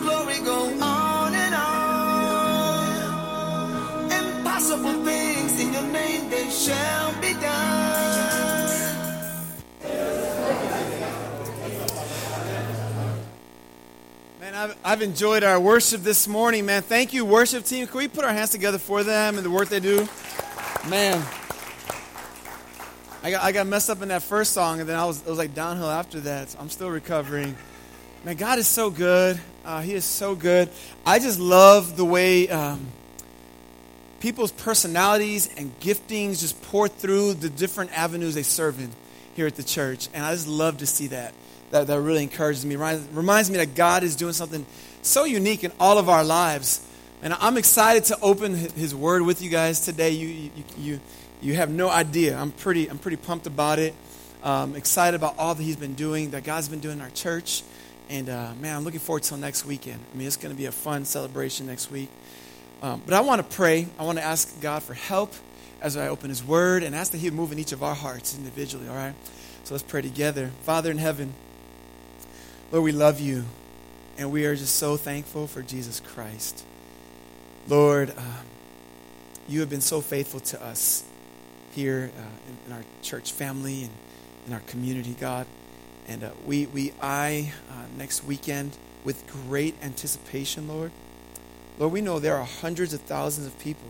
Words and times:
glory 0.00 0.38
go 0.44 0.66
on 0.80 1.34
and 1.34 1.54
on. 1.54 1.74
Impossible 4.12 5.04
things 5.04 5.60
in 5.60 5.72
your 5.72 5.82
name, 5.92 6.30
they 6.30 6.48
shall 6.50 7.12
be 7.20 7.32
done. 7.34 8.54
Man, 14.40 14.54
I've, 14.54 14.76
I've 14.84 15.02
enjoyed 15.02 15.42
our 15.42 15.58
worship 15.58 16.02
this 16.02 16.28
morning, 16.28 16.66
man. 16.66 16.82
Thank 16.82 17.12
you, 17.12 17.24
worship 17.24 17.64
team. 17.64 17.86
Can 17.86 17.98
we 17.98 18.08
put 18.08 18.24
our 18.24 18.32
hands 18.32 18.50
together 18.50 18.78
for 18.78 19.02
them 19.02 19.36
and 19.36 19.44
the 19.44 19.50
work 19.50 19.68
they 19.68 19.80
do? 19.80 20.08
Man, 20.88 21.24
I 23.22 23.30
got, 23.30 23.42
I 23.42 23.52
got 23.52 23.66
messed 23.66 23.88
up 23.88 24.02
in 24.02 24.08
that 24.08 24.22
first 24.22 24.52
song, 24.52 24.80
and 24.80 24.88
then 24.88 24.98
I 24.98 25.06
was, 25.06 25.22
it 25.22 25.26
was 25.26 25.38
like 25.38 25.54
downhill 25.54 25.88
after 25.90 26.20
that. 26.20 26.54
I'm 26.60 26.68
still 26.68 26.90
recovering. 26.90 27.56
Man, 28.24 28.36
God 28.36 28.58
is 28.58 28.66
so 28.66 28.88
good. 28.88 29.38
Uh, 29.66 29.82
he 29.82 29.92
is 29.92 30.02
so 30.06 30.34
good. 30.34 30.70
I 31.04 31.18
just 31.18 31.38
love 31.38 31.98
the 31.98 32.06
way 32.06 32.48
um, 32.48 32.86
people's 34.20 34.50
personalities 34.50 35.50
and 35.58 35.78
giftings 35.78 36.40
just 36.40 36.62
pour 36.62 36.88
through 36.88 37.34
the 37.34 37.50
different 37.50 37.92
avenues 37.92 38.34
they 38.34 38.42
serve 38.42 38.80
in 38.80 38.90
here 39.34 39.46
at 39.46 39.56
the 39.56 39.62
church. 39.62 40.08
And 40.14 40.24
I 40.24 40.32
just 40.32 40.48
love 40.48 40.78
to 40.78 40.86
see 40.86 41.08
that. 41.08 41.34
That, 41.70 41.86
that 41.88 42.00
really 42.00 42.22
encourages 42.22 42.64
me. 42.64 42.76
Reminds, 42.76 43.06
reminds 43.08 43.50
me 43.50 43.58
that 43.58 43.74
God 43.74 44.02
is 44.02 44.16
doing 44.16 44.32
something 44.32 44.64
so 45.02 45.24
unique 45.24 45.62
in 45.62 45.70
all 45.78 45.98
of 45.98 46.08
our 46.08 46.24
lives. 46.24 46.80
And 47.22 47.34
I'm 47.34 47.58
excited 47.58 48.04
to 48.04 48.18
open 48.22 48.54
His 48.54 48.94
Word 48.94 49.20
with 49.20 49.42
you 49.42 49.50
guys 49.50 49.84
today. 49.84 50.12
You, 50.12 50.28
you, 50.28 50.50
you, 50.78 51.00
you 51.42 51.54
have 51.56 51.68
no 51.68 51.90
idea. 51.90 52.38
I'm 52.38 52.52
pretty, 52.52 52.88
I'm 52.88 52.98
pretty 52.98 53.18
pumped 53.18 53.46
about 53.46 53.78
it. 53.78 53.94
Um, 54.42 54.76
excited 54.76 55.14
about 55.14 55.34
all 55.36 55.54
that 55.54 55.62
He's 55.62 55.76
been 55.76 55.94
doing, 55.94 56.30
that 56.30 56.44
God's 56.44 56.70
been 56.70 56.80
doing 56.80 56.96
in 56.96 57.02
our 57.02 57.10
church. 57.10 57.62
And 58.08 58.28
uh, 58.28 58.52
man, 58.60 58.76
I'm 58.76 58.84
looking 58.84 59.00
forward 59.00 59.22
till 59.22 59.38
next 59.38 59.64
weekend. 59.64 60.00
I 60.12 60.16
mean, 60.16 60.26
it's 60.26 60.36
going 60.36 60.54
to 60.54 60.58
be 60.58 60.66
a 60.66 60.72
fun 60.72 61.04
celebration 61.04 61.66
next 61.66 61.90
week. 61.90 62.10
Um, 62.82 63.02
but 63.04 63.14
I 63.14 63.20
want 63.20 63.40
to 63.40 63.56
pray. 63.56 63.86
I 63.98 64.04
want 64.04 64.18
to 64.18 64.24
ask 64.24 64.60
God 64.60 64.82
for 64.82 64.94
help 64.94 65.32
as 65.80 65.96
I 65.96 66.08
open 66.08 66.28
His 66.28 66.44
Word 66.44 66.82
and 66.82 66.94
ask 66.94 67.12
that 67.12 67.18
He 67.18 67.28
would 67.28 67.36
move 67.36 67.52
in 67.52 67.58
each 67.58 67.72
of 67.72 67.82
our 67.82 67.94
hearts 67.94 68.36
individually, 68.36 68.88
all 68.88 68.94
right? 68.94 69.14
So 69.64 69.74
let's 69.74 69.82
pray 69.82 70.02
together. 70.02 70.50
Father 70.62 70.90
in 70.90 70.98
heaven, 70.98 71.32
Lord, 72.70 72.84
we 72.84 72.92
love 72.92 73.20
you, 73.20 73.44
and 74.18 74.30
we 74.32 74.46
are 74.46 74.56
just 74.56 74.76
so 74.76 74.96
thankful 74.96 75.46
for 75.46 75.62
Jesus 75.62 76.00
Christ. 76.00 76.64
Lord, 77.68 78.10
um, 78.16 78.46
you 79.48 79.60
have 79.60 79.70
been 79.70 79.80
so 79.80 80.00
faithful 80.00 80.40
to 80.40 80.62
us 80.62 81.04
here 81.72 82.10
uh, 82.16 82.20
in, 82.48 82.58
in, 82.66 82.72
our 82.76 82.84
church 83.02 83.32
family 83.32 83.84
and 83.84 83.90
in 84.46 84.52
our 84.52 84.60
community, 84.60 85.16
God. 85.18 85.46
And 86.08 86.24
uh, 86.24 86.30
we, 86.44 86.66
we 86.66 86.92
eye 87.00 87.52
uh, 87.70 87.84
next 87.96 88.24
weekend 88.24 88.76
with 89.04 89.26
great 89.26 89.74
anticipation, 89.82 90.68
Lord. 90.68 90.92
Lord, 91.78 91.92
we 91.92 92.00
know 92.00 92.18
there 92.18 92.36
are 92.36 92.44
hundreds 92.44 92.92
of 92.92 93.00
thousands 93.02 93.46
of 93.46 93.58
people 93.58 93.88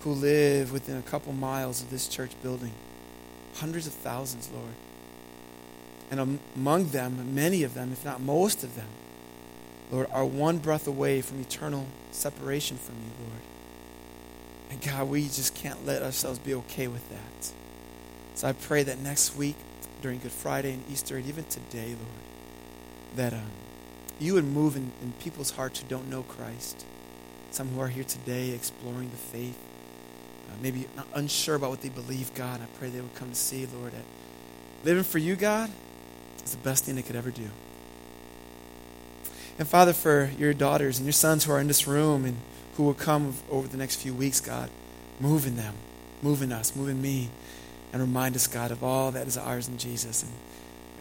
who 0.00 0.12
live 0.12 0.72
within 0.72 0.96
a 0.96 1.02
couple 1.02 1.32
miles 1.32 1.82
of 1.82 1.90
this 1.90 2.08
church 2.08 2.32
building. 2.42 2.72
Hundreds 3.56 3.86
of 3.86 3.92
thousands, 3.92 4.50
Lord. 4.52 4.74
And 6.10 6.40
among 6.56 6.88
them, 6.88 7.34
many 7.34 7.62
of 7.62 7.74
them, 7.74 7.92
if 7.92 8.04
not 8.04 8.20
most 8.20 8.64
of 8.64 8.74
them, 8.74 8.88
Lord, 9.90 10.08
are 10.12 10.24
one 10.24 10.58
breath 10.58 10.86
away 10.86 11.20
from 11.20 11.40
eternal 11.40 11.86
separation 12.10 12.76
from 12.76 12.96
you, 12.96 13.26
Lord. 13.26 13.42
And 14.70 14.80
God, 14.82 15.08
we 15.08 15.24
just 15.24 15.54
can't 15.54 15.84
let 15.84 16.02
ourselves 16.02 16.38
be 16.38 16.54
okay 16.54 16.86
with 16.86 17.08
that. 17.10 17.52
So 18.34 18.48
I 18.48 18.52
pray 18.52 18.82
that 18.84 18.98
next 18.98 19.36
week, 19.36 19.56
during 20.00 20.18
Good 20.18 20.32
Friday 20.32 20.72
and 20.72 20.84
Easter, 20.90 21.16
and 21.16 21.26
even 21.26 21.44
today, 21.44 21.88
Lord, 21.88 23.16
that 23.16 23.32
um, 23.32 23.50
you 24.18 24.34
would 24.34 24.44
move 24.44 24.76
in, 24.76 24.92
in 25.02 25.12
people's 25.20 25.52
hearts 25.52 25.80
who 25.80 25.88
don't 25.88 26.08
know 26.08 26.22
Christ. 26.22 26.84
Some 27.50 27.68
who 27.68 27.80
are 27.80 27.88
here 27.88 28.04
today 28.04 28.50
exploring 28.50 29.10
the 29.10 29.16
faith, 29.16 29.58
uh, 30.50 30.54
maybe 30.62 30.86
unsure 31.14 31.56
about 31.56 31.70
what 31.70 31.80
they 31.80 31.88
believe, 31.88 32.32
God. 32.34 32.60
I 32.60 32.66
pray 32.78 32.90
they 32.90 33.00
would 33.00 33.14
come 33.14 33.30
to 33.30 33.34
see, 33.34 33.66
Lord, 33.66 33.92
that 33.92 34.04
living 34.84 35.04
for 35.04 35.18
you, 35.18 35.36
God, 35.36 35.70
is 36.44 36.52
the 36.52 36.58
best 36.58 36.84
thing 36.84 36.94
they 36.94 37.02
could 37.02 37.16
ever 37.16 37.30
do. 37.30 37.48
And 39.58 39.68
Father, 39.68 39.92
for 39.92 40.30
your 40.38 40.54
daughters 40.54 40.98
and 40.98 41.06
your 41.06 41.12
sons 41.12 41.44
who 41.44 41.52
are 41.52 41.60
in 41.60 41.66
this 41.66 41.86
room 41.86 42.24
and 42.24 42.38
who 42.74 42.84
will 42.84 42.94
come 42.94 43.34
over 43.50 43.68
the 43.68 43.76
next 43.76 43.96
few 43.96 44.14
weeks, 44.14 44.40
God, 44.40 44.70
move 45.18 45.46
in 45.46 45.56
them, 45.56 45.74
move 46.22 46.40
in 46.40 46.50
us, 46.50 46.74
move 46.74 46.88
in 46.88 47.02
me, 47.02 47.28
and 47.92 48.00
remind 48.00 48.36
us, 48.36 48.46
God, 48.46 48.70
of 48.70 48.84
all 48.84 49.10
that 49.12 49.26
is 49.26 49.36
ours 49.36 49.68
in 49.68 49.78
Jesus. 49.78 50.22
And 50.22 50.32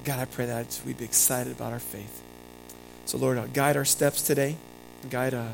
God, 0.04 0.20
I 0.20 0.26
pray 0.26 0.46
that 0.46 0.82
we'd 0.86 0.98
be 0.98 1.06
excited 1.06 1.52
about 1.52 1.74
our 1.74 1.80
faith. 1.80 2.22
So, 3.06 3.18
Lord, 3.18 3.38
uh, 3.38 3.48
guide 3.48 3.78
our 3.78 3.86
steps 3.86 4.22
today. 4.22 4.56
Guide 5.10 5.34
uh, 5.34 5.52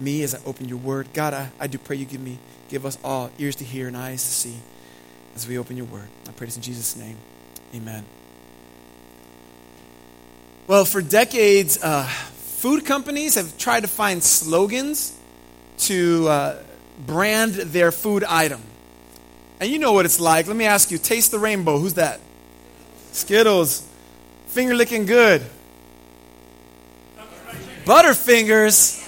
me 0.00 0.22
as 0.22 0.34
I 0.34 0.40
open 0.44 0.68
your 0.68 0.78
word. 0.78 1.08
God, 1.12 1.34
I, 1.34 1.50
I 1.60 1.66
do 1.66 1.78
pray 1.78 1.96
you 1.96 2.04
give 2.04 2.20
me, 2.20 2.38
give 2.68 2.86
us 2.86 2.98
all 3.04 3.30
ears 3.38 3.56
to 3.56 3.64
hear 3.64 3.88
and 3.88 3.96
eyes 3.96 4.22
to 4.22 4.28
see 4.28 4.56
as 5.34 5.46
we 5.46 5.58
open 5.58 5.76
your 5.76 5.86
word. 5.86 6.08
I 6.28 6.32
pray 6.32 6.46
this 6.46 6.56
in 6.56 6.62
Jesus' 6.62 6.96
name. 6.96 7.16
Amen. 7.74 8.04
Well, 10.66 10.84
for 10.84 11.02
decades, 11.02 11.78
uh, 11.82 12.04
food 12.04 12.86
companies 12.86 13.34
have 13.34 13.58
tried 13.58 13.80
to 13.80 13.88
find 13.88 14.22
slogans 14.22 15.16
to 15.78 16.28
uh, 16.28 16.62
brand 17.06 17.52
their 17.54 17.92
food 17.92 18.24
item. 18.24 18.62
And 19.60 19.70
you 19.70 19.78
know 19.78 19.92
what 19.92 20.04
it's 20.04 20.20
like. 20.20 20.46
Let 20.46 20.56
me 20.56 20.64
ask 20.64 20.90
you 20.90 20.98
taste 20.98 21.30
the 21.30 21.38
rainbow. 21.38 21.78
Who's 21.78 21.94
that? 21.94 22.20
Skittles. 23.12 23.86
Finger 24.48 24.74
licking 24.74 25.06
good. 25.06 25.42
Butterfingers. 27.84 29.00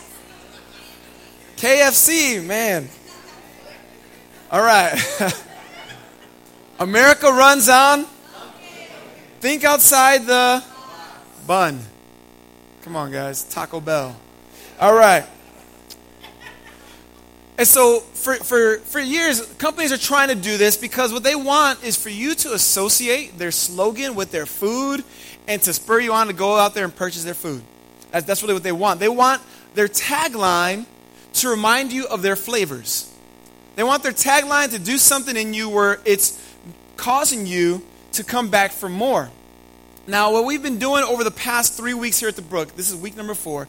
KFC, 1.56 2.44
man. 2.44 2.88
All 4.50 4.62
right. 4.62 4.94
America 6.78 7.28
runs 7.28 7.68
on. 7.68 8.06
Think 9.40 9.64
outside 9.64 10.26
the 10.26 10.62
bun. 11.46 11.80
Come 12.82 12.96
on, 12.96 13.10
guys. 13.10 13.44
Taco 13.44 13.80
Bell. 13.80 14.16
All 14.78 14.94
right. 14.94 15.24
And 17.58 17.66
so, 17.66 18.00
for, 18.00 18.34
for, 18.34 18.78
for 18.78 19.00
years, 19.00 19.40
companies 19.54 19.90
are 19.90 19.98
trying 19.98 20.28
to 20.28 20.34
do 20.34 20.58
this 20.58 20.76
because 20.76 21.12
what 21.12 21.22
they 21.22 21.34
want 21.34 21.82
is 21.82 21.96
for 21.96 22.10
you 22.10 22.34
to 22.34 22.52
associate 22.52 23.38
their 23.38 23.50
slogan 23.50 24.14
with 24.14 24.30
their 24.30 24.44
food 24.44 25.02
and 25.48 25.62
to 25.62 25.72
spur 25.72 26.00
you 26.00 26.12
on 26.12 26.26
to 26.26 26.34
go 26.34 26.56
out 26.56 26.74
there 26.74 26.84
and 26.84 26.94
purchase 26.94 27.24
their 27.24 27.34
food. 27.34 27.62
That's, 28.10 28.26
that's 28.26 28.42
really 28.42 28.54
what 28.54 28.62
they 28.62 28.72
want. 28.72 29.00
They 29.00 29.08
want 29.08 29.40
their 29.74 29.88
tagline 29.88 30.84
to 31.34 31.48
remind 31.48 31.92
you 31.92 32.06
of 32.06 32.20
their 32.22 32.36
flavors. 32.36 33.10
They 33.76 33.82
want 33.82 34.02
their 34.02 34.12
tagline 34.12 34.70
to 34.70 34.78
do 34.78 34.98
something 34.98 35.36
in 35.36 35.54
you 35.54 35.68
where 35.68 36.00
it's 36.04 36.42
causing 36.96 37.46
you 37.46 37.82
to 38.12 38.24
come 38.24 38.48
back 38.48 38.72
for 38.72 38.88
more. 38.88 39.30
Now, 40.06 40.32
what 40.32 40.44
we've 40.44 40.62
been 40.62 40.78
doing 40.78 41.04
over 41.04 41.24
the 41.24 41.30
past 41.30 41.74
three 41.74 41.94
weeks 41.94 42.20
here 42.20 42.28
at 42.28 42.36
the 42.36 42.42
Brook, 42.42 42.76
this 42.76 42.90
is 42.90 42.96
week 42.96 43.16
number 43.16 43.34
four, 43.34 43.68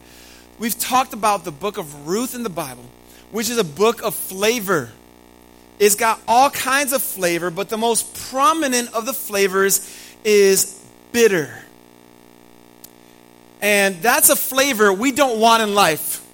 we've 0.58 0.78
talked 0.78 1.12
about 1.12 1.44
the 1.44 1.50
book 1.50 1.78
of 1.78 2.06
Ruth 2.06 2.34
in 2.34 2.42
the 2.42 2.50
Bible, 2.50 2.84
which 3.30 3.50
is 3.50 3.58
a 3.58 3.64
book 3.64 4.02
of 4.02 4.14
flavor. 4.14 4.90
It's 5.78 5.94
got 5.94 6.20
all 6.26 6.50
kinds 6.50 6.92
of 6.92 7.02
flavor, 7.02 7.50
but 7.50 7.68
the 7.68 7.78
most 7.78 8.14
prominent 8.30 8.92
of 8.94 9.06
the 9.06 9.12
flavors 9.12 9.88
is 10.24 10.82
bitter. 11.12 11.50
And 13.60 13.96
that's 14.02 14.30
a 14.30 14.36
flavor 14.36 14.92
we 14.92 15.12
don't 15.12 15.40
want 15.40 15.62
in 15.62 15.74
life. 15.74 16.24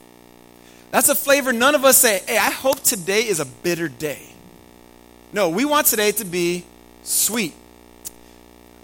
That's 0.90 1.08
a 1.08 1.14
flavor 1.14 1.52
none 1.52 1.74
of 1.74 1.84
us 1.84 1.96
say, 1.96 2.20
hey, 2.26 2.38
I 2.38 2.50
hope 2.50 2.80
today 2.80 3.26
is 3.26 3.40
a 3.40 3.44
bitter 3.44 3.88
day. 3.88 4.22
No, 5.32 5.48
we 5.48 5.64
want 5.64 5.88
today 5.88 6.12
to 6.12 6.24
be 6.24 6.64
sweet. 7.02 7.54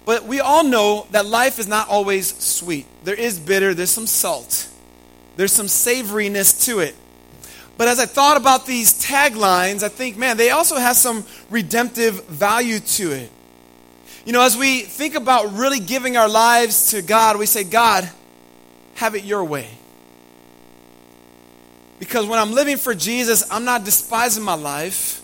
But 0.05 0.25
we 0.25 0.39
all 0.39 0.63
know 0.63 1.07
that 1.11 1.25
life 1.25 1.59
is 1.59 1.67
not 1.67 1.87
always 1.87 2.35
sweet. 2.37 2.85
There 3.03 3.15
is 3.15 3.39
bitter, 3.39 3.73
there's 3.73 3.91
some 3.91 4.07
salt, 4.07 4.67
there's 5.37 5.53
some 5.53 5.67
savoriness 5.67 6.65
to 6.65 6.79
it. 6.79 6.95
But 7.81 7.87
as 7.87 7.97
I 7.97 8.05
thought 8.05 8.37
about 8.37 8.67
these 8.67 8.93
taglines, 9.03 9.81
I 9.81 9.89
think, 9.89 10.15
man, 10.15 10.37
they 10.37 10.51
also 10.51 10.75
have 10.75 10.95
some 10.95 11.25
redemptive 11.49 12.23
value 12.27 12.77
to 12.77 13.11
it. 13.11 13.31
You 14.23 14.33
know, 14.33 14.43
as 14.43 14.55
we 14.55 14.81
think 14.81 15.15
about 15.15 15.57
really 15.57 15.79
giving 15.79 16.15
our 16.15 16.29
lives 16.29 16.91
to 16.91 17.01
God, 17.01 17.39
we 17.39 17.47
say, 17.47 17.63
God, 17.63 18.07
have 18.93 19.15
it 19.15 19.23
your 19.23 19.43
way. 19.43 19.67
Because 21.97 22.27
when 22.27 22.37
I'm 22.37 22.51
living 22.51 22.77
for 22.77 22.93
Jesus, 22.93 23.43
I'm 23.49 23.65
not 23.65 23.83
despising 23.83 24.43
my 24.43 24.53
life, 24.53 25.23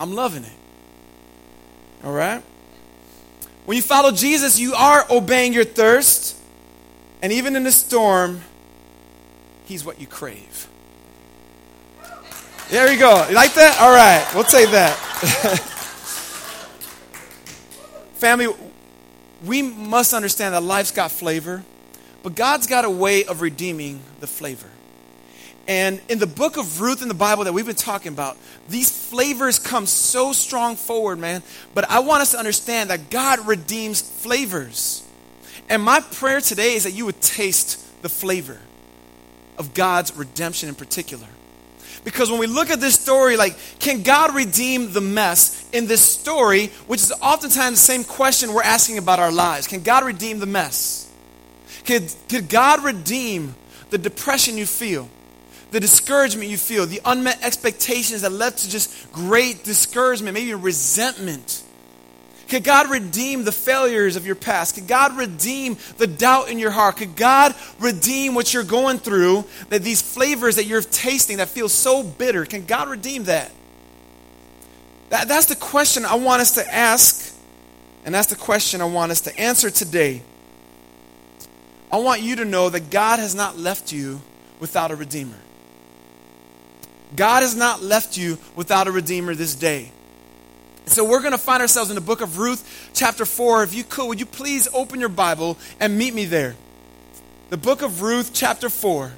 I'm 0.00 0.16
loving 0.16 0.42
it. 0.42 0.58
All 2.02 2.12
right? 2.12 2.42
When 3.66 3.76
you 3.76 3.84
follow 3.84 4.10
Jesus, 4.10 4.58
you 4.58 4.74
are 4.74 5.06
obeying 5.08 5.52
your 5.52 5.62
thirst. 5.62 6.36
And 7.22 7.32
even 7.32 7.54
in 7.54 7.62
the 7.62 7.70
storm, 7.70 8.40
He's 9.66 9.84
what 9.84 10.00
you 10.00 10.08
crave. 10.08 10.66
There 12.68 12.92
you 12.92 12.98
go. 12.98 13.28
You 13.28 13.34
like 13.36 13.54
that? 13.54 13.80
All 13.80 13.94
right, 13.94 14.28
we'll 14.34 14.42
take 14.42 14.70
that. 14.70 14.96
Family, 18.14 18.48
we 19.44 19.62
must 19.62 20.12
understand 20.12 20.52
that 20.52 20.64
life's 20.64 20.90
got 20.90 21.12
flavor, 21.12 21.62
but 22.24 22.34
God's 22.34 22.66
got 22.66 22.84
a 22.84 22.90
way 22.90 23.24
of 23.24 23.40
redeeming 23.40 24.00
the 24.18 24.26
flavor. 24.26 24.66
And 25.68 26.00
in 26.08 26.18
the 26.18 26.26
book 26.26 26.56
of 26.56 26.80
Ruth 26.80 27.02
in 27.02 27.08
the 27.08 27.14
Bible 27.14 27.44
that 27.44 27.52
we've 27.52 27.66
been 27.66 27.76
talking 27.76 28.12
about, 28.12 28.36
these 28.68 28.90
flavors 28.90 29.60
come 29.60 29.86
so 29.86 30.32
strong 30.32 30.74
forward, 30.74 31.20
man. 31.20 31.44
But 31.72 31.88
I 31.88 32.00
want 32.00 32.22
us 32.22 32.32
to 32.32 32.38
understand 32.38 32.90
that 32.90 33.10
God 33.10 33.46
redeems 33.46 34.00
flavors. 34.00 35.04
And 35.68 35.82
my 35.82 36.00
prayer 36.00 36.40
today 36.40 36.74
is 36.74 36.82
that 36.82 36.92
you 36.92 37.06
would 37.06 37.20
taste 37.20 38.02
the 38.02 38.08
flavor 38.08 38.58
of 39.56 39.72
God's 39.72 40.16
redemption 40.16 40.68
in 40.68 40.74
particular. 40.74 41.26
Because 42.06 42.30
when 42.30 42.38
we 42.38 42.46
look 42.46 42.70
at 42.70 42.78
this 42.78 42.94
story, 42.94 43.36
like, 43.36 43.56
can 43.80 44.04
God 44.04 44.32
redeem 44.32 44.92
the 44.92 45.00
mess 45.00 45.68
in 45.72 45.88
this 45.88 46.00
story, 46.00 46.68
which 46.86 47.00
is 47.02 47.10
oftentimes 47.20 47.80
the 47.80 47.84
same 47.84 48.04
question 48.04 48.54
we're 48.54 48.62
asking 48.62 48.98
about 48.98 49.18
our 49.18 49.32
lives? 49.32 49.66
Can 49.66 49.82
God 49.82 50.04
redeem 50.04 50.38
the 50.38 50.46
mess? 50.46 51.10
Could, 51.84 52.14
could 52.28 52.48
God 52.48 52.84
redeem 52.84 53.56
the 53.90 53.98
depression 53.98 54.56
you 54.56 54.66
feel? 54.66 55.10
the 55.72 55.80
discouragement 55.80 56.48
you 56.48 56.56
feel, 56.56 56.86
the 56.86 57.00
unmet 57.04 57.42
expectations 57.42 58.22
that 58.22 58.30
led 58.30 58.56
to 58.56 58.70
just 58.70 59.12
great 59.12 59.64
discouragement, 59.64 60.32
maybe 60.32 60.54
resentment. 60.54 61.62
Could 62.48 62.62
God 62.62 62.90
redeem 62.90 63.42
the 63.42 63.52
failures 63.52 64.14
of 64.14 64.24
your 64.24 64.36
past? 64.36 64.76
Could 64.76 64.86
God 64.86 65.16
redeem 65.16 65.76
the 65.98 66.06
doubt 66.06 66.48
in 66.48 66.58
your 66.58 66.70
heart? 66.70 66.98
Could 66.98 67.16
God 67.16 67.54
redeem 67.80 68.34
what 68.34 68.54
you're 68.54 68.62
going 68.62 68.98
through, 68.98 69.44
that 69.68 69.82
these 69.82 70.00
flavors 70.00 70.56
that 70.56 70.64
you're 70.64 70.82
tasting 70.82 71.38
that 71.38 71.48
feel 71.48 71.68
so 71.68 72.04
bitter? 72.04 72.44
Can 72.44 72.64
God 72.64 72.88
redeem 72.88 73.24
that? 73.24 73.50
that? 75.10 75.26
That's 75.26 75.46
the 75.46 75.56
question 75.56 76.04
I 76.04 76.14
want 76.14 76.40
us 76.40 76.52
to 76.52 76.74
ask, 76.74 77.34
and 78.04 78.14
that's 78.14 78.28
the 78.28 78.36
question 78.36 78.80
I 78.80 78.84
want 78.84 79.10
us 79.10 79.22
to 79.22 79.36
answer 79.38 79.68
today. 79.68 80.22
I 81.90 81.98
want 81.98 82.22
you 82.22 82.36
to 82.36 82.44
know 82.44 82.68
that 82.68 82.90
God 82.90 83.18
has 83.18 83.34
not 83.34 83.58
left 83.58 83.92
you 83.92 84.20
without 84.60 84.90
a 84.92 84.96
Redeemer. 84.96 85.36
God 87.14 87.42
has 87.42 87.56
not 87.56 87.82
left 87.82 88.16
you 88.16 88.38
without 88.54 88.86
a 88.86 88.92
Redeemer 88.92 89.34
this 89.34 89.54
day. 89.54 89.90
So 90.86 91.04
we're 91.04 91.20
going 91.20 91.32
to 91.32 91.38
find 91.38 91.60
ourselves 91.60 91.90
in 91.90 91.96
the 91.96 92.00
book 92.00 92.20
of 92.20 92.38
Ruth, 92.38 92.90
chapter 92.94 93.24
4. 93.24 93.64
If 93.64 93.74
you 93.74 93.82
could, 93.82 94.06
would 94.06 94.20
you 94.20 94.26
please 94.26 94.68
open 94.72 95.00
your 95.00 95.08
Bible 95.08 95.58
and 95.80 95.98
meet 95.98 96.14
me 96.14 96.26
there? 96.26 96.54
The 97.50 97.56
book 97.56 97.82
of 97.82 98.02
Ruth, 98.02 98.30
chapter 98.32 98.70
4. 98.70 99.12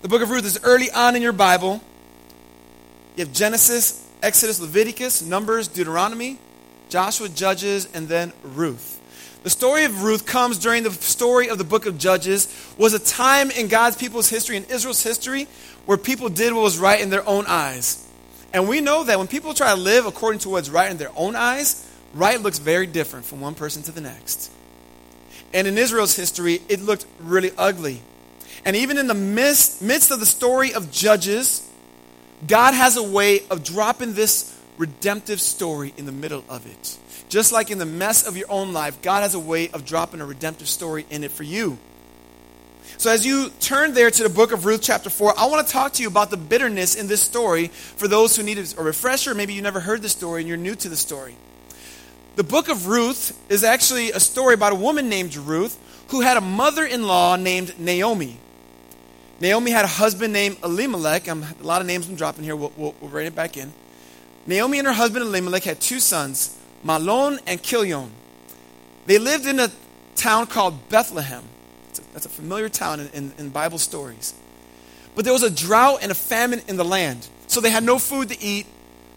The 0.00 0.08
book 0.08 0.22
of 0.22 0.30
Ruth 0.30 0.46
is 0.46 0.58
early 0.64 0.90
on 0.90 1.16
in 1.16 1.22
your 1.22 1.32
Bible. 1.32 1.82
You 3.16 3.26
have 3.26 3.34
Genesis, 3.34 4.08
Exodus, 4.22 4.58
Leviticus, 4.58 5.20
Numbers, 5.20 5.68
Deuteronomy, 5.68 6.38
Joshua, 6.88 7.28
Judges, 7.28 7.86
and 7.92 8.08
then 8.08 8.32
Ruth. 8.42 9.00
The 9.42 9.50
story 9.50 9.84
of 9.84 10.02
Ruth 10.02 10.24
comes 10.24 10.58
during 10.58 10.82
the 10.82 10.92
story 10.92 11.50
of 11.50 11.58
the 11.58 11.64
book 11.64 11.84
of 11.84 11.98
Judges, 11.98 12.48
was 12.78 12.94
a 12.94 12.98
time 12.98 13.50
in 13.50 13.68
God's 13.68 13.96
people's 13.96 14.30
history, 14.30 14.56
in 14.56 14.64
Israel's 14.64 15.02
history, 15.02 15.46
where 15.84 15.98
people 15.98 16.30
did 16.30 16.54
what 16.54 16.62
was 16.62 16.78
right 16.78 17.00
in 17.00 17.10
their 17.10 17.26
own 17.28 17.44
eyes. 17.46 18.08
And 18.52 18.68
we 18.68 18.80
know 18.80 19.04
that 19.04 19.18
when 19.18 19.28
people 19.28 19.54
try 19.54 19.74
to 19.74 19.80
live 19.80 20.06
according 20.06 20.40
to 20.40 20.50
what's 20.50 20.68
right 20.68 20.90
in 20.90 20.98
their 20.98 21.10
own 21.16 21.36
eyes, 21.36 21.88
right 22.14 22.40
looks 22.40 22.58
very 22.58 22.86
different 22.86 23.24
from 23.24 23.40
one 23.40 23.54
person 23.54 23.82
to 23.84 23.92
the 23.92 24.00
next. 24.00 24.50
And 25.54 25.66
in 25.66 25.78
Israel's 25.78 26.16
history, 26.16 26.60
it 26.68 26.80
looked 26.80 27.06
really 27.20 27.52
ugly. 27.56 28.02
And 28.64 28.76
even 28.76 28.98
in 28.98 29.06
the 29.06 29.14
midst, 29.14 29.82
midst 29.82 30.10
of 30.10 30.20
the 30.20 30.26
story 30.26 30.72
of 30.72 30.90
Judges, 30.90 31.68
God 32.46 32.74
has 32.74 32.96
a 32.96 33.02
way 33.02 33.40
of 33.50 33.64
dropping 33.64 34.14
this 34.14 34.56
redemptive 34.78 35.40
story 35.40 35.92
in 35.96 36.06
the 36.06 36.12
middle 36.12 36.44
of 36.48 36.66
it. 36.66 36.98
Just 37.28 37.52
like 37.52 37.70
in 37.70 37.78
the 37.78 37.86
mess 37.86 38.26
of 38.26 38.36
your 38.36 38.50
own 38.50 38.72
life, 38.72 39.00
God 39.00 39.22
has 39.22 39.34
a 39.34 39.38
way 39.38 39.70
of 39.70 39.84
dropping 39.84 40.20
a 40.20 40.26
redemptive 40.26 40.68
story 40.68 41.06
in 41.10 41.24
it 41.24 41.30
for 41.30 41.44
you. 41.44 41.78
So, 43.02 43.10
as 43.10 43.26
you 43.26 43.50
turn 43.58 43.94
there 43.94 44.12
to 44.12 44.22
the 44.22 44.28
book 44.28 44.52
of 44.52 44.64
Ruth, 44.64 44.80
chapter 44.80 45.10
4, 45.10 45.36
I 45.36 45.46
want 45.46 45.66
to 45.66 45.72
talk 45.72 45.94
to 45.94 46.02
you 46.02 46.08
about 46.08 46.30
the 46.30 46.36
bitterness 46.36 46.94
in 46.94 47.08
this 47.08 47.20
story 47.20 47.66
for 47.66 48.06
those 48.06 48.36
who 48.36 48.44
need 48.44 48.58
a 48.58 48.80
refresher. 48.80 49.34
Maybe 49.34 49.54
you 49.54 49.60
never 49.60 49.80
heard 49.80 50.02
the 50.02 50.08
story 50.08 50.42
and 50.42 50.48
you're 50.48 50.56
new 50.56 50.76
to 50.76 50.88
the 50.88 50.94
story. 50.94 51.34
The 52.36 52.44
book 52.44 52.68
of 52.68 52.86
Ruth 52.86 53.36
is 53.50 53.64
actually 53.64 54.12
a 54.12 54.20
story 54.20 54.54
about 54.54 54.70
a 54.70 54.76
woman 54.76 55.08
named 55.08 55.34
Ruth 55.34 55.76
who 56.10 56.20
had 56.20 56.36
a 56.36 56.40
mother 56.40 56.84
in 56.84 57.02
law 57.08 57.34
named 57.34 57.76
Naomi. 57.76 58.38
Naomi 59.40 59.72
had 59.72 59.84
a 59.84 59.88
husband 59.88 60.32
named 60.32 60.58
Elimelech. 60.62 61.28
I'm, 61.28 61.42
a 61.42 61.64
lot 61.64 61.80
of 61.80 61.88
names 61.88 62.08
I'm 62.08 62.14
dropping 62.14 62.44
here. 62.44 62.54
We'll, 62.54 62.72
we'll, 62.76 62.94
we'll 63.00 63.10
write 63.10 63.26
it 63.26 63.34
back 63.34 63.56
in. 63.56 63.72
Naomi 64.46 64.78
and 64.78 64.86
her 64.86 64.94
husband 64.94 65.24
Elimelech 65.24 65.64
had 65.64 65.80
two 65.80 65.98
sons, 65.98 66.56
Mahlon 66.84 67.40
and 67.48 67.60
Chilion. 67.64 68.12
They 69.06 69.18
lived 69.18 69.46
in 69.46 69.58
a 69.58 69.72
town 70.14 70.46
called 70.46 70.88
Bethlehem. 70.88 71.42
That's 72.12 72.26
a 72.26 72.30
familiar 72.30 72.68
town 72.68 73.00
in, 73.00 73.08
in, 73.08 73.32
in 73.38 73.48
Bible 73.50 73.78
stories. 73.78 74.34
But 75.14 75.24
there 75.24 75.32
was 75.32 75.42
a 75.42 75.50
drought 75.50 76.00
and 76.02 76.10
a 76.10 76.14
famine 76.14 76.62
in 76.68 76.76
the 76.76 76.84
land. 76.84 77.26
So 77.46 77.60
they 77.60 77.70
had 77.70 77.84
no 77.84 77.98
food 77.98 78.30
to 78.30 78.40
eat. 78.40 78.66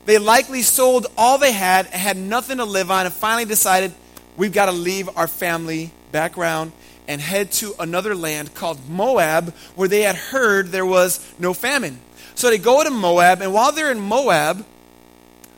They 0.05 0.17
likely 0.17 0.61
sold 0.61 1.07
all 1.17 1.37
they 1.37 1.51
had 1.51 1.85
and 1.87 1.95
had 1.95 2.17
nothing 2.17 2.57
to 2.57 2.65
live 2.65 2.91
on 2.91 3.05
and 3.05 3.13
finally 3.13 3.45
decided 3.45 3.93
we've 4.37 4.53
got 4.53 4.67
to 4.67 4.71
leave 4.71 5.09
our 5.17 5.27
family 5.27 5.91
background 6.11 6.71
and 7.07 7.21
head 7.21 7.51
to 7.53 7.73
another 7.79 8.15
land 8.15 8.53
called 8.53 8.89
Moab 8.89 9.53
where 9.75 9.87
they 9.87 10.01
had 10.01 10.15
heard 10.15 10.67
there 10.67 10.85
was 10.85 11.25
no 11.39 11.53
famine. 11.53 11.99
So 12.35 12.49
they 12.49 12.57
go 12.57 12.83
to 12.83 12.89
Moab, 12.89 13.41
and 13.41 13.53
while 13.53 13.71
they're 13.71 13.91
in 13.91 13.99
Moab, 13.99 14.65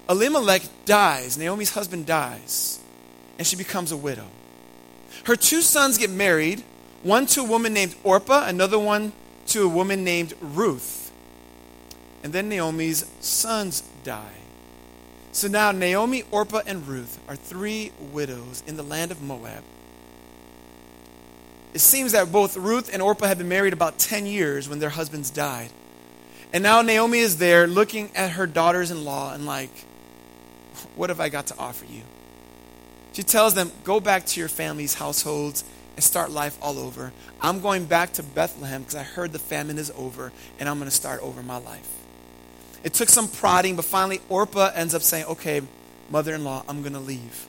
Elimelech 0.07 0.61
dies. 0.85 1.37
Naomi's 1.37 1.71
husband 1.71 2.05
dies, 2.05 2.79
and 3.37 3.47
she 3.47 3.55
becomes 3.55 3.91
a 3.91 3.97
widow. 3.97 4.27
Her 5.25 5.35
two 5.35 5.61
sons 5.61 5.97
get 5.97 6.11
married, 6.11 6.63
one 7.03 7.25
to 7.27 7.41
a 7.41 7.43
woman 7.43 7.73
named 7.73 7.95
Orpah, 8.03 8.47
another 8.47 8.79
one 8.79 9.13
to 9.47 9.63
a 9.63 9.67
woman 9.67 10.03
named 10.03 10.33
Ruth. 10.41 11.11
And 12.23 12.33
then 12.33 12.49
Naomi's 12.49 13.05
sons 13.19 13.83
die. 14.03 14.33
So 15.31 15.47
now 15.47 15.71
Naomi, 15.71 16.23
Orpah, 16.31 16.61
and 16.65 16.87
Ruth 16.87 17.19
are 17.27 17.35
three 17.35 17.91
widows 18.11 18.63
in 18.65 18.75
the 18.75 18.83
land 18.83 19.11
of 19.11 19.21
Moab. 19.21 19.63
It 21.73 21.79
seems 21.79 22.13
that 22.13 22.31
both 22.31 22.57
Ruth 22.57 22.89
and 22.91 23.01
Orpah 23.01 23.27
had 23.27 23.37
been 23.37 23.47
married 23.47 23.73
about 23.73 23.99
10 23.99 24.25
years 24.25 24.67
when 24.67 24.79
their 24.79 24.89
husbands 24.89 25.29
died. 25.29 25.69
And 26.51 26.63
now 26.63 26.81
Naomi 26.81 27.19
is 27.19 27.37
there 27.37 27.67
looking 27.67 28.09
at 28.15 28.31
her 28.31 28.47
daughters 28.47 28.89
in 28.89 29.05
law 29.05 29.33
and, 29.33 29.45
like, 29.45 29.69
what 30.95 31.09
have 31.09 31.19
I 31.19 31.29
got 31.29 31.47
to 31.47 31.57
offer 31.59 31.85
you? 31.85 32.01
She 33.13 33.21
tells 33.21 33.53
them, 33.53 33.71
Go 33.83 33.99
back 33.99 34.25
to 34.27 34.39
your 34.39 34.49
family's 34.49 34.95
households 34.95 35.63
and 35.97 36.03
start 36.03 36.29
life 36.29 36.55
all 36.61 36.77
over. 36.77 37.11
I'm 37.41 37.59
going 37.59 37.85
back 37.85 38.13
to 38.13 38.23
Bethlehem 38.23 38.83
because 38.83 38.95
I 38.95 39.01
heard 39.01 39.33
the 39.33 39.39
famine 39.39 39.79
is 39.79 39.91
over 39.97 40.31
and 40.59 40.69
I'm 40.69 40.77
going 40.77 40.89
to 40.89 40.95
start 40.95 41.21
over 41.21 41.41
my 41.41 41.57
life. 41.57 41.89
It 42.83 42.93
took 42.93 43.09
some 43.09 43.27
prodding, 43.27 43.75
but 43.75 43.83
finally 43.83 44.21
Orpah 44.29 44.71
ends 44.75 44.93
up 44.93 45.01
saying, 45.01 45.25
Okay, 45.25 45.61
mother 46.11 46.35
in 46.35 46.43
law, 46.43 46.63
I'm 46.69 46.83
going 46.83 46.93
to 46.93 46.99
leave. 46.99 47.47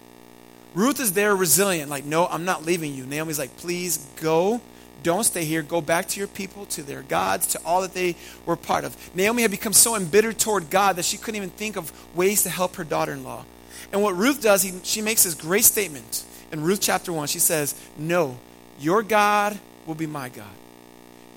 Ruth 0.74 0.98
is 0.98 1.12
there 1.12 1.36
resilient, 1.36 1.90
like, 1.90 2.06
No, 2.06 2.26
I'm 2.26 2.46
not 2.46 2.64
leaving 2.64 2.94
you. 2.94 3.04
Naomi's 3.04 3.38
like, 3.38 3.54
Please 3.58 3.98
go. 4.16 4.62
Don't 5.02 5.24
stay 5.24 5.44
here. 5.44 5.62
Go 5.62 5.82
back 5.82 6.08
to 6.08 6.18
your 6.18 6.26
people, 6.26 6.64
to 6.66 6.82
their 6.82 7.02
gods, 7.02 7.48
to 7.48 7.60
all 7.64 7.82
that 7.82 7.92
they 7.92 8.16
were 8.46 8.56
part 8.56 8.84
of. 8.84 8.96
Naomi 9.14 9.42
had 9.42 9.50
become 9.50 9.74
so 9.74 9.94
embittered 9.94 10.38
toward 10.38 10.70
God 10.70 10.96
that 10.96 11.04
she 11.04 11.18
couldn't 11.18 11.36
even 11.36 11.50
think 11.50 11.76
of 11.76 11.92
ways 12.16 12.42
to 12.44 12.48
help 12.48 12.76
her 12.76 12.84
daughter 12.84 13.12
in 13.12 13.22
law. 13.22 13.44
And 13.92 14.02
what 14.02 14.16
Ruth 14.16 14.42
does, 14.42 14.62
he, 14.62 14.72
she 14.82 15.02
makes 15.02 15.22
this 15.22 15.34
great 15.34 15.64
statement 15.64 16.24
in 16.52 16.62
Ruth 16.62 16.80
chapter 16.80 17.12
1, 17.12 17.28
she 17.28 17.38
says, 17.38 17.74
No, 17.96 18.38
your 18.80 19.02
God 19.02 19.58
will 19.86 19.94
be 19.94 20.06
my 20.06 20.28
God. 20.28 20.46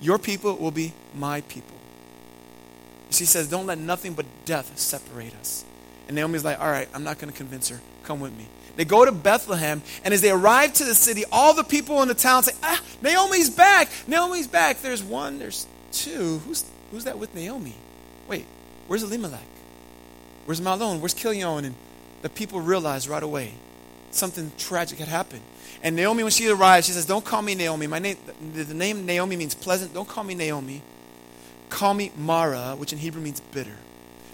Your 0.00 0.18
people 0.18 0.56
will 0.56 0.70
be 0.70 0.92
my 1.14 1.42
people. 1.42 1.76
She 3.10 3.24
says, 3.24 3.48
Don't 3.48 3.66
let 3.66 3.78
nothing 3.78 4.14
but 4.14 4.26
death 4.44 4.78
separate 4.78 5.34
us. 5.36 5.64
And 6.08 6.16
Naomi's 6.16 6.44
like, 6.44 6.60
All 6.60 6.70
right, 6.70 6.88
I'm 6.94 7.04
not 7.04 7.18
going 7.18 7.30
to 7.30 7.36
convince 7.36 7.68
her. 7.68 7.80
Come 8.04 8.20
with 8.20 8.36
me. 8.36 8.46
They 8.74 8.86
go 8.86 9.04
to 9.04 9.12
Bethlehem, 9.12 9.82
and 10.02 10.14
as 10.14 10.22
they 10.22 10.30
arrive 10.30 10.72
to 10.74 10.84
the 10.84 10.94
city, 10.94 11.24
all 11.30 11.52
the 11.52 11.62
people 11.62 12.00
in 12.00 12.08
the 12.08 12.14
town 12.14 12.42
say, 12.42 12.52
Ah, 12.62 12.82
Naomi's 13.02 13.50
back. 13.50 13.90
Naomi's 14.06 14.46
back. 14.46 14.80
There's 14.80 15.02
one, 15.02 15.38
there's 15.38 15.66
two. 15.92 16.38
Who's, 16.38 16.64
who's 16.90 17.04
that 17.04 17.18
with 17.18 17.34
Naomi? 17.34 17.74
Wait, 18.28 18.46
where's 18.86 19.02
Elimelech? 19.02 19.40
Where's 20.46 20.60
Mahlon? 20.60 21.00
Where's 21.00 21.14
Chilion? 21.14 21.66
And 21.66 21.74
the 22.22 22.30
people 22.30 22.60
realize 22.60 23.08
right 23.08 23.22
away 23.22 23.52
something 24.14 24.52
tragic 24.58 24.98
had 24.98 25.08
happened. 25.08 25.42
And 25.82 25.96
Naomi, 25.96 26.22
when 26.22 26.30
she 26.30 26.48
arrives, 26.48 26.86
she 26.86 26.92
says, 26.92 27.06
Don't 27.06 27.24
call 27.24 27.42
me 27.42 27.54
Naomi. 27.54 27.86
My 27.86 27.98
name, 27.98 28.16
the, 28.54 28.72
name 28.72 29.04
Naomi 29.04 29.36
means 29.36 29.54
pleasant. 29.54 29.92
Don't 29.92 30.08
call 30.08 30.24
me 30.24 30.34
Naomi. 30.34 30.82
Call 31.70 31.94
me 31.94 32.12
Mara, 32.16 32.76
which 32.76 32.92
in 32.92 32.98
Hebrew 32.98 33.22
means 33.22 33.40
bitter, 33.40 33.76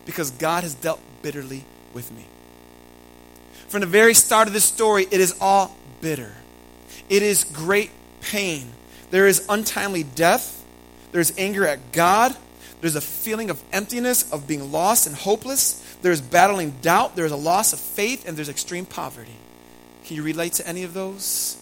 because 0.04 0.30
God 0.32 0.64
has 0.64 0.74
dealt 0.74 1.00
bitterly 1.22 1.64
with 1.94 2.10
me. 2.12 2.26
From 3.68 3.80
the 3.80 3.86
very 3.86 4.14
start 4.14 4.48
of 4.48 4.54
this 4.54 4.64
story, 4.64 5.06
it 5.10 5.20
is 5.20 5.36
all 5.40 5.76
bitter. 6.00 6.32
It 7.08 7.22
is 7.22 7.44
great 7.44 7.90
pain. 8.20 8.68
There 9.10 9.26
is 9.26 9.46
untimely 9.48 10.02
death. 10.02 10.64
There's 11.12 11.32
anger 11.38 11.66
at 11.66 11.92
God. 11.92 12.36
There's 12.80 12.96
a 12.96 13.00
feeling 13.00 13.50
of 13.50 13.62
emptiness, 13.72 14.30
of 14.32 14.46
being 14.46 14.70
lost 14.70 15.06
and 15.06 15.16
hopeless. 15.16 15.84
There's 16.02 16.20
battling 16.20 16.72
doubt. 16.82 17.16
There's 17.16 17.32
a 17.32 17.36
loss 17.36 17.72
of 17.72 17.80
faith, 17.80 18.28
and 18.28 18.36
there's 18.36 18.48
extreme 18.48 18.86
poverty. 18.86 19.34
Can 20.08 20.16
you 20.16 20.22
relate 20.22 20.54
to 20.54 20.66
any 20.66 20.84
of 20.84 20.94
those? 20.94 21.58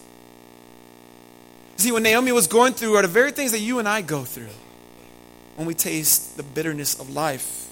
See, 1.75 1.91
what 1.91 2.01
Naomi 2.01 2.31
was 2.31 2.47
going 2.47 2.71
through 2.71 2.95
are 2.95 3.01
the 3.01 3.09
very 3.09 3.33
things 3.33 3.51
that 3.51 3.59
you 3.59 3.79
and 3.79 3.89
I 3.89 3.99
go 3.99 4.23
through 4.23 4.55
when 5.57 5.67
we 5.67 5.73
taste 5.73 6.37
the 6.37 6.43
bitterness 6.43 6.97
of 6.97 7.09
life. 7.09 7.69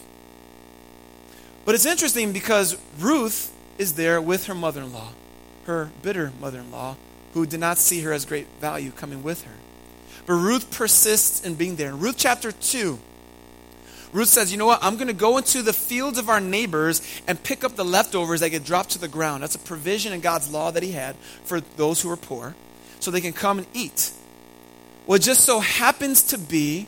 But 1.64 1.76
it's 1.76 1.86
interesting 1.86 2.34
because 2.34 2.78
Ruth 3.00 3.56
is 3.78 3.94
there 3.94 4.22
with 4.22 4.48
her 4.48 4.54
mother 4.54 4.82
in 4.82 4.92
law, 4.92 5.14
her 5.64 5.92
bitter 6.02 6.34
mother 6.42 6.60
in 6.60 6.72
law, 6.72 6.98
who 7.34 7.46
did 7.46 7.62
not 7.62 7.78
see 7.78 8.02
her 8.02 8.12
as 8.12 8.26
great 8.26 8.48
value 8.60 8.92
coming 8.92 9.24
with 9.24 9.44
her. 9.46 9.56
But 10.26 10.34
Ruth 10.34 10.72
persists 10.72 11.42
in 11.46 11.56
being 11.56 11.78
there. 11.78 11.88
In 11.88 12.00
Ruth 12.02 12.18
chapter 12.18 12.52
2, 12.52 13.00
Ruth 14.16 14.30
says, 14.30 14.50
You 14.50 14.58
know 14.58 14.66
what? 14.66 14.80
I'm 14.82 14.96
going 14.96 15.10
to 15.10 15.14
go 15.14 15.38
into 15.38 15.62
the 15.62 15.74
fields 15.74 16.18
of 16.18 16.30
our 16.30 16.40
neighbors 16.40 17.02
and 17.28 17.42
pick 17.44 17.66
up 17.66 17.76
the 17.76 17.84
leftovers 17.84 18.40
that 18.40 18.50
get 18.50 18.64
dropped 18.64 18.92
to 18.92 18.98
the 18.98 19.10
ground. 19.10 19.44
That's 19.44 19.56
a 19.56 19.60
provision 19.60 20.14
in 20.14 20.22
God's 20.22 20.50
law 20.50 20.72
that 20.72 20.82
He 20.82 20.94
had 20.94 21.18
for 21.44 21.60
those 21.60 22.02
who 22.02 22.10
are 22.10 22.16
poor 22.16 22.56
so 23.02 23.12
they 23.12 23.20
can 23.20 23.34
come 23.34 23.58
and 23.58 23.68
eat. 23.74 24.14
Well, 25.06 25.18
it 25.18 25.22
just 25.22 25.42
so 25.42 25.60
happens 25.60 26.24
to 26.24 26.38
be 26.38 26.88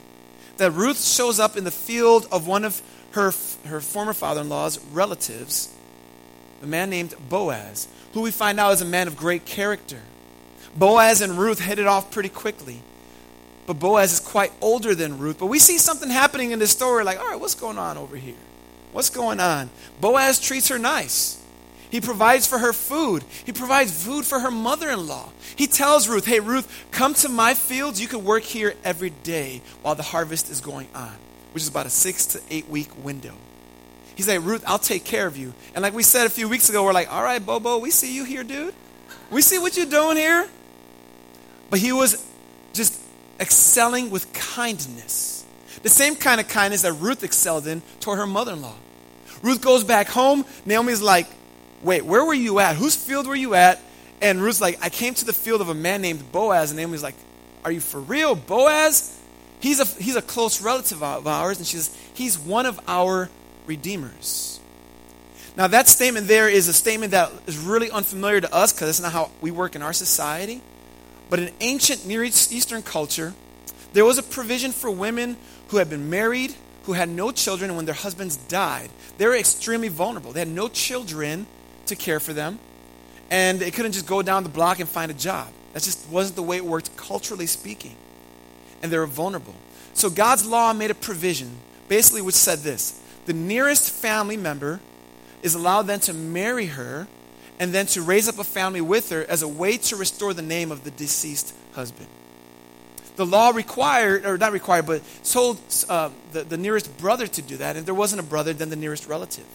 that 0.55 0.71
Ruth 0.71 1.03
shows 1.03 1.37
up 1.37 1.57
in 1.57 1.65
the 1.65 1.71
field 1.71 2.27
of 2.31 2.47
one 2.47 2.63
of 2.63 2.81
her, 3.11 3.33
her 3.65 3.81
former 3.81 4.13
father 4.13 4.39
in 4.39 4.47
law's 4.47 4.79
relatives, 4.93 5.69
a 6.63 6.65
man 6.65 6.89
named 6.89 7.13
Boaz, 7.29 7.89
who 8.13 8.21
we 8.21 8.31
find 8.31 8.57
out 8.57 8.71
is 8.71 8.81
a 8.81 8.85
man 8.85 9.07
of 9.07 9.17
great 9.17 9.43
character. 9.43 9.99
Boaz 10.77 11.19
and 11.19 11.37
Ruth 11.37 11.59
hit 11.59 11.77
it 11.77 11.87
off 11.87 12.09
pretty 12.09 12.29
quickly. 12.29 12.81
But 13.67 13.79
Boaz 13.79 14.13
is 14.13 14.19
quite 14.21 14.53
older 14.61 14.95
than 14.95 15.19
Ruth. 15.19 15.37
But 15.37 15.47
we 15.47 15.59
see 15.59 15.77
something 15.77 16.09
happening 16.09 16.51
in 16.51 16.59
this 16.59 16.71
story 16.71 17.03
like, 17.03 17.19
all 17.19 17.27
right, 17.27 17.39
what's 17.39 17.53
going 17.53 17.77
on 17.77 17.97
over 17.97 18.15
here? 18.15 18.33
What's 18.93 19.09
going 19.09 19.39
on? 19.39 19.69
Boaz 19.99 20.39
treats 20.39 20.69
her 20.69 20.79
nice. 20.79 21.39
He 21.89 22.01
provides 22.01 22.47
for 22.47 22.57
her 22.57 22.73
food. 22.73 23.23
He 23.45 23.51
provides 23.51 24.03
food 24.03 24.25
for 24.25 24.39
her 24.39 24.51
mother 24.51 24.89
in 24.89 25.05
law. 25.05 25.29
He 25.55 25.67
tells 25.67 26.07
Ruth, 26.07 26.25
Hey, 26.25 26.39
Ruth, 26.39 26.85
come 26.91 27.13
to 27.15 27.29
my 27.29 27.53
fields. 27.53 28.01
You 28.01 28.07
can 28.07 28.23
work 28.23 28.43
here 28.43 28.73
every 28.83 29.09
day 29.09 29.61
while 29.81 29.95
the 29.95 30.03
harvest 30.03 30.49
is 30.49 30.61
going 30.61 30.87
on, 30.95 31.13
which 31.51 31.63
is 31.63 31.69
about 31.69 31.85
a 31.85 31.89
six 31.89 32.25
to 32.27 32.41
eight 32.49 32.69
week 32.69 32.89
window. 33.03 33.33
He's 34.15 34.27
like, 34.27 34.43
Ruth, 34.43 34.63
I'll 34.65 34.79
take 34.79 35.03
care 35.03 35.27
of 35.27 35.37
you. 35.37 35.53
And 35.75 35.83
like 35.83 35.93
we 35.93 36.03
said 36.03 36.25
a 36.25 36.29
few 36.29 36.49
weeks 36.49 36.69
ago, 36.69 36.83
we're 36.83 36.93
like, 36.93 37.11
All 37.11 37.23
right, 37.23 37.45
Bobo, 37.45 37.77
we 37.77 37.91
see 37.91 38.15
you 38.15 38.23
here, 38.23 38.43
dude. 38.43 38.73
We 39.29 39.41
see 39.41 39.59
what 39.59 39.75
you're 39.75 39.85
doing 39.85 40.15
here. 40.15 40.47
But 41.69 41.79
he 41.79 41.91
was 41.91 42.25
just 42.73 43.01
excelling 43.39 44.09
with 44.09 44.31
kindness. 44.33 45.45
The 45.83 45.89
same 45.89 46.15
kind 46.15 46.41
of 46.41 46.47
kindness 46.47 46.81
that 46.81 46.93
Ruth 46.93 47.23
excelled 47.23 47.67
in 47.67 47.81
toward 47.99 48.19
her 48.19 48.27
mother 48.27 48.53
in 48.53 48.61
law. 48.61 48.75
Ruth 49.41 49.61
goes 49.61 49.83
back 49.83 50.07
home. 50.07 50.45
Naomi's 50.65 51.01
like, 51.01 51.27
Wait, 51.83 52.03
where 52.03 52.25
were 52.25 52.33
you 52.33 52.59
at? 52.59 52.75
Whose 52.75 52.95
field 52.95 53.27
were 53.27 53.35
you 53.35 53.53
at? 53.53 53.79
And 54.19 54.41
Ruth's 54.41 54.59
like, 54.59 54.79
I 54.83 54.89
came 54.89 55.13
to 55.13 55.25
the 55.25 55.33
field 55.33 55.61
of 55.61 55.69
a 55.69 55.75
man 55.75 56.01
named 56.01 56.31
Boaz. 56.31 56.71
And 56.71 56.77
Naomi's 56.77 57.03
like, 57.03 57.15
Are 57.63 57.71
you 57.71 57.79
for 57.79 57.99
real? 57.99 58.35
Boaz? 58.35 59.15
He's 59.59 59.79
a, 59.79 59.85
he's 59.85 60.15
a 60.15 60.21
close 60.21 60.61
relative 60.61 61.03
of 61.03 61.27
ours. 61.27 61.59
And 61.59 61.67
she 61.67 61.77
says, 61.77 61.95
He's 62.13 62.37
one 62.39 62.65
of 62.65 62.79
our 62.87 63.29
redeemers. 63.67 64.59
Now, 65.55 65.67
that 65.67 65.87
statement 65.87 66.27
there 66.27 66.47
is 66.47 66.67
a 66.67 66.73
statement 66.73 67.11
that 67.11 67.31
is 67.47 67.57
really 67.57 67.89
unfamiliar 67.89 68.41
to 68.41 68.53
us 68.53 68.71
because 68.71 68.89
it's 68.89 68.99
not 68.99 69.11
how 69.11 69.31
we 69.41 69.49
work 69.49 69.75
in 69.75 69.81
our 69.81 69.93
society. 69.93 70.61
But 71.29 71.39
in 71.39 71.51
ancient 71.59 72.05
Near 72.05 72.23
Eastern 72.23 72.81
culture, 72.81 73.33
there 73.93 74.05
was 74.05 74.17
a 74.17 74.23
provision 74.23 74.71
for 74.71 74.89
women 74.91 75.37
who 75.69 75.77
had 75.77 75.89
been 75.89 76.09
married, 76.09 76.55
who 76.83 76.93
had 76.93 77.09
no 77.09 77.31
children, 77.31 77.69
and 77.69 77.77
when 77.77 77.85
their 77.85 77.95
husbands 77.95 78.37
died, 78.37 78.89
they 79.17 79.25
were 79.25 79.35
extremely 79.35 79.89
vulnerable. 79.89 80.31
They 80.31 80.39
had 80.39 80.47
no 80.47 80.69
children 80.69 81.47
to 81.87 81.95
care 81.95 82.19
for 82.19 82.33
them, 82.33 82.59
and 83.29 83.59
they 83.59 83.71
couldn't 83.71 83.93
just 83.93 84.07
go 84.07 84.21
down 84.21 84.43
the 84.43 84.49
block 84.49 84.79
and 84.79 84.87
find 84.87 85.11
a 85.11 85.15
job. 85.15 85.49
That 85.73 85.83
just 85.83 86.07
wasn't 86.09 86.37
the 86.37 86.43
way 86.43 86.57
it 86.57 86.65
worked, 86.65 86.95
culturally 86.95 87.47
speaking. 87.47 87.95
And 88.81 88.91
they 88.91 88.97
were 88.97 89.07
vulnerable. 89.07 89.55
So 89.93 90.09
God's 90.09 90.45
law 90.45 90.73
made 90.73 90.91
a 90.91 90.95
provision, 90.95 91.57
basically, 91.87 92.21
which 92.21 92.35
said 92.35 92.59
this 92.59 92.99
the 93.25 93.33
nearest 93.33 93.91
family 93.91 94.37
member 94.37 94.79
is 95.43 95.53
allowed 95.53 95.83
then 95.83 95.99
to 96.01 96.13
marry 96.13 96.67
her 96.67 97.07
and 97.59 97.73
then 97.73 97.85
to 97.87 98.01
raise 98.01 98.27
up 98.29 98.39
a 98.39 98.43
family 98.43 98.81
with 98.81 99.09
her 99.09 99.25
as 99.27 99.41
a 99.41 99.47
way 99.47 99.77
to 99.77 99.95
restore 99.95 100.33
the 100.33 100.41
name 100.41 100.71
of 100.71 100.83
the 100.83 100.91
deceased 100.91 101.53
husband. 101.73 102.07
The 103.15 103.25
law 103.25 103.49
required, 103.49 104.25
or 104.25 104.37
not 104.37 104.51
required, 104.51 104.85
but 104.85 105.01
told 105.23 105.59
uh, 105.89 106.11
the, 106.33 106.43
the 106.43 106.57
nearest 106.57 106.95
brother 106.97 107.25
to 107.25 107.41
do 107.41 107.57
that. 107.57 107.71
And 107.71 107.79
if 107.79 107.85
there 107.85 107.95
wasn't 107.95 108.19
a 108.19 108.23
brother, 108.23 108.53
then 108.53 108.69
the 108.69 108.75
nearest 108.75 109.07
relative. 109.07 109.45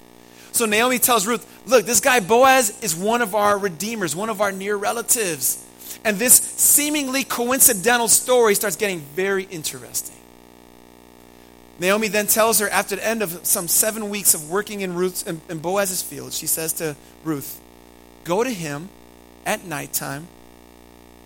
So 0.50 0.66
Naomi 0.66 0.98
tells 0.98 1.26
Ruth, 1.26 1.46
Look, 1.66 1.86
this 1.86 2.00
guy 2.00 2.20
Boaz 2.20 2.82
is 2.82 2.94
one 2.94 3.22
of 3.22 3.34
our 3.34 3.56
redeemers, 3.56 4.16
one 4.16 4.30
of 4.30 4.40
our 4.40 4.50
near 4.50 4.76
relatives. 4.76 5.64
And 6.04 6.18
this 6.18 6.34
seemingly 6.34 7.22
coincidental 7.22 8.08
story 8.08 8.56
starts 8.56 8.76
getting 8.76 9.00
very 9.00 9.44
interesting. 9.44 10.16
Naomi 11.78 12.08
then 12.08 12.26
tells 12.26 12.58
her, 12.58 12.68
after 12.68 12.96
the 12.96 13.06
end 13.06 13.22
of 13.22 13.46
some 13.46 13.66
seven 13.68 14.10
weeks 14.10 14.34
of 14.34 14.50
working 14.50 14.80
in, 14.80 14.94
Ruth's, 14.94 15.22
in, 15.22 15.40
in 15.48 15.58
Boaz's 15.58 16.02
field, 16.02 16.32
she 16.32 16.46
says 16.46 16.72
to 16.74 16.96
Ruth, 17.24 17.60
Go 18.24 18.44
to 18.44 18.50
him 18.50 18.88
at 19.44 19.64
nighttime, 19.64 20.28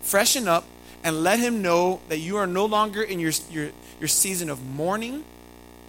freshen 0.01 0.47
up, 0.47 0.65
and 1.03 1.23
let 1.23 1.39
him 1.39 1.61
know 1.61 2.01
that 2.09 2.17
you 2.17 2.37
are 2.37 2.47
no 2.47 2.65
longer 2.65 3.01
in 3.01 3.19
your, 3.19 3.31
your, 3.51 3.69
your 3.99 4.07
season 4.07 4.49
of 4.49 4.65
mourning 4.65 5.23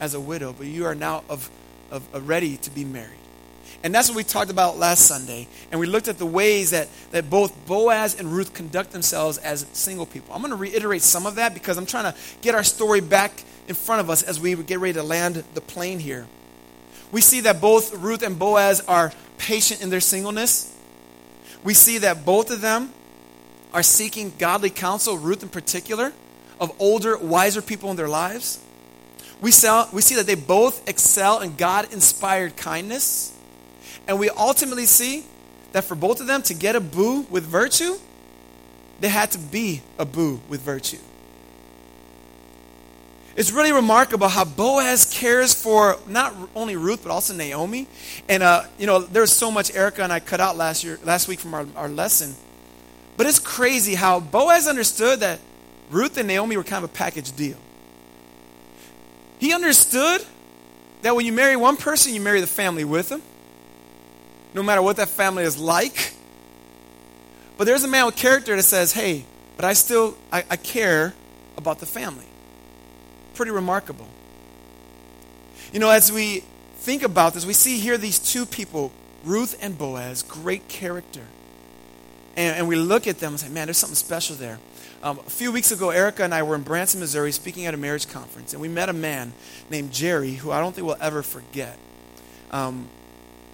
as 0.01 0.15
a 0.15 0.21
widow, 0.21 0.53
but 0.53 0.67
you 0.67 0.85
are 0.85 0.95
now 0.95 1.25
of, 1.29 1.51
of, 1.91 2.07
of 2.15 2.29
ready 2.29 2.57
to 2.59 2.71
be 2.71 2.85
married. 2.85 3.19
And 3.85 3.95
that's 3.95 4.09
what 4.09 4.17
we 4.17 4.25
talked 4.25 4.51
about 4.51 4.77
last 4.77 5.07
Sunday. 5.07 5.47
And 5.71 5.81
we 5.81 5.87
looked 5.87 6.09
at 6.09 6.19
the 6.19 6.27
ways 6.27 6.71
that, 6.71 6.89
that 7.13 7.31
both 7.31 7.67
Boaz 7.67 8.19
and 8.19 8.33
Ruth 8.33 8.53
conduct 8.53 8.91
themselves 8.91 9.39
as 9.39 9.67
single 9.73 10.07
people. 10.07 10.35
I'm 10.35 10.41
going 10.41 10.51
to 10.51 10.57
reiterate 10.57 11.03
some 11.03 11.27
of 11.27 11.37
that 11.37 11.55
because 11.55 11.77
I'm 11.79 11.87
trying 11.87 12.13
to 12.13 12.19
get 12.41 12.55
our 12.55 12.65
story 12.65 13.01
back 13.01 13.45
in 13.69 13.75
front 13.75 14.01
of 14.01 14.11
us 14.11 14.23
as 14.23 14.41
we 14.41 14.57
get 14.57 14.81
ready 14.81 14.95
to 14.95 15.03
land 15.03 15.45
the 15.55 15.61
plane 15.61 16.01
here. 16.01 16.27
We 17.13 17.21
see 17.21 17.43
that 17.43 17.61
both 17.61 17.95
Ruth 17.95 18.23
and 18.23 18.39
Boaz 18.39 18.81
are 18.89 19.13
patient 19.39 19.81
in 19.81 19.91
their 19.91 20.01
singleness. 20.01 20.75
We 21.65 21.75
see 21.75 21.99
that 21.99 22.25
both 22.25 22.51
of 22.51 22.61
them 22.61 22.93
are 23.73 23.83
seeking 23.83 24.33
godly 24.39 24.71
counsel, 24.71 25.19
Ruth 25.19 25.43
in 25.43 25.49
particular, 25.49 26.13
of 26.61 26.73
older, 26.79 27.17
wiser 27.19 27.63
people 27.63 27.91
in 27.91 27.97
their 27.97 28.09
lives. 28.09 28.61
We, 29.41 29.51
sell, 29.51 29.89
we 29.93 30.03
see 30.03 30.17
that 30.17 30.27
they 30.27 30.35
both 30.35 30.89
excel 30.89 31.41
in 31.41 31.57
God 31.57 31.93
inspired 31.93 32.57
kindness. 32.57 33.37
And 34.07 34.19
we 34.19 34.31
ultimately 34.31 34.87
see 34.87 35.25
that 35.73 35.85
for 35.85 35.95
both 35.95 36.21
of 36.21 36.27
them 36.27 36.43
to 36.43 36.55
get 36.55 36.75
a 36.75 36.81
boo 36.81 37.23
with 37.31 37.45
virtue, 37.45 37.97
they 39.01 39.09
had 39.09 39.31
to 39.33 39.39
be 39.39 39.83
a 39.99 40.05
boo 40.05 40.41
with 40.49 40.63
virtue. 40.63 40.99
It's 43.39 43.53
really 43.53 43.71
remarkable 43.71 44.27
how 44.27 44.45
Boaz 44.45 45.05
cares 45.15 45.55
for 45.55 45.97
not 46.09 46.35
only 46.57 46.75
Ruth 46.75 47.05
but 47.05 47.13
also 47.13 47.33
Naomi. 47.35 47.87
And 48.29 48.43
uh, 48.43 48.65
you 48.79 48.87
know, 48.89 48.99
there 48.99 49.23
was 49.23 49.31
so 49.31 49.49
much 49.49 49.73
Erica 49.77 50.03
and 50.03 50.13
I 50.13 50.19
cut 50.19 50.41
out 50.41 50.57
last 50.57 50.83
year, 50.83 50.99
last 51.05 51.29
week 51.29 51.39
from 51.39 51.55
our, 51.55 51.65
our 51.77 51.89
lesson. 51.89 52.35
But 53.17 53.29
it's 53.29 53.39
crazy 53.39 53.95
how 53.95 54.19
Boaz 54.19 54.67
understood 54.67 55.21
that 55.21 55.39
Ruth 55.89 56.19
and 56.19 56.27
Naomi 56.27 56.57
were 56.57 56.65
kind 56.65 56.83
of 56.83 56.91
a 56.91 56.93
package 56.93 57.31
deal. 57.31 57.57
He 59.39 59.55
understood 59.55 60.27
that 61.03 61.15
when 61.15 61.25
you 61.25 61.33
marry 61.33 61.55
one 61.55 61.77
person, 61.77 62.15
you 62.15 62.21
marry 62.21 62.41
the 62.41 62.49
family 62.49 62.85
with 62.85 63.09
them 63.09 63.23
no 64.53 64.65
matter 64.65 64.83
what 64.83 64.97
that 64.97 65.09
family 65.09 65.45
is 65.45 65.57
like. 65.57 66.13
But 67.57 67.69
there's 67.69 67.85
a 67.85 67.89
man 67.89 68.07
with 68.07 68.17
character 68.17 68.57
that 68.57 68.63
says, 68.65 68.93
hey, 68.93 69.25
but 69.55 69.65
I 69.65 69.75
still, 69.75 70.17
I, 70.33 70.45
I 70.51 70.57
care 70.57 71.15
about 71.57 71.79
the 71.79 71.87
family. 71.87 72.28
Pretty 73.39 73.53
remarkable. 73.53 74.09
You 75.73 75.79
know, 75.79 75.91
as 75.91 76.11
we 76.11 76.43
think 76.79 77.05
about 77.05 77.35
this, 77.35 77.47
we 77.47 77.53
see 77.53 77.79
here 77.79 77.97
these 77.97 78.19
two 78.19 78.45
people, 78.45 78.91
Ruth 79.23 79.57
and 79.63 79.79
Boaz, 79.79 80.25
great 80.25 80.67
character. 80.67 81.23
And, 82.37 82.57
and 82.57 82.67
we 82.67 82.75
look 82.75 83.07
at 83.07 83.21
them 83.21 83.35
and 83.35 83.39
say, 83.41 83.49
man, 83.49 83.69
there's 83.69 83.79
something 83.79 83.95
special 83.95 84.35
there. 84.35 84.59
Um, 85.05 85.21
a 85.21 85.31
few 85.31 85.53
weeks 85.53 85.71
ago, 85.71 85.91
Erica 85.91 86.25
and 86.25 86.35
I 86.35 86.43
were 86.43 86.57
in 86.57 86.63
Branson, 86.63 86.99
Missouri, 86.99 87.31
speaking 87.31 87.67
at 87.67 87.75
a 87.75 87.77
marriage 87.77 88.09
conference, 88.09 88.55
and 88.55 88.61
we 88.61 88.67
met 88.67 88.89
a 88.89 88.93
man 88.93 89.33
named 89.71 89.93
Jerry, 89.93 90.33
who 90.33 90.51
I 90.51 90.59
don't 90.59 90.75
think 90.75 90.89
we'll 90.89 90.97
ever 91.01 91.23
forget. 91.23 91.79
Um, 92.51 92.89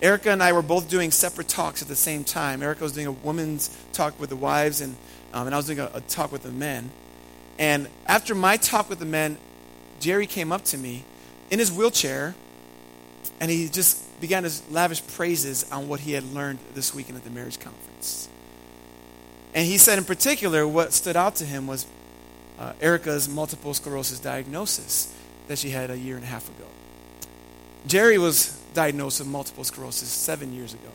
Erica 0.01 0.31
and 0.31 0.43
I 0.43 0.55
were 0.55 0.63
both 0.63 0.89
doing 0.89 1.11
separate 1.11 1.49
talks 1.49 1.83
at 1.83 1.89
the 1.89 1.95
same 1.95 2.25
time. 2.25 2.63
Erica 2.63 2.85
was 2.85 2.93
doing 2.93 3.07
a 3.07 3.13
woman's 3.13 3.69
talk 3.93 4.19
with 4.19 4.31
the 4.31 4.37
wives, 4.37 4.81
and, 4.81 4.97
um, 5.35 5.45
and 5.45 5.55
I 5.55 5.59
was 5.59 5.67
doing 5.67 5.81
a, 5.81 5.91
a 5.93 6.01
talk 6.01 6.33
with 6.33 6.43
the 6.43 6.53
men. 6.53 6.91
And 7.59 7.87
after 8.07 8.35
my 8.35 8.57
talk 8.57 8.89
with 8.89 8.99
the 8.99 9.05
men, 9.05 9.37
Jerry 10.05 10.27
came 10.27 10.53
up 10.53 10.65
to 10.65 10.77
me 10.77 11.03
in 11.51 11.59
his 11.59 11.73
wheelchair, 11.73 12.35
and 13.41 13.51
he 13.51 13.69
just 13.69 14.21
began 14.21 14.43
to 14.43 14.53
lavish 14.71 15.05
praises 15.07 15.65
on 15.73 15.89
what 15.89 16.01
he 16.01 16.13
had 16.13 16.25
learned 16.35 16.59
this 16.75 16.95
weekend 16.95 17.17
at 17.17 17.25
the 17.25 17.31
marriage 17.31 17.59
conference. 17.59 18.29
And 19.55 19.67
he 19.67 19.79
said, 19.79 19.97
in 19.97 20.05
particular, 20.05 20.69
what 20.69 20.93
stood 20.93 21.17
out 21.17 21.37
to 21.37 21.47
him 21.47 21.67
was 21.67 21.87
uh, 22.59 22.75
Erica's 22.83 23.31
multiple 23.31 23.73
sclerosis 23.73 24.21
diagnosis 24.21 25.11
that 25.49 25.57
she 25.57 25.71
had 25.71 25.91
a 25.91 25.97
year 25.97 26.17
and 26.17 26.25
a 26.25 26.29
half 26.29 26.51
ago. 26.51 26.69
Jerry 27.87 28.19
was 28.19 28.61
diagnosed 28.75 29.21
with 29.21 29.29
multiple 29.29 29.65
sclerosis 29.65 30.11
seven 30.11 30.53
years 30.53 30.75
ago. 30.75 30.91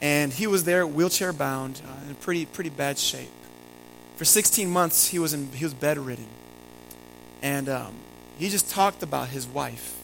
And 0.00 0.32
he 0.32 0.46
was 0.46 0.62
there, 0.62 0.86
wheelchair 0.86 1.32
bound, 1.32 1.82
uh, 1.84 2.10
in 2.10 2.14
pretty, 2.14 2.46
pretty 2.46 2.70
bad 2.70 2.96
shape. 2.96 3.32
For 4.14 4.24
16 4.24 4.70
months, 4.70 5.08
he 5.08 5.18
was, 5.18 5.34
in, 5.34 5.50
he 5.50 5.64
was 5.64 5.74
bedridden. 5.74 6.28
And 7.42 7.68
um, 7.68 7.94
he 8.38 8.48
just 8.48 8.70
talked 8.70 9.02
about 9.02 9.28
his 9.28 9.46
wife 9.46 9.98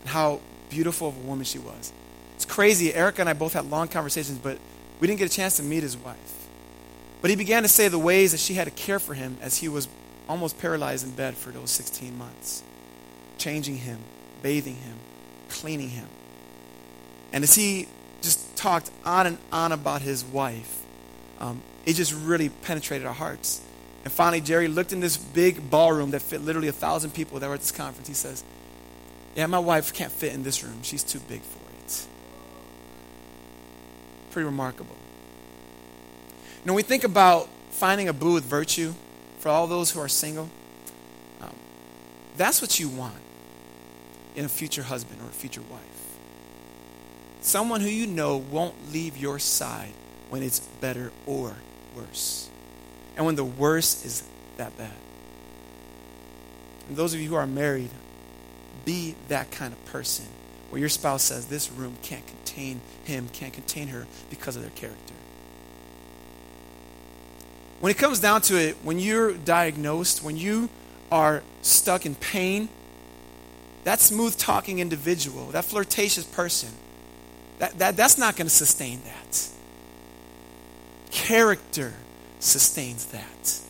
and 0.00 0.10
how 0.10 0.40
beautiful 0.68 1.08
of 1.08 1.16
a 1.16 1.20
woman 1.20 1.44
she 1.44 1.58
was. 1.58 1.92
It's 2.34 2.44
crazy. 2.44 2.94
Erica 2.94 3.20
and 3.20 3.28
I 3.28 3.32
both 3.32 3.52
had 3.52 3.70
long 3.70 3.88
conversations, 3.88 4.38
but 4.38 4.58
we 5.00 5.06
didn't 5.06 5.18
get 5.18 5.30
a 5.30 5.34
chance 5.34 5.56
to 5.56 5.62
meet 5.62 5.82
his 5.82 5.96
wife. 5.96 6.48
But 7.20 7.30
he 7.30 7.36
began 7.36 7.62
to 7.62 7.68
say 7.68 7.88
the 7.88 7.98
ways 7.98 8.32
that 8.32 8.38
she 8.38 8.54
had 8.54 8.64
to 8.66 8.70
care 8.70 8.98
for 8.98 9.14
him 9.14 9.38
as 9.40 9.56
he 9.56 9.68
was 9.68 9.88
almost 10.28 10.58
paralyzed 10.58 11.04
in 11.04 11.12
bed 11.12 11.36
for 11.36 11.50
those 11.50 11.70
16 11.70 12.16
months, 12.16 12.62
changing 13.38 13.78
him, 13.78 13.98
bathing 14.42 14.76
him, 14.76 14.96
cleaning 15.48 15.88
him. 15.88 16.06
And 17.32 17.42
as 17.42 17.54
he 17.54 17.88
just 18.22 18.56
talked 18.56 18.90
on 19.04 19.26
and 19.26 19.38
on 19.50 19.72
about 19.72 20.02
his 20.02 20.24
wife, 20.24 20.82
um, 21.40 21.62
it 21.86 21.94
just 21.94 22.12
really 22.12 22.48
penetrated 22.48 23.06
our 23.06 23.14
hearts. 23.14 23.62
And 24.08 24.12
finally, 24.14 24.40
Jerry 24.40 24.68
looked 24.68 24.94
in 24.94 25.00
this 25.00 25.18
big 25.18 25.68
ballroom 25.68 26.12
that 26.12 26.22
fit 26.22 26.40
literally 26.40 26.68
a 26.68 26.72
thousand 26.72 27.10
people 27.10 27.38
that 27.40 27.46
were 27.46 27.52
at 27.52 27.60
this 27.60 27.70
conference. 27.70 28.08
He 28.08 28.14
says, 28.14 28.42
Yeah, 29.34 29.44
my 29.44 29.58
wife 29.58 29.92
can't 29.92 30.10
fit 30.10 30.32
in 30.32 30.42
this 30.42 30.64
room. 30.64 30.78
She's 30.80 31.02
too 31.02 31.20
big 31.28 31.42
for 31.42 31.58
it. 31.84 32.06
Pretty 34.30 34.46
remarkable. 34.46 34.96
You 36.64 36.68
know, 36.68 36.72
we 36.72 36.80
think 36.80 37.04
about 37.04 37.50
finding 37.68 38.08
a 38.08 38.14
boo 38.14 38.32
with 38.32 38.44
virtue, 38.44 38.94
for 39.40 39.50
all 39.50 39.66
those 39.66 39.90
who 39.90 40.00
are 40.00 40.08
single, 40.08 40.48
um, 41.42 41.54
that's 42.38 42.62
what 42.62 42.80
you 42.80 42.88
want 42.88 43.20
in 44.34 44.46
a 44.46 44.48
future 44.48 44.84
husband 44.84 45.20
or 45.20 45.26
a 45.26 45.32
future 45.32 45.60
wife. 45.70 45.82
Someone 47.42 47.82
who 47.82 47.90
you 47.90 48.06
know 48.06 48.38
won't 48.38 48.90
leave 48.90 49.18
your 49.18 49.38
side 49.38 49.92
when 50.30 50.42
it's 50.42 50.60
better 50.60 51.12
or 51.26 51.56
worse. 51.94 52.48
And 53.18 53.26
when 53.26 53.34
the 53.34 53.44
worst 53.44 54.06
is 54.06 54.22
that 54.58 54.78
bad. 54.78 54.92
And 56.88 56.96
those 56.96 57.12
of 57.12 57.20
you 57.20 57.28
who 57.28 57.34
are 57.34 57.48
married, 57.48 57.90
be 58.84 59.16
that 59.26 59.50
kind 59.50 59.72
of 59.72 59.84
person 59.86 60.24
where 60.70 60.78
your 60.78 60.88
spouse 60.88 61.24
says, 61.24 61.46
This 61.46 61.70
room 61.70 61.96
can't 62.00 62.24
contain 62.26 62.80
him, 63.04 63.28
can't 63.32 63.52
contain 63.52 63.88
her 63.88 64.06
because 64.30 64.54
of 64.54 64.62
their 64.62 64.70
character. 64.70 65.14
When 67.80 67.90
it 67.90 67.98
comes 67.98 68.20
down 68.20 68.40
to 68.42 68.56
it, 68.56 68.76
when 68.84 69.00
you're 69.00 69.32
diagnosed, 69.32 70.22
when 70.22 70.36
you 70.36 70.68
are 71.10 71.42
stuck 71.62 72.06
in 72.06 72.14
pain, 72.14 72.68
that 73.82 74.00
smooth 74.00 74.36
talking 74.36 74.78
individual, 74.78 75.46
that 75.46 75.64
flirtatious 75.64 76.24
person, 76.24 76.70
that, 77.58 77.78
that, 77.78 77.96
that's 77.96 78.16
not 78.16 78.36
going 78.36 78.46
to 78.46 78.54
sustain 78.54 79.00
that. 79.04 79.48
Character 81.10 81.94
sustains 82.40 83.06
that. 83.06 83.60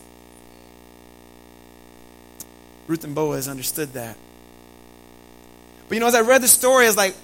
Ruth 2.87 3.03
and 3.03 3.13
Boaz 3.13 3.47
understood 3.47 3.93
that. 3.93 4.17
But 5.87 5.95
you 5.95 5.99
know, 5.99 6.07
as 6.07 6.15
I 6.15 6.21
read 6.21 6.41
the 6.41 6.47
story, 6.47 6.85
I 6.85 6.87
was 6.87 6.97
like, 6.97 7.15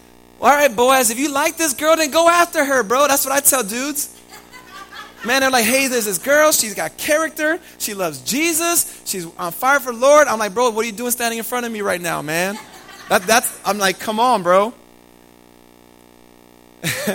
all 0.41 0.49
right, 0.49 0.73
Boaz, 0.73 1.11
if 1.11 1.19
you 1.19 1.31
like 1.31 1.57
this 1.57 1.73
girl, 1.73 1.95
then 1.95 2.11
go 2.11 2.27
after 2.27 2.63
her, 2.63 2.83
bro. 2.83 3.07
That's 3.07 3.25
what 3.25 3.33
I 3.33 3.39
tell 3.39 3.63
dudes. 3.63 4.11
Man, 5.25 5.41
they're 5.41 5.49
like, 5.49 5.65
hey, 5.65 5.87
there's 5.87 6.05
this 6.05 6.19
girl. 6.19 6.51
She's 6.51 6.75
got 6.75 6.97
character. 6.97 7.59
She 7.79 7.95
loves 7.95 8.21
Jesus. 8.21 9.01
She's 9.05 9.25
on 9.37 9.51
fire 9.51 9.79
for 9.79 9.91
the 9.91 9.97
Lord. 9.97 10.27
I'm 10.27 10.37
like, 10.37 10.53
bro, 10.53 10.69
what 10.69 10.83
are 10.83 10.87
you 10.87 10.91
doing 10.93 11.09
standing 11.09 11.39
in 11.39 11.43
front 11.43 11.65
of 11.65 11.71
me 11.71 11.81
right 11.81 12.01
now, 12.01 12.21
man? 12.21 12.59
That, 13.09 13.23
that's, 13.23 13.59
I'm 13.65 13.79
like, 13.79 13.99
come 13.99 14.19
on, 14.19 14.43
bro. 14.43 14.73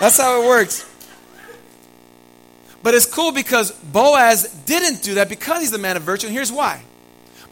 that's 0.00 0.18
how 0.18 0.42
it 0.42 0.48
works. 0.48 0.84
But 2.86 2.94
it's 2.94 3.04
cool 3.04 3.32
because 3.32 3.72
Boaz 3.72 4.44
didn't 4.64 5.02
do 5.02 5.14
that 5.14 5.28
because 5.28 5.60
he's 5.60 5.72
the 5.72 5.78
man 5.78 5.96
of 5.96 6.04
virtue. 6.04 6.28
And 6.28 6.36
here's 6.36 6.52
why 6.52 6.84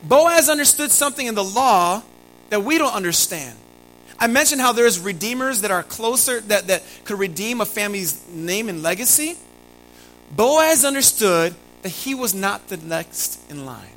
Boaz 0.04 0.48
understood 0.48 0.92
something 0.92 1.26
in 1.26 1.34
the 1.34 1.42
law 1.42 2.04
that 2.50 2.62
we 2.62 2.78
don't 2.78 2.94
understand. 2.94 3.58
I 4.16 4.28
mentioned 4.28 4.60
how 4.60 4.70
there's 4.70 5.00
redeemers 5.00 5.62
that 5.62 5.72
are 5.72 5.82
closer, 5.82 6.38
that, 6.42 6.68
that 6.68 6.84
could 7.02 7.18
redeem 7.18 7.60
a 7.60 7.66
family's 7.66 8.24
name 8.28 8.68
and 8.68 8.80
legacy. 8.80 9.36
Boaz 10.30 10.84
understood 10.84 11.56
that 11.82 11.88
he 11.88 12.14
was 12.14 12.32
not 12.32 12.68
the 12.68 12.76
next 12.76 13.40
in 13.50 13.66
line. 13.66 13.88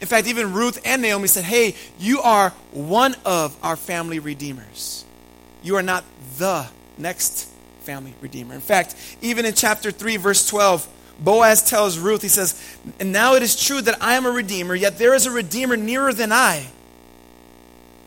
In 0.00 0.06
fact, 0.06 0.28
even 0.28 0.54
Ruth 0.54 0.80
and 0.86 1.02
Naomi 1.02 1.28
said, 1.28 1.44
Hey, 1.44 1.74
you 1.98 2.22
are 2.22 2.54
one 2.72 3.16
of 3.26 3.54
our 3.62 3.76
family 3.76 4.18
redeemers. 4.18 5.04
You 5.62 5.76
are 5.76 5.82
not 5.82 6.04
the 6.38 6.68
next 6.96 7.50
family 7.86 8.14
redeemer. 8.20 8.52
In 8.52 8.60
fact, 8.60 8.96
even 9.22 9.46
in 9.46 9.54
chapter 9.54 9.92
3, 9.92 10.16
verse 10.16 10.46
12, 10.48 10.86
Boaz 11.20 11.62
tells 11.62 11.98
Ruth, 11.98 12.20
he 12.20 12.28
says, 12.28 12.60
And 12.98 13.12
now 13.12 13.34
it 13.34 13.42
is 13.42 13.56
true 13.56 13.80
that 13.80 14.02
I 14.02 14.14
am 14.14 14.26
a 14.26 14.30
redeemer, 14.30 14.74
yet 14.74 14.98
there 14.98 15.14
is 15.14 15.24
a 15.24 15.30
redeemer 15.30 15.76
nearer 15.76 16.12
than 16.12 16.32
I. 16.32 16.66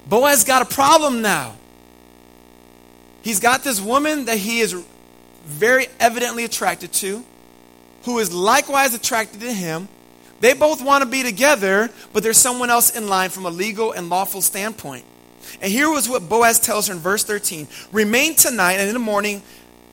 Boaz 0.05 0.43
got 0.43 0.61
a 0.61 0.65
problem 0.65 1.21
now. 1.21 1.55
He's 3.21 3.39
got 3.39 3.63
this 3.63 3.79
woman 3.79 4.25
that 4.25 4.37
he 4.37 4.59
is 4.59 4.75
very 5.45 5.87
evidently 5.99 6.43
attracted 6.43 6.91
to, 6.93 7.23
who 8.03 8.19
is 8.19 8.33
likewise 8.33 8.93
attracted 8.93 9.39
to 9.41 9.53
him. 9.53 9.87
They 10.41 10.53
both 10.53 10.83
want 10.83 11.03
to 11.03 11.09
be 11.09 11.23
together, 11.23 11.89
but 12.11 12.23
there's 12.23 12.37
someone 12.37 12.69
else 12.69 12.95
in 12.95 13.07
line 13.07 13.29
from 13.29 13.45
a 13.45 13.49
legal 13.49 13.91
and 13.91 14.09
lawful 14.09 14.41
standpoint. 14.41 15.05
And 15.61 15.71
here 15.71 15.89
was 15.89 16.07
what 16.07 16.29
Boaz 16.29 16.59
tells 16.59 16.87
her 16.87 16.93
in 16.93 16.99
verse 16.99 17.23
13 17.23 17.67
Remain 17.91 18.35
tonight, 18.35 18.73
and 18.73 18.87
in 18.87 18.93
the 18.93 18.99
morning, 18.99 19.41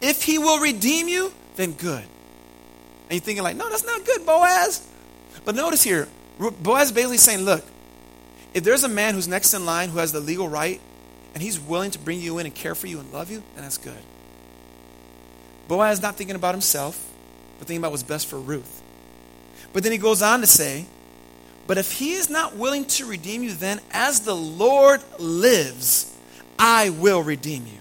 if 0.07 0.23
he 0.23 0.38
will 0.38 0.61
redeem 0.61 1.09
you, 1.09 1.33
then 1.57 1.73
good. 1.73 2.03
And 2.03 3.12
you're 3.12 3.21
thinking, 3.21 3.42
like, 3.42 3.57
no, 3.57 3.69
that's 3.69 3.85
not 3.85 4.05
good, 4.05 4.25
Boaz. 4.25 4.87
But 5.45 5.55
notice 5.55 5.83
here, 5.83 6.07
Boaz 6.38 6.88
is 6.88 6.92
basically 6.92 7.19
saying, 7.19 7.40
look, 7.40 7.64
if 8.55 8.62
there's 8.62 8.85
a 8.85 8.88
man 8.88 9.14
who's 9.14 9.27
next 9.27 9.53
in 9.53 9.66
line 9.66 9.88
who 9.88 9.99
has 9.99 10.12
the 10.12 10.21
legal 10.21 10.49
right 10.49 10.81
and 11.35 11.42
he's 11.42 11.59
willing 11.59 11.90
to 11.90 11.99
bring 11.99 12.21
you 12.21 12.38
in 12.38 12.47
and 12.47 12.55
care 12.55 12.75
for 12.75 12.87
you 12.87 13.01
and 13.01 13.12
love 13.12 13.31
you, 13.31 13.42
then 13.55 13.64
that's 13.64 13.79
good. 13.79 13.99
Boaz 15.69 15.99
is 15.99 16.03
not 16.03 16.14
thinking 16.14 16.37
about 16.37 16.55
himself, 16.55 17.12
but 17.59 17.66
thinking 17.66 17.83
about 17.83 17.90
what's 17.90 18.03
best 18.03 18.29
for 18.29 18.38
Ruth. 18.38 18.83
But 19.73 19.83
then 19.83 19.92
he 19.92 19.99
goes 19.99 20.23
on 20.23 20.40
to 20.40 20.47
say, 20.47 20.87
But 21.66 21.79
if 21.79 21.92
he 21.92 22.12
is 22.12 22.31
not 22.31 22.55
willing 22.55 22.85
to 22.85 23.07
redeem 23.07 23.42
you, 23.42 23.53
then 23.53 23.81
as 23.90 24.21
the 24.21 24.37
Lord 24.37 25.03
lives, 25.19 26.16
I 26.59 26.90
will 26.90 27.23
redeem 27.23 27.66
you. 27.66 27.81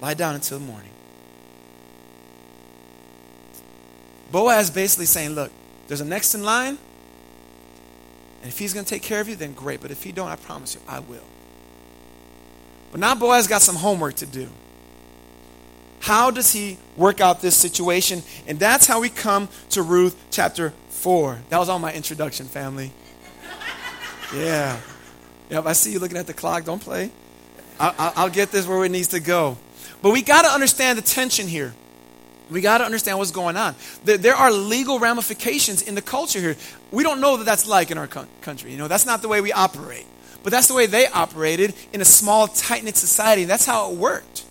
Lie 0.00 0.14
down 0.14 0.34
until 0.34 0.58
morning. 0.58 0.91
Boaz 4.32 4.70
basically 4.70 5.06
saying, 5.06 5.30
Look, 5.30 5.52
there's 5.86 6.00
a 6.00 6.04
next 6.04 6.34
in 6.34 6.42
line. 6.42 6.78
And 8.42 8.50
if 8.50 8.58
he's 8.58 8.74
going 8.74 8.84
to 8.84 8.90
take 8.90 9.02
care 9.02 9.20
of 9.20 9.28
you, 9.28 9.36
then 9.36 9.52
great. 9.52 9.80
But 9.80 9.92
if 9.92 10.02
he 10.02 10.10
don't, 10.10 10.28
I 10.28 10.36
promise 10.36 10.74
you, 10.74 10.80
I 10.88 10.98
will. 10.98 11.22
But 12.90 13.00
now 13.00 13.14
Boaz 13.14 13.46
got 13.46 13.62
some 13.62 13.76
homework 13.76 14.16
to 14.16 14.26
do. 14.26 14.48
How 16.00 16.32
does 16.32 16.52
he 16.52 16.78
work 16.96 17.20
out 17.20 17.40
this 17.40 17.54
situation? 17.56 18.24
And 18.48 18.58
that's 18.58 18.88
how 18.88 19.00
we 19.00 19.08
come 19.08 19.48
to 19.70 19.82
Ruth 19.82 20.20
chapter 20.32 20.72
4. 20.88 21.38
That 21.50 21.58
was 21.58 21.68
all 21.68 21.78
my 21.78 21.92
introduction, 21.92 22.46
family. 22.46 22.92
Yeah. 24.34 24.80
Yep, 25.50 25.66
I 25.66 25.74
see 25.74 25.92
you 25.92 25.98
looking 25.98 26.16
at 26.16 26.26
the 26.26 26.32
clock. 26.32 26.64
Don't 26.64 26.80
play. 26.80 27.10
I, 27.78 28.24
will 28.24 28.30
get 28.30 28.50
this 28.50 28.66
where 28.66 28.82
it 28.82 28.88
needs 28.88 29.08
to 29.08 29.20
go. 29.20 29.58
But 30.00 30.12
we 30.12 30.22
got 30.22 30.42
to 30.42 30.48
understand 30.48 30.96
the 30.96 31.02
tension 31.02 31.46
here. 31.46 31.74
We 32.52 32.60
got 32.60 32.78
to 32.78 32.84
understand 32.84 33.18
what's 33.18 33.30
going 33.30 33.56
on. 33.56 33.74
There 34.04 34.34
are 34.34 34.50
legal 34.50 34.98
ramifications 34.98 35.82
in 35.82 35.94
the 35.94 36.02
culture 36.02 36.40
here. 36.40 36.56
We 36.90 37.02
don't 37.02 37.20
know 37.20 37.36
that 37.38 37.44
that's 37.44 37.66
like 37.66 37.90
in 37.90 37.98
our 37.98 38.06
country. 38.06 38.72
You 38.72 38.78
know, 38.78 38.88
that's 38.88 39.06
not 39.06 39.22
the 39.22 39.28
way 39.28 39.40
we 39.40 39.52
operate. 39.52 40.06
But 40.42 40.50
that's 40.50 40.66
the 40.66 40.74
way 40.74 40.86
they 40.86 41.06
operated 41.06 41.72
in 41.92 42.00
a 42.00 42.04
small, 42.04 42.48
tight 42.48 42.84
knit 42.84 42.96
society. 42.96 43.44
That's 43.44 43.64
how 43.64 43.90
it 43.90 43.96
worked. 43.96 44.44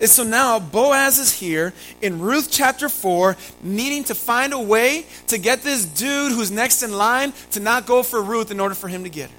And 0.00 0.10
so 0.10 0.24
now 0.24 0.58
Boaz 0.58 1.18
is 1.18 1.32
here 1.32 1.72
in 2.02 2.20
Ruth 2.20 2.48
chapter 2.50 2.88
4, 2.88 3.36
needing 3.62 4.02
to 4.04 4.14
find 4.14 4.52
a 4.52 4.58
way 4.58 5.06
to 5.28 5.38
get 5.38 5.62
this 5.62 5.84
dude 5.84 6.32
who's 6.32 6.50
next 6.50 6.82
in 6.82 6.92
line 6.92 7.32
to 7.52 7.60
not 7.60 7.86
go 7.86 8.02
for 8.02 8.20
Ruth 8.20 8.50
in 8.50 8.58
order 8.58 8.74
for 8.74 8.88
him 8.88 9.04
to 9.04 9.10
get 9.10 9.30
her. 9.30 9.36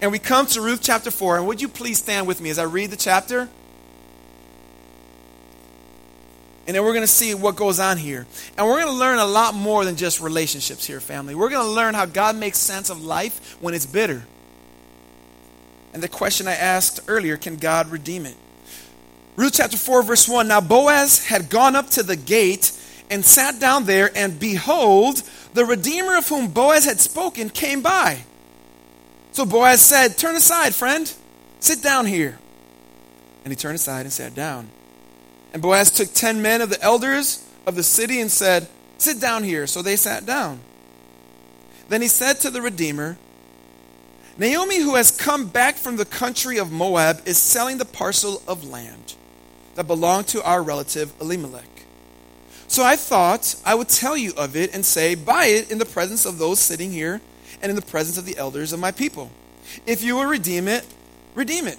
And 0.00 0.10
we 0.10 0.18
come 0.18 0.46
to 0.46 0.60
Ruth 0.60 0.80
chapter 0.82 1.10
4, 1.10 1.38
and 1.38 1.46
would 1.46 1.60
you 1.60 1.68
please 1.68 1.98
stand 1.98 2.26
with 2.26 2.40
me 2.40 2.50
as 2.50 2.58
I 2.58 2.64
read 2.64 2.90
the 2.90 2.96
chapter? 2.96 3.48
And 6.68 6.76
then 6.76 6.84
we're 6.84 6.92
going 6.92 7.02
to 7.02 7.06
see 7.06 7.34
what 7.34 7.56
goes 7.56 7.80
on 7.80 7.96
here. 7.96 8.26
And 8.58 8.66
we're 8.66 8.82
going 8.82 8.94
to 8.94 9.00
learn 9.00 9.18
a 9.18 9.24
lot 9.24 9.54
more 9.54 9.86
than 9.86 9.96
just 9.96 10.20
relationships 10.20 10.86
here, 10.86 11.00
family. 11.00 11.34
We're 11.34 11.48
going 11.48 11.66
to 11.66 11.72
learn 11.72 11.94
how 11.94 12.04
God 12.04 12.36
makes 12.36 12.58
sense 12.58 12.90
of 12.90 13.02
life 13.02 13.56
when 13.62 13.72
it's 13.72 13.86
bitter. 13.86 14.22
And 15.94 16.02
the 16.02 16.08
question 16.08 16.46
I 16.46 16.52
asked 16.52 17.00
earlier 17.08 17.38
can 17.38 17.56
God 17.56 17.90
redeem 17.90 18.26
it? 18.26 18.36
Ruth 19.34 19.54
chapter 19.54 19.78
4, 19.78 20.02
verse 20.02 20.28
1 20.28 20.46
Now 20.46 20.60
Boaz 20.60 21.24
had 21.24 21.48
gone 21.48 21.74
up 21.74 21.88
to 21.90 22.02
the 22.02 22.16
gate 22.16 22.78
and 23.08 23.24
sat 23.24 23.58
down 23.58 23.86
there, 23.86 24.10
and 24.14 24.38
behold, 24.38 25.22
the 25.54 25.64
Redeemer 25.64 26.18
of 26.18 26.28
whom 26.28 26.48
Boaz 26.48 26.84
had 26.84 27.00
spoken 27.00 27.48
came 27.48 27.80
by. 27.80 28.24
So 29.32 29.46
Boaz 29.46 29.80
said, 29.80 30.18
Turn 30.18 30.36
aside, 30.36 30.74
friend, 30.74 31.10
sit 31.60 31.82
down 31.82 32.04
here. 32.04 32.38
And 33.44 33.52
he 33.52 33.56
turned 33.56 33.76
aside 33.76 34.02
and 34.02 34.12
sat 34.12 34.34
down. 34.34 34.68
And 35.52 35.62
Boaz 35.62 35.90
took 35.90 36.12
ten 36.12 36.42
men 36.42 36.60
of 36.60 36.70
the 36.70 36.82
elders 36.82 37.46
of 37.66 37.74
the 37.74 37.82
city 37.82 38.20
and 38.20 38.30
said, 38.30 38.68
Sit 38.98 39.20
down 39.20 39.44
here. 39.44 39.66
So 39.66 39.82
they 39.82 39.96
sat 39.96 40.26
down. 40.26 40.60
Then 41.88 42.02
he 42.02 42.08
said 42.08 42.40
to 42.40 42.50
the 42.50 42.60
Redeemer, 42.60 43.16
Naomi, 44.36 44.80
who 44.80 44.94
has 44.94 45.10
come 45.10 45.46
back 45.46 45.76
from 45.76 45.96
the 45.96 46.04
country 46.04 46.58
of 46.58 46.70
Moab, 46.70 47.22
is 47.26 47.38
selling 47.38 47.78
the 47.78 47.84
parcel 47.84 48.42
of 48.46 48.68
land 48.68 49.14
that 49.74 49.86
belonged 49.86 50.28
to 50.28 50.42
our 50.42 50.62
relative 50.62 51.12
Elimelech. 51.20 51.64
So 52.68 52.84
I 52.84 52.96
thought 52.96 53.54
I 53.64 53.74
would 53.74 53.88
tell 53.88 54.16
you 54.16 54.32
of 54.36 54.54
it 54.54 54.74
and 54.74 54.84
say, 54.84 55.14
Buy 55.14 55.46
it 55.46 55.70
in 55.70 55.78
the 55.78 55.86
presence 55.86 56.26
of 56.26 56.38
those 56.38 56.60
sitting 56.60 56.92
here 56.92 57.20
and 57.62 57.70
in 57.70 57.76
the 57.76 57.82
presence 57.82 58.18
of 58.18 58.26
the 58.26 58.36
elders 58.36 58.72
of 58.72 58.80
my 58.80 58.92
people. 58.92 59.30
If 59.86 60.02
you 60.02 60.16
will 60.16 60.26
redeem 60.26 60.68
it, 60.68 60.84
redeem 61.34 61.66
it. 61.66 61.78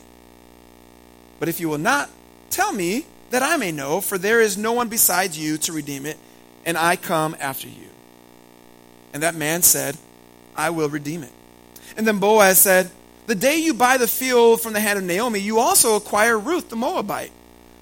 But 1.39 1.49
if 1.49 1.59
you 1.59 1.69
will 1.69 1.77
not, 1.77 2.09
tell 2.49 2.73
me 2.73 3.05
that 3.29 3.43
I 3.43 3.57
may 3.57 3.71
know, 3.71 4.01
for 4.01 4.17
there 4.17 4.41
is 4.41 4.57
no 4.57 4.73
one 4.73 4.89
besides 4.89 5.37
you 5.37 5.57
to 5.59 5.73
redeem 5.73 6.05
it, 6.05 6.17
and 6.65 6.77
I 6.77 6.95
come 6.95 7.35
after 7.39 7.67
you. 7.67 7.89
And 9.13 9.23
that 9.23 9.35
man 9.35 9.61
said, 9.61 9.97
I 10.55 10.69
will 10.69 10.89
redeem 10.89 11.23
it. 11.23 11.31
And 11.97 12.07
then 12.07 12.19
Boaz 12.19 12.59
said, 12.59 12.91
The 13.27 13.35
day 13.35 13.57
you 13.57 13.73
buy 13.73 13.97
the 13.97 14.07
field 14.07 14.61
from 14.61 14.73
the 14.73 14.79
hand 14.79 14.99
of 14.99 15.05
Naomi, 15.05 15.39
you 15.39 15.59
also 15.59 15.95
acquire 15.95 16.37
Ruth 16.37 16.69
the 16.69 16.75
Moabite, 16.75 17.31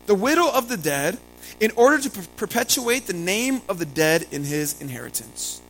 the 0.05 0.15
widow 0.15 0.49
of 0.49 0.69
the 0.69 0.77
dead 0.77 1.17
in 1.59 1.71
order 1.75 1.99
to 1.99 2.09
per- 2.09 2.27
perpetuate 2.37 3.07
the 3.07 3.13
name 3.13 3.61
of 3.67 3.79
the 3.79 3.85
dead 3.85 4.25
in 4.31 4.43
his 4.43 4.79
inheritance. 4.81 5.61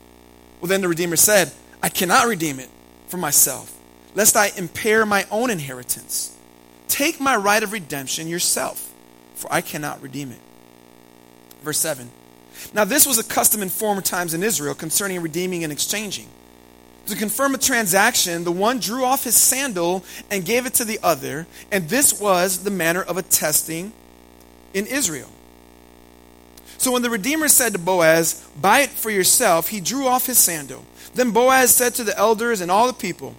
Well, 0.60 0.70
then 0.70 0.82
the 0.82 0.88
Redeemer 0.88 1.16
said, 1.16 1.52
I 1.82 1.90
cannot 1.90 2.28
redeem 2.28 2.60
it 2.60 2.70
for 3.08 3.18
myself, 3.18 3.78
lest 4.16 4.36
I 4.36 4.52
impair 4.58 5.06
my 5.06 5.26
own 5.32 5.50
inheritance. 5.50 6.36
Take 6.88 7.20
my 7.20 7.36
right 7.36 7.62
of 7.62 7.72
redemption 7.72 8.28
yourself, 8.28 8.94
for 9.38 9.52
I 9.52 9.62
cannot 9.62 10.02
redeem 10.02 10.32
it. 10.32 10.40
Verse 11.64 11.80
7. 11.80 12.10
Now, 12.74 12.84
this 12.84 13.06
was 13.06 13.20
a 13.20 13.24
custom 13.24 13.62
in 13.62 13.70
former 13.70 14.02
times 14.02 14.34
in 14.34 14.44
Israel 14.44 14.74
concerning 14.74 15.22
redeeming 15.22 15.64
and 15.64 15.72
exchanging. 15.72 16.28
To 17.06 17.16
confirm 17.16 17.56
a 17.56 17.58
transaction, 17.58 18.44
the 18.44 18.52
one 18.52 18.80
drew 18.80 19.06
off 19.06 19.24
his 19.24 19.36
sandal 19.36 20.04
and 20.30 20.44
gave 20.44 20.66
it 20.66 20.74
to 20.76 20.86
the 20.86 21.00
other, 21.02 21.48
and 21.72 21.88
this 21.88 22.20
was 22.20 22.64
the 22.64 22.72
manner 22.72 23.02
of 23.02 23.18
attesting 23.18 23.94
in 24.74 24.86
Israel. 24.88 25.30
So 26.78 26.92
when 26.92 27.02
the 27.02 27.10
Redeemer 27.10 27.48
said 27.48 27.74
to 27.74 27.80
Boaz, 27.80 28.46
Buy 28.60 28.82
it 28.82 28.90
for 28.90 29.10
yourself, 29.10 29.70
he 29.70 29.80
drew 29.80 30.08
off 30.08 30.26
his 30.26 30.38
sandal. 30.38 30.84
Then 31.14 31.32
Boaz 31.32 31.74
said 31.74 31.96
to 31.96 32.04
the 32.04 32.18
elders 32.18 32.62
and 32.62 32.70
all 32.70 32.88
the 32.88 32.94
people, 32.94 33.36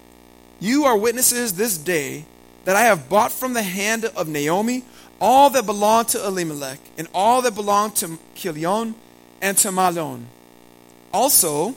You 0.61 0.85
are 0.85 0.97
witnesses 0.97 1.53
this 1.53 1.77
day 1.77 2.25
that 2.65 2.75
I 2.77 2.83
have 2.83 3.09
bought 3.09 3.33
from 3.33 3.53
the 3.53 3.63
hand 3.63 4.05
of 4.05 4.29
Naomi 4.29 4.85
all 5.20 5.50
that 5.50 5.66
belonged 5.66 6.09
to 6.09 6.24
Elimelech, 6.24 6.78
and 6.96 7.09
all 7.12 7.42
that 7.42 7.54
belonged 7.54 7.96
to 7.96 8.18
Chilion 8.35 8.94
and 9.40 9.57
to 9.59 9.68
Mahlon. 9.68 10.24
Also, 11.12 11.74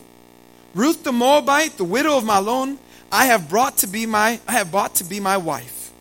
Ruth 0.74 1.04
the 1.04 1.12
Moabite, 1.12 1.78
the 1.78 1.84
widow 1.84 2.18
of 2.18 2.24
Mahlon, 2.24 2.78
I 3.12 3.26
have 3.26 3.50
brought 3.50 3.78
to 3.78 3.88
be 3.88 4.06
my 4.06 4.40
I 4.48 4.54
have 4.54 4.72
bought 4.72 4.96
to 4.96 5.04
be 5.04 5.20
my 5.20 5.38
wife, 5.38 5.92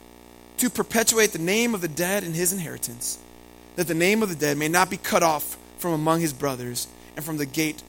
to 0.59 0.71
perpetuate 0.71 1.33
the 1.33 1.39
name 1.39 1.75
of 1.75 1.81
the 1.81 1.89
dead 1.89 2.25
in 2.25 2.35
his 2.35 2.53
inheritance 2.53 3.19
that 3.77 3.87
the 3.87 3.95
name 3.95 4.23
of 4.23 4.29
the 4.29 4.35
dead 4.35 4.59
may 4.59 4.69
not 4.69 4.91
be 4.91 4.97
cut 4.99 5.23
off 5.23 5.57
from 5.79 5.93
among 5.93 6.21
his 6.21 6.35
brothers 6.35 6.87
and 7.17 7.25
from 7.25 7.39
the 7.39 7.47
gate 7.47 7.83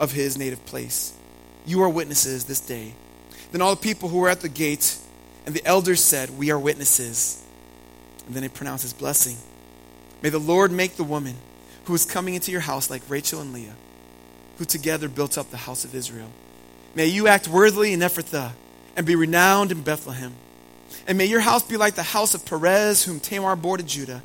of 0.00 0.10
his 0.10 0.36
native 0.36 0.64
place. 0.66 1.14
You 1.64 1.82
are 1.82 1.88
witnesses 1.88 2.44
this 2.44 2.58
day. 2.58 2.94
Then 3.52 3.62
all 3.62 3.74
the 3.74 3.80
people 3.80 4.08
who 4.08 4.18
were 4.18 4.28
at 4.28 4.40
the 4.40 4.48
gate 4.48 4.98
and 5.46 5.54
the 5.54 5.64
elders 5.64 6.02
said, 6.02 6.30
We 6.30 6.50
are 6.50 6.58
witnesses. 6.58 7.40
And 8.28 8.36
then 8.36 8.44
he 8.44 8.48
pronounced 8.48 8.82
his 8.82 8.92
blessing. 8.92 9.38
May 10.22 10.28
the 10.28 10.38
Lord 10.38 10.70
make 10.70 10.96
the 10.96 11.02
woman 11.02 11.34
who 11.86 11.94
is 11.94 12.04
coming 12.04 12.34
into 12.34 12.52
your 12.52 12.60
house 12.60 12.90
like 12.90 13.02
Rachel 13.08 13.40
and 13.40 13.54
Leah, 13.54 13.74
who 14.58 14.66
together 14.66 15.08
built 15.08 15.38
up 15.38 15.50
the 15.50 15.56
house 15.56 15.84
of 15.84 15.94
Israel. 15.94 16.28
May 16.94 17.06
you 17.06 17.26
act 17.26 17.48
worthily 17.48 17.94
in 17.94 18.00
Ephrathah 18.00 18.52
and 18.96 19.06
be 19.06 19.16
renowned 19.16 19.72
in 19.72 19.82
Bethlehem. 19.82 20.34
And 21.06 21.16
may 21.16 21.24
your 21.24 21.40
house 21.40 21.62
be 21.62 21.78
like 21.78 21.94
the 21.94 22.02
house 22.02 22.34
of 22.34 22.44
Perez, 22.44 23.04
whom 23.04 23.18
Tamar 23.18 23.56
bore 23.56 23.78
to 23.78 23.82
Judah 23.82 24.22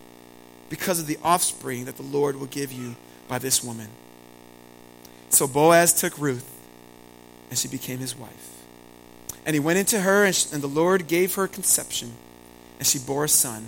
because 0.70 1.00
of 1.00 1.08
the 1.08 1.18
offspring 1.24 1.86
that 1.86 1.96
the 1.96 2.04
Lord 2.04 2.36
will 2.36 2.48
give 2.48 2.74
you 2.74 2.96
by 3.30 3.39
this 3.39 3.63
woman. 3.63 3.88
So 5.30 5.48
Boaz 5.48 5.94
took 5.94 6.18
Ruth, 6.20 6.50
and 7.50 7.58
she 7.58 7.68
became 7.68 8.00
his 8.00 8.18
wife. 8.18 8.63
And 9.46 9.54
he 9.54 9.60
went 9.60 9.80
into 9.80 10.02
her, 10.02 10.26
and, 10.26 10.36
the 10.36 10.68
Lord 10.68 11.08
gave 11.08 11.36
her 11.36 11.48
conception, 11.48 12.13
and 12.80 12.88
she 12.88 13.00
bore 13.00 13.26
a 13.26 13.30
son. 13.30 13.68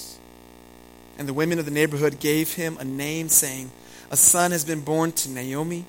And 1.21 1.29
the 1.29 1.35
women 1.35 1.59
of 1.59 1.65
the 1.65 1.71
neighborhood 1.71 2.19
gave 2.19 2.53
him 2.53 2.77
a 2.79 2.83
name, 2.83 3.29
saying, 3.29 3.69
A 4.09 4.17
son 4.17 4.49
has 4.49 4.65
been 4.65 4.81
born 4.81 5.11
to 5.11 5.29
Naomi. 5.29 5.85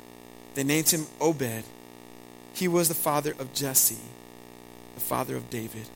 They 0.52 0.62
named 0.62 0.90
him 0.90 1.06
Obed. 1.22 1.64
He 2.52 2.68
was 2.68 2.88
the 2.88 2.94
father 2.94 3.34
of 3.38 3.54
Jesse, 3.54 3.96
the 4.94 5.00
father 5.00 5.34
of 5.34 5.48
David. 5.48 5.88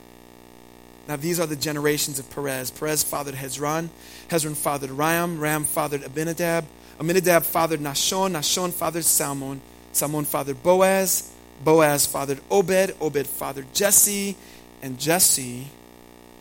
Now, 1.07 1.17
these 1.17 1.39
are 1.39 1.45
the 1.45 1.55
generations 1.55 2.17
of 2.17 2.27
Perez. 2.31 2.71
Perez 2.71 3.03
fathered 3.03 3.35
Hezron. 3.35 3.89
Hezron 4.29 4.55
fathered 4.55 4.89
Ram. 4.89 5.39
Ram 5.39 5.65
fathered 5.65 6.01
Abinadab. 6.01 6.65
Amminadab 6.99 7.43
fathered 7.43 7.79
Nahshon. 7.79 8.31
Nahshon 8.31 8.73
fathered 8.73 9.05
Salmon. 9.05 9.61
Salmon 9.91 10.25
fathered 10.25 10.63
Boaz. 10.63 11.31
Boaz 11.63 12.07
fathered 12.07 12.39
Obed. 12.49 12.95
Obed 12.99 13.27
fathered 13.27 13.71
Jesse. 13.71 14.35
And 14.81 14.97
Jesse 14.97 15.67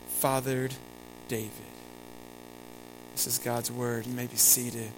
fathered 0.06 0.72
David. 1.28 1.65
This 3.16 3.26
is 3.28 3.38
God's 3.38 3.72
word. 3.72 4.04
You 4.04 4.12
may 4.12 4.26
be 4.26 4.36
seated. 4.36 4.90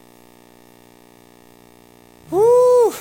Woo! 2.33 2.93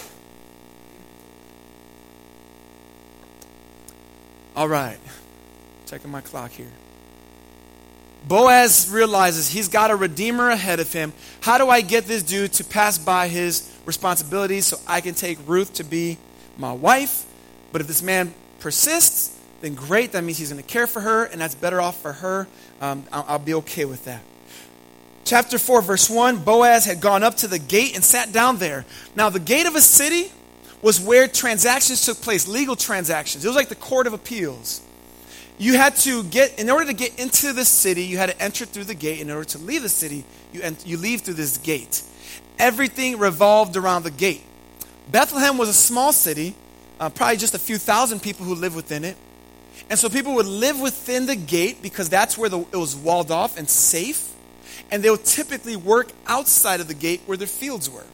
All 4.56 4.68
right. 4.68 5.00
Checking 5.88 6.12
my 6.12 6.22
clock 6.22 6.52
here. 6.52 6.72
Boaz 8.28 8.92
realizes 8.92 9.50
he's 9.50 9.70
got 9.70 9.90
a 9.90 9.96
redeemer 9.96 10.52
ahead 10.52 10.80
of 10.80 10.94
him. 10.94 11.14
How 11.42 11.58
do 11.58 11.68
I 11.68 11.82
get 11.82 12.06
this 12.06 12.22
dude 12.22 12.54
to 12.54 12.64
pass 12.64 13.00
by 13.00 13.28
his 13.28 13.74
responsibilities 13.88 14.68
so 14.68 14.78
I 14.86 15.02
can 15.02 15.16
take 15.16 15.40
Ruth 15.48 15.74
to 15.74 15.84
be 15.84 16.20
my 16.60 16.74
wife? 16.74 17.26
But 17.72 17.82
if 17.82 17.88
this 17.88 18.04
man 18.04 18.36
persists, 18.60 19.36
then 19.62 19.74
great. 19.74 20.12
That 20.12 20.24
means 20.24 20.38
he's 20.38 20.52
going 20.52 20.62
to 20.62 20.70
care 20.70 20.86
for 20.86 21.00
her, 21.02 21.24
and 21.24 21.42
that's 21.42 21.56
better 21.56 21.82
off 21.82 22.00
for 22.04 22.14
her. 22.14 22.48
Um, 22.80 23.04
I'll, 23.12 23.26
I'll 23.28 23.40
be 23.40 23.56
okay 23.56 23.86
with 23.86 24.06
that. 24.06 24.22
Chapter 25.28 25.60
4, 25.60 25.82
verse 25.82 26.10
1 26.10 26.38
Boaz 26.38 26.86
had 26.86 27.02
gone 27.02 27.22
up 27.22 27.36
to 27.38 27.50
the 27.50 27.60
gate 27.60 27.96
and 27.96 28.04
sat 28.04 28.32
down 28.32 28.60
there. 28.60 28.86
Now, 29.14 29.30
the 29.30 29.42
gate 29.42 29.66
of 29.66 29.76
a 29.76 29.82
city 29.82 30.32
was 30.82 31.02
where 31.02 31.28
transactions 31.28 32.06
took 32.06 32.22
place, 32.22 32.48
legal 32.48 32.78
transactions. 32.78 33.44
It 33.44 33.48
was 33.50 33.58
like 33.58 33.68
the 33.68 33.76
court 33.76 34.08
of 34.08 34.14
appeals. 34.14 34.82
You 35.58 35.74
had 35.74 35.98
to 35.98 36.24
get 36.24 36.58
in 36.58 36.70
order 36.70 36.86
to 36.86 36.94
get 36.94 37.20
into 37.20 37.52
the 37.52 37.66
city 37.66 38.04
you 38.04 38.18
had 38.18 38.30
to 38.30 38.42
enter 38.42 38.64
through 38.64 38.86
the 38.86 38.96
gate. 38.96 39.20
In 39.20 39.30
order 39.30 39.44
to 39.50 39.58
leave 39.58 39.82
the 39.82 39.90
city 39.90 40.24
you, 40.54 40.62
ent- 40.62 40.88
you 40.88 40.96
leave 40.96 41.22
through 41.22 41.34
this 41.34 41.58
gate. 41.58 42.04
Everything 42.58 43.20
revolved 43.20 43.76
around 43.76 44.04
the 44.04 44.12
gate. 44.12 44.44
Bethlehem 45.12 45.58
was 45.58 45.68
a 45.68 45.74
small 45.74 46.14
city 46.14 46.56
uh, 47.02 47.10
probably 47.10 47.36
just 47.36 47.54
a 47.54 47.60
few 47.60 47.78
thousand 47.78 48.22
people 48.22 48.46
who 48.46 48.56
lived 48.56 48.78
within 48.78 49.04
it. 49.04 49.18
And 49.90 50.00
so 50.00 50.08
people 50.08 50.36
would 50.36 50.46
live 50.46 50.80
within 50.80 51.26
the 51.26 51.36
gate 51.36 51.82
because 51.82 52.08
that's 52.08 52.38
where 52.38 52.48
the, 52.48 52.60
it 52.60 52.78
was 52.78 52.96
walled 52.96 53.30
off 53.30 53.58
and 53.58 53.70
safe 53.70 54.34
and 54.92 55.04
they 55.04 55.10
would 55.10 55.26
typically 55.26 55.76
work 55.76 56.12
outside 56.28 56.80
of 56.80 56.88
the 56.88 56.94
gate 56.94 57.22
where 57.26 57.38
their 57.38 57.48
fields 57.48 57.90
were 57.90 58.06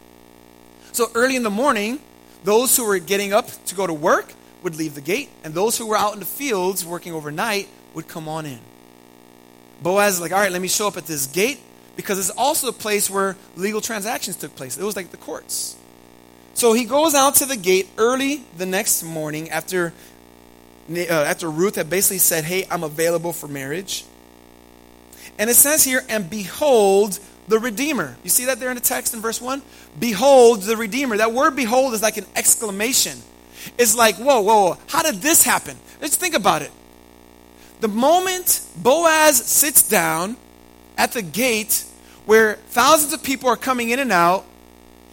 so 0.91 1.09
early 1.15 1.35
in 1.35 1.43
the 1.43 1.49
morning 1.49 1.99
those 2.43 2.75
who 2.75 2.85
were 2.85 2.99
getting 2.99 3.33
up 3.33 3.47
to 3.65 3.75
go 3.75 3.87
to 3.87 3.93
work 3.93 4.33
would 4.63 4.75
leave 4.75 4.95
the 4.95 5.01
gate, 5.01 5.29
and 5.43 5.53
those 5.53 5.77
who 5.77 5.87
were 5.87 5.97
out 5.97 6.13
in 6.13 6.19
the 6.19 6.25
fields 6.25 6.85
working 6.85 7.13
overnight 7.13 7.67
would 7.93 8.07
come 8.07 8.27
on 8.27 8.45
in. 8.45 8.59
Boaz 9.81 10.15
is 10.15 10.21
like, 10.21 10.31
all 10.31 10.39
right, 10.39 10.51
let 10.51 10.61
me 10.61 10.67
show 10.67 10.87
up 10.87 10.97
at 10.97 11.05
this 11.05 11.27
gate 11.27 11.59
because 11.95 12.17
it's 12.17 12.29
also 12.31 12.69
a 12.69 12.73
place 12.73 13.09
where 13.09 13.35
legal 13.55 13.81
transactions 13.81 14.37
took 14.37 14.55
place. 14.55 14.77
It 14.77 14.83
was 14.83 14.95
like 14.95 15.11
the 15.11 15.17
courts. 15.17 15.75
So 16.53 16.73
he 16.73 16.85
goes 16.85 17.13
out 17.13 17.35
to 17.35 17.45
the 17.45 17.57
gate 17.57 17.89
early 17.97 18.43
the 18.57 18.65
next 18.65 19.03
morning 19.03 19.49
after, 19.49 19.91
uh, 20.89 21.01
after 21.09 21.49
Ruth 21.49 21.75
had 21.75 21.89
basically 21.89 22.19
said, 22.19 22.45
hey, 22.45 22.65
I'm 22.71 22.83
available 22.83 23.33
for 23.33 23.47
marriage. 23.47 24.05
And 25.37 25.49
it 25.49 25.55
says 25.55 25.83
here, 25.83 26.03
and 26.09 26.29
behold, 26.29 27.19
the 27.47 27.59
Redeemer. 27.59 28.15
You 28.23 28.29
see 28.29 28.45
that 28.45 28.59
there 28.59 28.69
in 28.69 28.75
the 28.75 28.81
text 28.81 29.13
in 29.13 29.21
verse 29.21 29.41
1? 29.41 29.61
Behold 29.99 30.61
the 30.61 30.77
Redeemer. 30.77 31.17
That 31.17 31.33
word 31.33 31.55
behold 31.55 31.93
is 31.93 32.01
like 32.01 32.17
an 32.17 32.25
exclamation. 32.35 33.17
It's 33.77 33.95
like, 33.95 34.15
whoa, 34.15 34.41
whoa, 34.41 34.69
whoa. 34.69 34.77
how 34.87 35.03
did 35.03 35.15
this 35.15 35.43
happen? 35.43 35.77
Let's 36.01 36.15
think 36.15 36.35
about 36.35 36.61
it. 36.61 36.71
The 37.81 37.87
moment 37.87 38.61
Boaz 38.77 39.37
sits 39.37 39.87
down 39.87 40.37
at 40.97 41.11
the 41.11 41.21
gate 41.21 41.85
where 42.25 42.55
thousands 42.69 43.13
of 43.13 43.23
people 43.23 43.49
are 43.49 43.57
coming 43.57 43.89
in 43.89 43.99
and 43.99 44.11
out, 44.11 44.45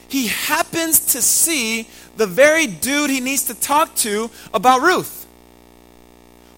he 0.09 0.29
happens 0.29 1.01
to 1.13 1.23
see 1.23 1.89
the 2.17 2.27
very 2.27 2.67
dude 2.67 3.11
he 3.11 3.21
needs 3.21 3.45
to 3.45 3.55
talk 3.55 3.95
to 3.97 4.31
about 4.53 4.83
Ruth. 4.83 5.27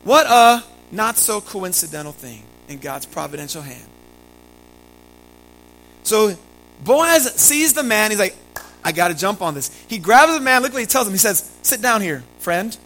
What 0.05 0.27
a 0.27 0.65
not 0.91 1.17
so 1.17 1.41
coincidental 1.41 2.13
thing 2.13 2.43
in 2.69 2.79
God's 2.79 3.07
providential 3.07 3.63
hand. 3.63 3.87
So 6.03 6.37
Boaz 6.85 7.33
sees 7.35 7.75
the 7.75 7.83
man. 7.83 8.11
He's 8.11 8.21
like, 8.21 8.37
I 8.85 8.93
got 8.93 9.09
to 9.09 9.15
jump 9.15 9.43
on 9.43 9.55
this. 9.55 9.71
He 9.89 9.99
grabs 9.99 10.35
the 10.35 10.41
man. 10.41 10.63
Look 10.63 10.73
what 10.73 10.81
he 10.81 10.87
tells 10.87 11.07
him. 11.07 11.13
He 11.13 11.19
says, 11.19 11.51
Sit 11.63 11.81
down 11.81 12.01
here, 12.01 12.25
friend. 12.39 12.77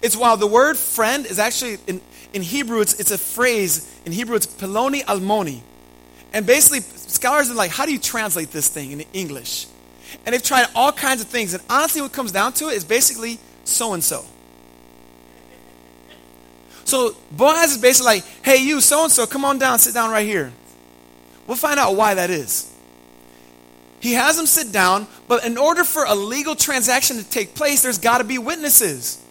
It's 0.00 0.16
while 0.16 0.36
the 0.36 0.46
word 0.46 0.76
friend 0.76 1.26
is 1.26 1.38
actually, 1.38 1.78
in, 1.86 2.00
in 2.32 2.42
Hebrew, 2.42 2.80
it's, 2.80 2.98
it's 2.98 3.10
a 3.10 3.18
phrase. 3.18 3.88
In 4.04 4.12
Hebrew, 4.12 4.36
it's 4.36 4.46
peloni 4.46 5.04
almoni. 5.04 5.60
And 6.32 6.46
basically, 6.46 6.80
scholars 6.80 7.50
are 7.50 7.54
like, 7.54 7.70
How 7.70 7.86
do 7.86 7.92
you 7.92 7.98
translate 7.98 8.50
this 8.50 8.68
thing 8.68 8.92
in 8.92 9.00
English? 9.12 9.66
And 10.26 10.34
they've 10.34 10.42
tried 10.42 10.66
all 10.74 10.92
kinds 10.92 11.22
of 11.22 11.28
things. 11.28 11.54
And 11.54 11.62
honestly, 11.70 12.02
what 12.02 12.12
comes 12.12 12.32
down 12.32 12.52
to 12.54 12.68
it 12.68 12.74
is 12.74 12.84
basically 12.84 13.38
so 13.64 13.94
and 13.94 14.02
so. 14.02 14.24
So 16.92 17.16
Boaz 17.30 17.72
is 17.72 17.78
basically 17.78 18.16
like, 18.16 18.24
Hey, 18.44 18.58
you, 18.58 18.82
so 18.82 19.04
and 19.04 19.10
so, 19.10 19.26
come 19.26 19.46
on 19.46 19.58
down, 19.58 19.78
sit 19.78 19.94
down 19.94 20.10
right 20.10 20.26
here. 20.26 20.52
We'll 21.46 21.56
find 21.56 21.80
out 21.80 21.96
why 21.96 22.12
that 22.12 22.28
is. 22.28 22.70
He 24.00 24.12
has 24.12 24.38
him 24.38 24.44
sit 24.44 24.72
down, 24.72 25.06
but 25.26 25.42
in 25.46 25.56
order 25.56 25.84
for 25.84 26.04
a 26.04 26.14
legal 26.14 26.54
transaction 26.54 27.16
to 27.16 27.24
take 27.24 27.54
place, 27.54 27.82
there's 27.82 27.96
got 27.96 28.18
to 28.18 28.24
be 28.24 28.36
witnesses. 28.36 29.24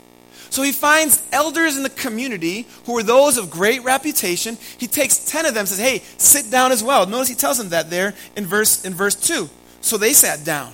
So 0.50 0.63
he 0.63 0.71
finds 0.71 1.21
elders 1.32 1.78
in 1.78 1.84
the 1.84 1.91
community 1.91 2.65
who 2.88 2.97
are 2.97 3.04
those 3.04 3.38
of 3.38 3.52
great 3.52 3.84
reputation. 3.84 4.58
He 4.80 4.88
takes 4.88 5.19
10 5.19 5.45
of 5.45 5.54
them 5.54 5.67
says, 5.67 5.78
"Hey, 5.78 6.02
sit 6.17 6.50
down 6.50 6.71
as 6.71 6.82
well." 6.82 7.06
Notice 7.06 7.28
he 7.28 7.36
tells 7.36 7.60
them 7.60 7.69
that 7.69 7.91
there 7.91 8.15
in 8.36 8.47
verse 8.47 8.84
in 8.84 8.95
verse 8.95 9.13
2. 9.13 9.47
So 9.82 9.97
they 9.97 10.13
sat 10.13 10.43
down. 10.43 10.74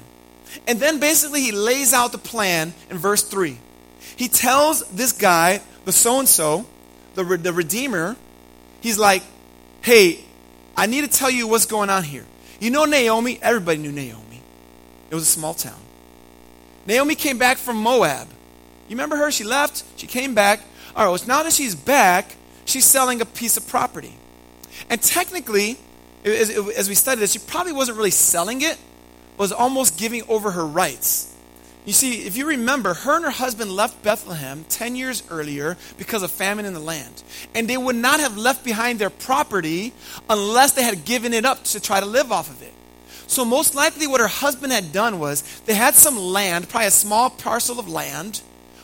And 0.66 0.80
then 0.80 1.02
basically 1.02 1.42
he 1.42 1.52
lays 1.52 1.94
out 1.94 2.14
the 2.14 2.18
plan 2.18 2.74
in 2.90 2.98
verse 2.98 3.24
3. 3.24 3.58
He 4.16 4.30
tells 4.30 4.88
this 4.88 5.12
guy, 5.12 5.60
the 5.84 5.92
so 5.92 6.20
and 6.20 6.30
so, 6.30 6.66
the 7.18 7.38
the 7.38 7.52
redeemer, 7.52 8.16
he's 8.80 8.98
like, 8.98 9.24
"Hey, 9.82 10.24
I 10.78 10.86
need 10.86 11.02
to 11.02 11.08
tell 11.08 11.32
you 11.32 11.48
what's 11.48 11.66
going 11.66 11.90
on 11.90 12.04
here. 12.04 12.26
You 12.60 12.70
know 12.70 12.86
Naomi? 12.86 13.40
Everybody 13.42 13.80
knew 13.80 13.92
Naomi. 13.92 14.42
It 15.10 15.16
was 15.16 15.24
a 15.24 15.32
small 15.32 15.56
town. 15.56 15.80
Naomi 16.86 17.16
came 17.16 17.38
back 17.38 17.58
from 17.58 17.78
Moab. 17.78 18.28
You 18.88 18.96
remember 18.96 19.18
her? 19.18 19.32
She 19.32 19.44
left, 19.44 19.84
she 19.98 20.08
came 20.08 20.34
back. 20.34 20.62
All 20.96 21.04
right, 21.04 21.12
well, 21.12 21.28
now 21.28 21.44
that 21.44 21.52
she's 21.52 21.76
back, 21.76 22.36
she's 22.66 22.86
selling 22.86 23.20
a 23.22 23.26
piece 23.26 23.58
of 23.58 23.68
property. 23.68 24.14
And 24.90 25.02
technically, 25.02 25.78
as, 26.24 26.88
we 26.88 26.96
studied 26.96 27.22
this, 27.22 27.34
she 27.34 27.40
probably 27.40 27.74
wasn't 27.74 27.98
really 27.98 28.12
selling 28.12 28.62
it, 28.62 28.78
was 29.38 29.52
almost 29.52 29.98
giving 29.98 30.24
over 30.30 30.52
her 30.52 30.66
rights. 30.66 31.34
You 31.88 31.94
see, 31.94 32.28
if 32.28 32.36
you 32.36 32.50
remember, 32.50 32.94
her 32.94 33.16
and 33.16 33.24
her 33.24 33.32
husband 33.32 33.72
left 33.72 34.04
Bethlehem 34.04 34.66
10 34.68 34.98
years 34.98 35.24
earlier 35.32 35.78
because 35.98 36.22
of 36.22 36.30
famine 36.30 36.66
in 36.66 36.74
the 36.74 36.82
land. 36.82 37.24
And 37.56 37.66
they 37.66 37.78
would 37.78 37.96
not 37.96 38.20
have 38.20 38.36
left 38.36 38.66
behind 38.66 39.00
their 39.00 39.10
property 39.10 39.94
unless 40.30 40.74
they 40.74 40.84
had 40.84 41.06
given 41.06 41.34
it 41.34 41.46
up 41.46 41.64
to 41.64 41.80
try 41.80 42.02
to 42.02 42.06
live 42.06 42.30
off 42.30 42.50
of 42.50 42.62
it. 42.62 42.74
So, 43.28 43.46
most 43.46 43.74
likely, 43.74 44.06
what 44.06 44.20
her 44.20 44.28
husband 44.28 44.74
had 44.74 44.92
done 44.92 45.18
was 45.18 45.62
they 45.62 45.76
had 45.76 45.96
some 45.96 46.18
land, 46.18 46.68
probably 46.68 46.88
a 46.88 46.92
small 46.92 47.30
parcel 47.30 47.80
of 47.80 47.88
land, 47.88 48.42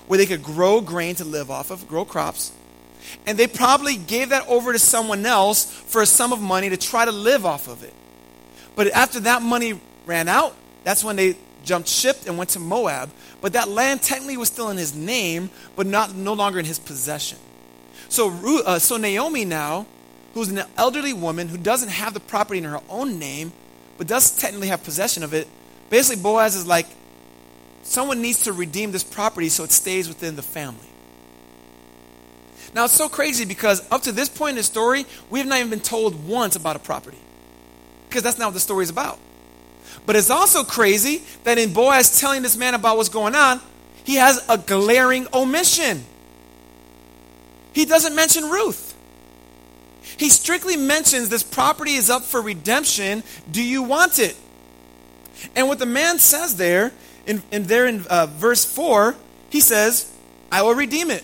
where 0.07 0.17
they 0.17 0.25
could 0.25 0.41
grow 0.41 0.79
grain 0.79 1.15
to 1.15 1.25
live 1.25 1.51
off 1.51 1.71
of, 1.71 1.85
grow 1.89 2.05
crops. 2.05 2.53
And 3.27 3.37
they 3.37 3.47
probably 3.47 3.97
gave 3.97 4.29
that 4.29 4.47
over 4.47 4.71
to 4.71 4.79
someone 4.79 5.25
else 5.25 5.65
for 5.65 6.01
a 6.01 6.05
sum 6.05 6.31
of 6.31 6.39
money 6.39 6.69
to 6.69 6.77
try 6.77 7.03
to 7.03 7.11
live 7.11 7.45
off 7.45 7.67
of 7.67 7.83
it. 7.83 7.93
But 8.77 8.87
after 8.91 9.19
that 9.21 9.41
money 9.41 9.81
ran 10.05 10.29
out, 10.29 10.55
that's 10.85 11.03
when 11.03 11.17
they 11.17 11.35
jumped 11.63 11.87
ship 11.87 12.17
and 12.27 12.37
went 12.37 12.51
to 12.51 12.59
Moab, 12.59 13.09
but 13.41 13.53
that 13.53 13.67
land 13.67 14.01
technically 14.01 14.37
was 14.37 14.49
still 14.49 14.69
in 14.69 14.77
his 14.77 14.95
name, 14.95 15.49
but 15.75 15.87
not 15.87 16.15
no 16.15 16.33
longer 16.33 16.59
in 16.59 16.65
his 16.65 16.79
possession. 16.79 17.37
So, 18.09 18.31
uh, 18.65 18.79
so 18.79 18.97
Naomi 18.97 19.45
now, 19.45 19.85
who's 20.33 20.49
an 20.49 20.61
elderly 20.77 21.13
woman 21.13 21.47
who 21.47 21.57
doesn't 21.57 21.89
have 21.89 22.13
the 22.13 22.19
property 22.19 22.59
in 22.59 22.63
her 22.65 22.81
own 22.89 23.19
name, 23.19 23.53
but 23.97 24.07
does 24.07 24.35
technically 24.35 24.67
have 24.67 24.83
possession 24.83 25.23
of 25.23 25.33
it, 25.33 25.47
basically 25.89 26.21
Boaz 26.21 26.55
is 26.55 26.67
like, 26.67 26.87
someone 27.83 28.21
needs 28.21 28.43
to 28.43 28.53
redeem 28.53 28.91
this 28.91 29.03
property 29.03 29.49
so 29.49 29.63
it 29.63 29.71
stays 29.71 30.07
within 30.07 30.35
the 30.35 30.41
family. 30.41 30.87
Now 32.73 32.85
it's 32.85 32.93
so 32.93 33.07
crazy 33.07 33.45
because 33.45 33.85
up 33.91 34.01
to 34.03 34.11
this 34.11 34.29
point 34.29 34.51
in 34.51 34.55
the 34.57 34.63
story, 34.63 35.05
we 35.29 35.39
have 35.39 35.47
not 35.47 35.59
even 35.59 35.69
been 35.69 35.79
told 35.79 36.27
once 36.27 36.55
about 36.55 36.75
a 36.75 36.79
property. 36.79 37.17
Because 38.09 38.23
that's 38.23 38.37
not 38.37 38.47
what 38.47 38.53
the 38.53 38.59
story 38.59 38.83
is 38.83 38.89
about. 38.89 39.19
But 40.05 40.15
it's 40.15 40.29
also 40.29 40.63
crazy 40.63 41.23
that 41.43 41.57
in 41.57 41.73
Boaz 41.73 42.19
telling 42.19 42.41
this 42.41 42.57
man 42.57 42.73
about 42.73 42.97
what's 42.97 43.09
going 43.09 43.35
on, 43.35 43.61
he 44.03 44.15
has 44.15 44.43
a 44.49 44.57
glaring 44.57 45.27
omission. 45.33 46.03
He 47.73 47.85
doesn't 47.85 48.15
mention 48.15 48.45
Ruth. 48.45 48.93
He 50.17 50.29
strictly 50.29 50.77
mentions 50.77 51.29
this 51.29 51.43
property 51.43 51.93
is 51.93 52.09
up 52.09 52.23
for 52.23 52.41
redemption. 52.41 53.23
Do 53.49 53.63
you 53.63 53.81
want 53.83 54.19
it? 54.19 54.35
And 55.55 55.67
what 55.67 55.79
the 55.79 55.85
man 55.85 56.19
says 56.19 56.57
there, 56.57 56.91
in, 57.25 57.41
in 57.51 57.63
there 57.63 57.87
in 57.87 58.05
uh, 58.07 58.27
verse 58.27 58.65
4, 58.65 59.15
he 59.49 59.59
says, 59.59 60.11
I 60.51 60.61
will 60.61 60.75
redeem 60.75 61.09
it. 61.09 61.23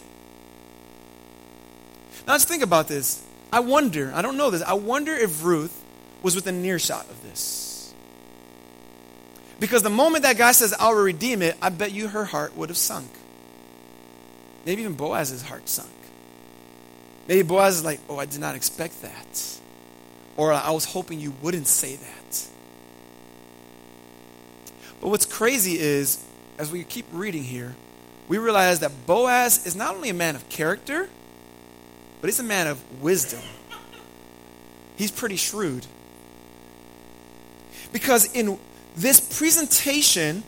Now 2.25 2.33
let's 2.33 2.45
think 2.45 2.63
about 2.63 2.87
this. 2.87 3.23
I 3.51 3.59
wonder, 3.59 4.11
I 4.13 4.21
don't 4.21 4.37
know 4.37 4.49
this, 4.49 4.61
I 4.61 4.73
wonder 4.73 5.13
if 5.13 5.43
Ruth 5.43 5.83
was 6.21 6.35
within 6.35 6.63
earshot 6.63 7.09
of. 7.09 7.18
Because 9.59 9.83
the 9.83 9.89
moment 9.89 10.23
that 10.23 10.37
guy 10.37 10.51
says, 10.53 10.73
I'll 10.79 10.93
redeem 10.93 11.41
it, 11.41 11.57
I 11.61 11.69
bet 11.69 11.91
you 11.91 12.07
her 12.07 12.25
heart 12.25 12.55
would 12.55 12.69
have 12.69 12.77
sunk. 12.77 13.09
Maybe 14.65 14.81
even 14.81 14.93
Boaz's 14.93 15.41
heart 15.41 15.67
sunk. 15.67 15.89
Maybe 17.27 17.43
Boaz 17.43 17.77
is 17.77 17.83
like, 17.83 17.99
Oh, 18.09 18.17
I 18.17 18.25
did 18.25 18.39
not 18.39 18.55
expect 18.55 19.01
that. 19.01 19.59
Or 20.37 20.53
I 20.53 20.71
was 20.71 20.85
hoping 20.85 21.19
you 21.19 21.33
wouldn't 21.41 21.67
say 21.67 21.95
that. 21.95 22.47
But 25.01 25.09
what's 25.09 25.25
crazy 25.25 25.79
is, 25.79 26.23
as 26.57 26.71
we 26.71 26.83
keep 26.83 27.05
reading 27.11 27.43
here, 27.43 27.75
we 28.27 28.37
realize 28.37 28.79
that 28.79 29.05
Boaz 29.05 29.65
is 29.65 29.75
not 29.75 29.95
only 29.95 30.09
a 30.09 30.13
man 30.13 30.35
of 30.35 30.47
character, 30.49 31.09
but 32.21 32.27
he's 32.27 32.39
a 32.39 32.43
man 32.43 32.67
of 32.67 33.01
wisdom. 33.01 33.41
He's 34.95 35.11
pretty 35.11 35.37
shrewd. 35.37 35.85
Because 37.91 38.31
in 38.33 38.59
this 38.95 39.19
presentation, 39.19 40.43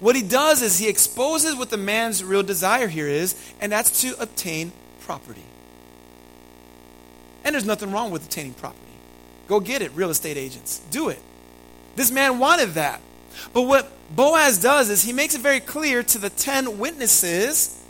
what 0.00 0.16
he 0.16 0.22
does 0.22 0.62
is 0.62 0.78
he 0.78 0.88
exposes 0.88 1.56
what 1.56 1.70
the 1.70 1.76
man's 1.76 2.22
real 2.22 2.42
desire 2.42 2.88
here 2.88 3.08
is, 3.08 3.34
and 3.60 3.72
that's 3.72 4.02
to 4.02 4.20
obtain 4.20 4.72
property. 5.00 5.44
And 7.44 7.54
there's 7.54 7.64
nothing 7.64 7.92
wrong 7.92 8.10
with 8.10 8.24
obtaining 8.24 8.54
property. 8.54 8.80
Go 9.46 9.60
get 9.60 9.82
it, 9.82 9.92
real 9.94 10.10
estate 10.10 10.36
agents. 10.36 10.80
Do 10.90 11.08
it. 11.08 11.20
This 11.96 12.10
man 12.10 12.38
wanted 12.38 12.70
that. 12.70 13.00
But 13.52 13.62
what 13.62 13.90
Boaz 14.14 14.58
does 14.60 14.90
is 14.90 15.02
he 15.02 15.12
makes 15.12 15.34
it 15.34 15.40
very 15.40 15.60
clear 15.60 16.02
to 16.02 16.18
the 16.18 16.30
10 16.30 16.78
witnesses 16.78 17.80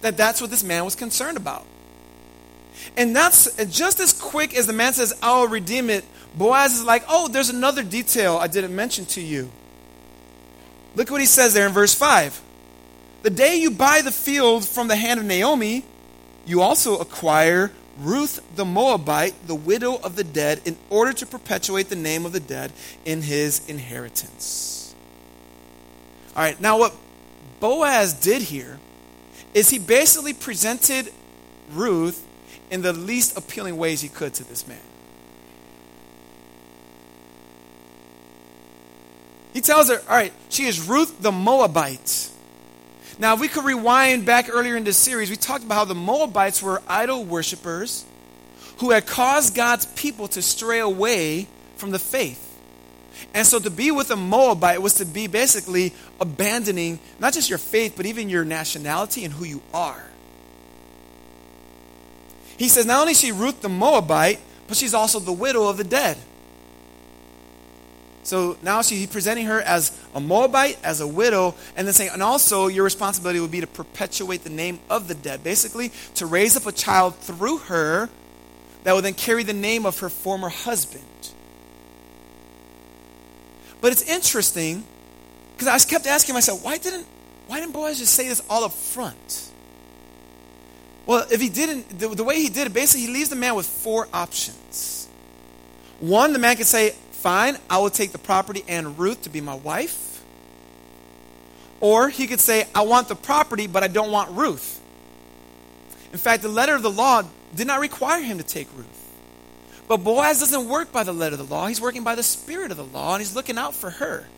that 0.00 0.16
that's 0.16 0.40
what 0.40 0.50
this 0.50 0.62
man 0.62 0.84
was 0.84 0.94
concerned 0.94 1.36
about. 1.36 1.64
And 2.96 3.14
that's 3.14 3.50
just 3.66 4.00
as 4.00 4.12
quick 4.12 4.56
as 4.56 4.66
the 4.66 4.72
man 4.72 4.92
says, 4.92 5.16
I'll 5.22 5.48
redeem 5.48 5.90
it 5.90 6.04
Boaz 6.38 6.74
is 6.74 6.84
like, 6.84 7.04
oh, 7.08 7.28
there's 7.28 7.50
another 7.50 7.82
detail 7.82 8.36
I 8.36 8.46
didn't 8.46 8.74
mention 8.74 9.04
to 9.06 9.20
you. 9.20 9.50
Look 10.94 11.10
what 11.10 11.20
he 11.20 11.26
says 11.26 11.52
there 11.52 11.66
in 11.66 11.72
verse 11.72 11.94
5. 11.94 12.40
The 13.22 13.30
day 13.30 13.56
you 13.56 13.72
buy 13.72 14.00
the 14.02 14.12
field 14.12 14.64
from 14.66 14.88
the 14.88 14.96
hand 14.96 15.18
of 15.18 15.26
Naomi, 15.26 15.84
you 16.46 16.62
also 16.62 16.98
acquire 16.98 17.72
Ruth 17.98 18.40
the 18.54 18.64
Moabite, 18.64 19.34
the 19.46 19.56
widow 19.56 19.96
of 19.96 20.14
the 20.14 20.22
dead, 20.22 20.60
in 20.64 20.76
order 20.88 21.12
to 21.12 21.26
perpetuate 21.26 21.88
the 21.88 21.96
name 21.96 22.24
of 22.24 22.32
the 22.32 22.40
dead 22.40 22.72
in 23.04 23.22
his 23.22 23.68
inheritance. 23.68 24.94
All 26.36 26.42
right, 26.42 26.60
now 26.60 26.78
what 26.78 26.94
Boaz 27.58 28.12
did 28.14 28.42
here 28.42 28.78
is 29.52 29.70
he 29.70 29.80
basically 29.80 30.32
presented 30.32 31.12
Ruth 31.72 32.24
in 32.70 32.82
the 32.82 32.92
least 32.92 33.36
appealing 33.36 33.76
ways 33.76 34.00
he 34.00 34.08
could 34.08 34.34
to 34.34 34.44
this 34.44 34.68
man. 34.68 34.78
He 39.58 39.62
tells 39.62 39.88
her, 39.88 40.00
all 40.08 40.16
right, 40.16 40.32
she 40.50 40.66
is 40.66 40.86
Ruth 40.86 41.20
the 41.20 41.32
Moabite. 41.32 42.30
Now, 43.18 43.34
if 43.34 43.40
we 43.40 43.48
could 43.48 43.64
rewind 43.64 44.24
back 44.24 44.48
earlier 44.48 44.76
in 44.76 44.84
this 44.84 44.96
series, 44.96 45.30
we 45.30 45.34
talked 45.34 45.64
about 45.64 45.74
how 45.74 45.84
the 45.84 45.96
Moabites 45.96 46.62
were 46.62 46.80
idol 46.86 47.24
worshippers 47.24 48.04
who 48.76 48.92
had 48.92 49.04
caused 49.04 49.56
God's 49.56 49.84
people 49.84 50.28
to 50.28 50.42
stray 50.42 50.78
away 50.78 51.48
from 51.74 51.90
the 51.90 51.98
faith. 51.98 52.56
And 53.34 53.44
so 53.44 53.58
to 53.58 53.68
be 53.68 53.90
with 53.90 54.12
a 54.12 54.16
Moabite 54.16 54.80
was 54.80 54.94
to 54.94 55.04
be 55.04 55.26
basically 55.26 55.92
abandoning 56.20 57.00
not 57.18 57.32
just 57.32 57.50
your 57.50 57.58
faith, 57.58 57.94
but 57.96 58.06
even 58.06 58.28
your 58.28 58.44
nationality 58.44 59.24
and 59.24 59.34
who 59.34 59.44
you 59.44 59.60
are. 59.74 60.04
He 62.56 62.68
says 62.68 62.86
not 62.86 63.00
only 63.00 63.10
is 63.10 63.18
she 63.18 63.32
Ruth 63.32 63.60
the 63.60 63.68
Moabite, 63.68 64.38
but 64.68 64.76
she's 64.76 64.94
also 64.94 65.18
the 65.18 65.32
widow 65.32 65.66
of 65.66 65.78
the 65.78 65.82
dead. 65.82 66.16
So 68.28 68.58
now 68.62 68.82
she's 68.82 69.06
presenting 69.06 69.46
her 69.46 69.58
as 69.62 69.90
a 70.14 70.20
Moabite, 70.20 70.76
as 70.84 71.00
a 71.00 71.06
widow, 71.06 71.54
and 71.74 71.86
then 71.86 71.94
saying, 71.94 72.10
and 72.12 72.22
also 72.22 72.66
your 72.66 72.84
responsibility 72.84 73.40
would 73.40 73.50
be 73.50 73.62
to 73.62 73.66
perpetuate 73.66 74.44
the 74.44 74.50
name 74.50 74.80
of 74.90 75.08
the 75.08 75.14
dead. 75.14 75.42
Basically, 75.42 75.92
to 76.16 76.26
raise 76.26 76.54
up 76.54 76.66
a 76.66 76.72
child 76.72 77.16
through 77.16 77.56
her 77.56 78.10
that 78.84 78.94
would 78.94 79.02
then 79.02 79.14
carry 79.14 79.44
the 79.44 79.54
name 79.54 79.86
of 79.86 80.00
her 80.00 80.10
former 80.10 80.50
husband. 80.50 81.04
But 83.80 83.92
it's 83.92 84.02
interesting 84.02 84.84
because 85.56 85.68
I 85.68 85.78
kept 85.88 86.06
asking 86.06 86.34
myself, 86.34 86.62
why 86.62 86.76
didn't 86.76 87.06
why 87.46 87.60
didn't 87.60 87.72
Boaz 87.72 87.98
just 87.98 88.12
say 88.12 88.28
this 88.28 88.42
all 88.50 88.62
up 88.62 88.74
front? 88.74 89.50
Well, 91.06 91.26
if 91.30 91.40
he 91.40 91.48
didn't, 91.48 91.98
the, 91.98 92.08
the 92.08 92.24
way 92.24 92.42
he 92.42 92.50
did 92.50 92.66
it, 92.66 92.74
basically 92.74 93.06
he 93.06 93.12
leaves 93.14 93.30
the 93.30 93.36
man 93.36 93.54
with 93.54 93.66
four 93.66 94.06
options. 94.12 95.08
One, 96.00 96.34
the 96.34 96.38
man 96.38 96.56
could 96.56 96.66
say, 96.66 96.94
Fine, 97.18 97.58
I 97.68 97.78
will 97.78 97.90
take 97.90 98.12
the 98.12 98.18
property 98.18 98.62
and 98.68 98.96
Ruth 98.96 99.22
to 99.22 99.28
be 99.28 99.40
my 99.40 99.56
wife. 99.56 100.22
Or 101.80 102.08
he 102.08 102.28
could 102.28 102.38
say, 102.38 102.68
I 102.76 102.82
want 102.82 103.08
the 103.08 103.16
property, 103.16 103.66
but 103.66 103.82
I 103.82 103.88
don't 103.88 104.12
want 104.12 104.30
Ruth. 104.30 104.80
In 106.12 106.18
fact, 106.18 106.42
the 106.42 106.48
letter 106.48 106.76
of 106.76 106.82
the 106.82 106.90
law 106.90 107.24
did 107.56 107.66
not 107.66 107.80
require 107.80 108.22
him 108.22 108.38
to 108.38 108.44
take 108.44 108.68
Ruth. 108.76 108.86
But 109.88 109.98
Boaz 109.98 110.38
doesn't 110.38 110.68
work 110.68 110.92
by 110.92 111.02
the 111.02 111.12
letter 111.12 111.34
of 111.34 111.48
the 111.48 111.52
law, 111.52 111.66
he's 111.66 111.80
working 111.80 112.04
by 112.04 112.14
the 112.14 112.22
spirit 112.22 112.70
of 112.70 112.76
the 112.76 112.84
law, 112.84 113.14
and 113.14 113.20
he's 113.20 113.34
looking 113.34 113.58
out 113.58 113.74
for 113.74 113.90
her. 113.90 114.28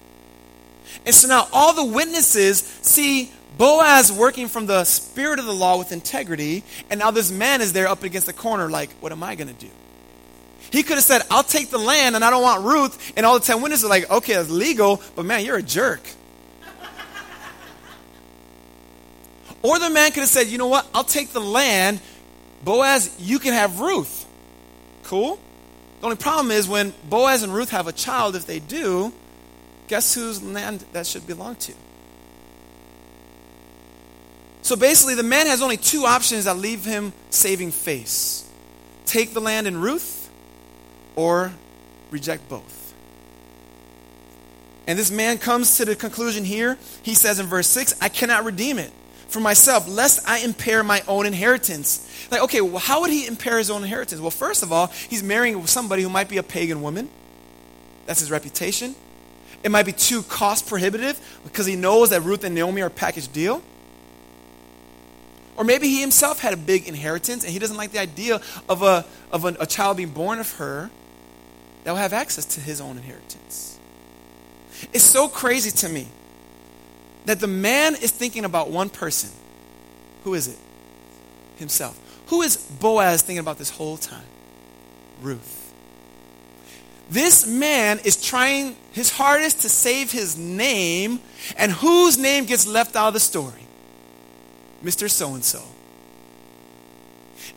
And 1.05 1.15
so 1.15 1.29
now 1.29 1.49
all 1.53 1.75
the 1.75 1.85
witnesses 1.85 2.61
see 2.81 3.31
Boaz 3.59 4.11
working 4.11 4.49
from 4.49 4.65
the 4.65 4.85
spirit 4.85 5.39
of 5.39 5.45
the 5.45 5.53
law 5.53 5.77
with 5.77 5.93
integrity, 5.93 6.65
and 6.89 6.99
now 6.99 7.11
this 7.11 7.31
man 7.31 7.61
is 7.61 7.75
there 7.75 7.89
up 7.89 8.05
against 8.05 8.27
the 8.27 8.33
corner, 8.33 8.71
like, 8.71 8.91
what 9.01 9.13
am 9.13 9.23
I 9.23 9.35
going 9.35 9.49
to 9.49 9.67
do? 9.67 9.71
He 10.71 10.83
could 10.83 10.97
have 10.97 11.05
said, 11.05 11.23
I'll 11.31 11.43
take 11.43 11.71
the 11.71 11.79
land 11.79 12.15
and 12.15 12.25
I 12.25 12.31
don't 12.31 12.43
want 12.43 12.65
Ruth. 12.65 13.13
And 13.17 13.27
all 13.27 13.39
the 13.39 13.45
10 13.45 13.61
witnesses 13.61 13.85
are 13.85 13.89
like, 13.89 14.11
okay, 14.11 14.35
it's 14.35 14.51
legal, 14.51 15.03
but 15.17 15.25
man, 15.25 15.45
you're 15.45 15.57
a 15.57 15.63
jerk. 15.63 16.01
or 19.63 19.79
the 19.79 19.91
man 19.91 20.13
could 20.13 20.21
have 20.21 20.29
said, 20.29 20.47
you 20.47 20.59
know 20.59 20.69
what? 20.69 20.87
I'll 20.95 21.05
take 21.05 21.31
the 21.33 21.41
land. 21.41 22.01
Boaz, 22.63 23.15
you 23.19 23.39
can 23.39 23.53
have 23.53 23.81
Ruth. 23.81 24.27
Cool? 25.05 25.41
The 26.01 26.07
only 26.07 26.17
problem 26.17 26.51
is 26.53 26.69
when 26.69 26.95
Boaz 27.09 27.43
and 27.43 27.53
Ruth 27.53 27.71
have 27.71 27.89
a 27.89 27.93
child, 27.93 28.37
if 28.37 28.47
they 28.47 28.61
do, 28.61 29.13
guess 29.89 30.15
whose 30.15 30.43
land 30.43 30.85
that 30.93 31.07
should 31.07 31.27
belong 31.27 31.57
to? 31.57 31.73
So 34.63 34.77
basically, 34.77 35.15
the 35.15 35.23
man 35.23 35.47
has 35.47 35.63
only 35.63 35.79
two 35.79 36.05
options 36.05 36.45
that 36.45 36.57
leave 36.57 36.85
him 36.85 37.13
saving 37.31 37.73
face 37.73 38.47
take 39.05 39.35
the 39.35 39.41
land 39.41 39.67
in 39.67 39.81
Ruth 39.81 40.20
or 41.17 41.53
reject 42.11 42.49
both. 42.49 42.95
And 44.87 44.99
this 44.99 45.11
man 45.11 45.39
comes 45.39 45.77
to 45.77 45.85
the 45.85 45.95
conclusion 45.95 46.45
here. 46.45 46.77
He 47.03 47.15
says 47.15 47.39
in 47.39 47.47
verse 47.47 47.69
6, 47.69 47.95
I 48.01 48.09
cannot 48.09 48.45
redeem 48.45 48.79
it 48.79 48.91
for 49.29 49.41
myself, 49.41 49.89
lest 49.89 50.29
I 50.29 50.41
impair 50.41 50.83
my 50.83 51.03
own 51.07 51.27
inheritance. 51.27 52.07
Like, 52.31 52.43
okay, 52.43 52.61
well, 52.61 52.79
how 52.79 53.03
would 53.03 53.11
he 53.11 53.27
impair 53.27 53.59
his 53.59 53.71
own 53.71 53.83
inheritance? 53.83 54.21
Well, 54.21 54.31
first 54.31 54.63
of 54.63 54.73
all, 54.73 54.89
he's 55.09 55.23
marrying 55.23 55.65
somebody 55.67 56.03
who 56.03 56.09
might 56.09 56.29
be 56.29 56.39
a 56.39 56.43
pagan 56.43 56.83
woman. 56.83 57.09
That's 58.07 58.21
his 58.21 58.31
reputation. 58.31 58.97
It 59.63 59.71
might 59.71 59.87
be 59.87 59.93
too 59.93 60.23
cost 60.23 60.67
prohibitive 60.67 61.21
because 61.45 61.67
he 61.67 61.77
knows 61.77 62.11
that 62.11 62.23
Ruth 62.23 62.45
and 62.45 62.55
Naomi 62.55 62.83
are 62.83 62.87
a 62.87 62.91
package 62.91 63.31
deal. 63.31 63.63
Or 65.61 65.65
maybe 65.65 65.89
he 65.89 66.01
himself 66.01 66.41
had 66.41 66.55
a 66.55 66.57
big 66.57 66.89
inheritance 66.89 67.45
and 67.45 67.53
he 67.53 67.59
doesn't 67.59 67.77
like 67.77 67.93
the 67.93 67.99
idea 67.99 68.41
of 68.67 68.83
a, 68.83 69.05
of 69.31 69.45
a, 69.45 69.49
a 69.61 69.67
child 69.67 69.99
being 69.99 70.09
born 70.09 70.39
of 70.39 70.51
her 70.53 70.91
that 71.85 71.91
will 71.91 71.99
have 71.99 72.15
access 72.15 72.47
to 72.47 72.63
his 72.63 72.81
own 72.81 72.97
inheritance. 72.97 73.79
It's 74.95 75.05
so 75.05 75.29
crazy 75.29 75.71
to 75.71 75.89
me 75.91 76.09
that 77.27 77.41
the 77.41 77.47
man 77.47 77.95
is 77.95 78.11
thinking 78.11 78.47
about 78.47 78.71
one 78.71 78.89
person. 78.89 79.29
Who 80.25 80.33
is 80.33 80.49
it? 80.49 80.57
Himself. 81.57 82.01
Who 82.29 82.41
is 82.41 82.57
Boaz 82.57 83.21
thinking 83.21 83.41
about 83.41 83.59
this 83.59 83.69
whole 83.69 83.99
time? 83.99 84.25
Ruth. 85.21 85.75
This 87.11 87.47
man 87.47 88.01
is 88.03 88.17
trying 88.17 88.77
his 88.93 89.11
hardest 89.11 89.61
to 89.61 89.69
save 89.69 90.11
his 90.11 90.39
name, 90.39 91.21
and 91.59 91.71
whose 91.71 92.17
name 92.17 92.47
gets 92.47 92.67
left 92.67 92.97
out 92.97 93.09
of 93.09 93.13
the 93.13 93.21
story? 93.21 93.60
Mr. 94.85 95.11
So 95.11 95.35
and 95.35 95.45
so. 95.45 95.63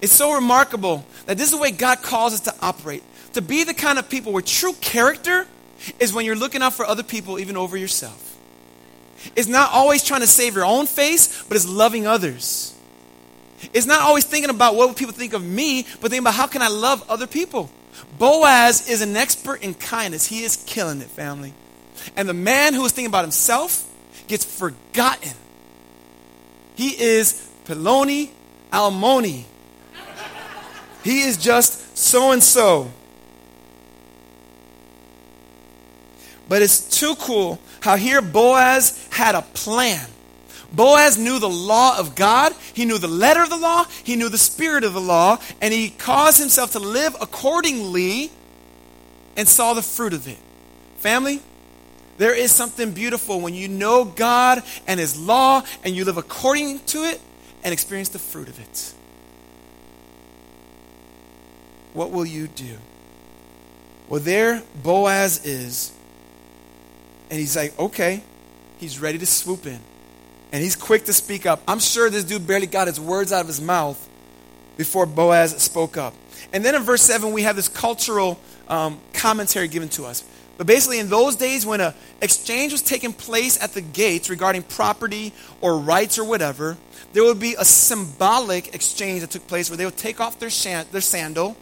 It's 0.02 0.14
so 0.14 0.34
remarkable 0.34 1.06
that 1.26 1.38
this 1.38 1.48
is 1.48 1.52
the 1.52 1.62
way 1.62 1.72
God 1.72 2.02
calls 2.02 2.34
us 2.34 2.42
to 2.42 2.56
operate 2.62 3.04
to 3.34 3.42
be 3.42 3.64
the 3.64 3.74
kind 3.74 4.00
of 4.00 4.10
people 4.10 4.32
where 4.32 4.42
true 4.42 4.74
character 4.74 5.48
is 6.00 6.14
when 6.14 6.26
you're 6.26 6.36
looking 6.36 6.62
out 6.62 6.74
for 6.74 6.86
other 6.86 7.04
people 7.04 7.40
even 7.40 7.58
over 7.58 7.76
yourself. 7.76 8.38
It's 9.36 9.48
not 9.48 9.72
always 9.72 10.04
trying 10.04 10.22
to 10.22 10.28
save 10.28 10.56
your 10.56 10.66
own 10.66 10.86
face, 10.86 11.44
but 11.44 11.56
it's 11.56 11.68
loving 11.68 12.08
others. 12.08 12.76
It's 13.74 13.86
not 13.86 14.02
always 14.02 14.26
thinking 14.26 14.50
about 14.50 14.76
what 14.76 14.96
people 14.98 15.14
think 15.14 15.34
of 15.34 15.44
me, 15.44 15.84
but 15.84 16.12
thinking 16.12 16.20
about 16.20 16.36
how 16.36 16.48
can 16.48 16.62
I 16.62 16.68
love 16.68 17.10
other 17.10 17.28
people. 17.28 17.70
Boaz 18.20 18.90
is 18.90 19.02
an 19.02 19.16
expert 19.16 19.64
in 19.64 19.74
kindness. 19.74 20.26
He 20.26 20.44
is 20.44 20.58
killing 20.66 21.02
it, 21.02 21.08
family. 21.08 21.54
And 22.16 22.28
the 22.28 22.34
man 22.34 22.74
who 22.74 22.84
is 22.86 22.92
thinking 22.92 23.10
about 23.10 23.24
himself 23.24 23.90
gets 24.28 24.44
forgotten. 24.44 25.32
He 26.76 26.90
is 26.90 27.48
Peloni 27.66 28.30
Almoni. 28.72 29.44
He 31.04 31.22
is 31.22 31.38
just 31.38 31.98
so 31.98 32.32
and 32.32 32.42
so. 32.42 32.92
But 36.48 36.62
it's 36.62 37.00
too 37.00 37.16
cool 37.16 37.60
how 37.82 37.96
here 37.96 38.22
Boaz 38.22 39.06
had 39.12 39.36
a 39.36 39.42
plan. 39.42 40.08
Boaz 40.72 41.18
knew 41.18 41.40
the 41.40 41.50
law 41.50 42.00
of 42.00 42.16
God, 42.16 42.54
he 42.74 42.86
knew 42.86 42.98
the 42.98 43.08
letter 43.08 43.44
of 43.44 43.50
the 43.50 43.58
law, 43.58 43.86
he 44.04 44.16
knew 44.16 44.30
the 44.30 44.40
spirit 44.40 44.84
of 44.84 44.94
the 44.94 45.02
law, 45.02 45.38
and 45.62 45.72
he 45.72 45.90
caused 45.90 46.40
himself 46.40 46.72
to 46.72 46.80
live 46.80 47.16
accordingly 47.22 48.32
and 49.38 49.48
saw 49.48 49.74
the 49.74 49.84
fruit 49.84 50.14
of 50.14 50.28
it. 50.28 50.40
Family, 50.98 51.42
there 52.18 52.36
is 52.36 52.52
something 52.52 52.92
beautiful 52.92 53.40
when 53.40 53.54
you 53.54 53.68
know 53.68 54.06
God 54.06 54.64
and 54.88 55.00
his 55.00 55.20
law 55.20 55.64
and 55.84 55.96
you 55.96 56.06
live 56.06 56.18
according 56.18 56.80
to 56.88 57.04
it 57.06 57.20
and 57.64 57.74
experience 57.74 58.10
the 58.10 58.20
fruit 58.20 58.48
of 58.48 58.60
it. 58.60 58.94
What 61.94 62.12
will 62.12 62.26
you 62.26 62.48
do? 62.48 62.78
Well, 64.10 64.20
there 64.20 64.64
Boaz 64.84 65.46
is 65.46 65.94
and 67.34 67.40
he's 67.40 67.56
like, 67.56 67.78
okay. 67.80 68.22
He's 68.78 69.00
ready 69.00 69.18
to 69.18 69.26
swoop 69.26 69.66
in. 69.66 69.80
And 70.52 70.62
he's 70.62 70.76
quick 70.76 71.06
to 71.06 71.14
speak 71.14 71.48
up. 71.48 71.62
I'm 71.68 71.80
sure 71.80 72.10
this 72.12 72.24
dude 72.24 72.46
barely 72.46 72.68
got 72.68 72.88
his 72.88 73.00
words 73.00 73.32
out 73.32 73.42
of 73.42 73.48
his 73.48 73.60
mouth 73.60 73.98
before 74.78 75.08
Boaz 75.08 75.52
spoke 75.58 75.98
up. 75.98 76.14
And 76.52 76.64
then 76.64 76.76
in 76.76 76.84
verse 76.84 77.02
7, 77.02 77.32
we 77.32 77.42
have 77.42 77.56
this 77.56 77.68
cultural 77.68 78.40
um, 78.68 79.00
commentary 79.14 79.68
given 79.68 79.90
to 79.90 80.06
us. 80.06 80.24
But 80.58 80.68
basically, 80.68 81.00
in 81.00 81.10
those 81.10 81.36
days 81.36 81.66
when 81.66 81.82
an 81.82 81.94
exchange 82.22 82.72
was 82.72 82.82
taking 82.82 83.12
place 83.12 83.62
at 83.62 83.74
the 83.74 83.82
gates 83.82 84.30
regarding 84.30 84.64
property 84.64 85.34
or 85.62 85.80
rights 85.80 86.20
or 86.20 86.24
whatever, 86.24 86.78
there 87.14 87.24
would 87.24 87.40
be 87.40 87.56
a 87.58 87.66
symbolic 87.66 88.74
exchange 88.76 89.22
that 89.22 89.32
took 89.32 89.48
place 89.48 89.70
where 89.70 89.78
they 89.78 89.86
would 89.86 89.98
take 89.98 90.20
off 90.20 90.40
their, 90.40 90.50
shan- 90.50 90.86
their 90.92 91.02
sandal 91.02 91.58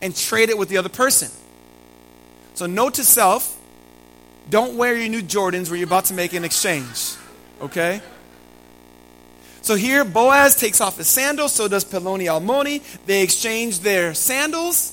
and 0.00 0.14
trade 0.14 0.48
it 0.48 0.58
with 0.58 0.68
the 0.68 0.76
other 0.76 0.88
person. 0.88 1.30
So, 2.54 2.66
note 2.66 2.94
to 2.94 3.04
self 3.04 3.58
don't 4.50 4.76
wear 4.76 4.96
your 4.96 5.08
new 5.08 5.22
Jordans 5.22 5.70
when 5.70 5.78
you're 5.78 5.86
about 5.86 6.06
to 6.06 6.14
make 6.14 6.32
an 6.32 6.44
exchange. 6.44 7.14
Okay? 7.60 8.00
So 9.62 9.76
here, 9.76 10.04
Boaz 10.04 10.56
takes 10.56 10.80
off 10.80 10.96
his 10.96 11.06
sandals, 11.06 11.52
so 11.52 11.68
does 11.68 11.84
Peloni 11.84 12.24
Almoni. 12.24 12.82
They 13.06 13.22
exchange 13.22 13.80
their 13.80 14.12
sandals. 14.12 14.92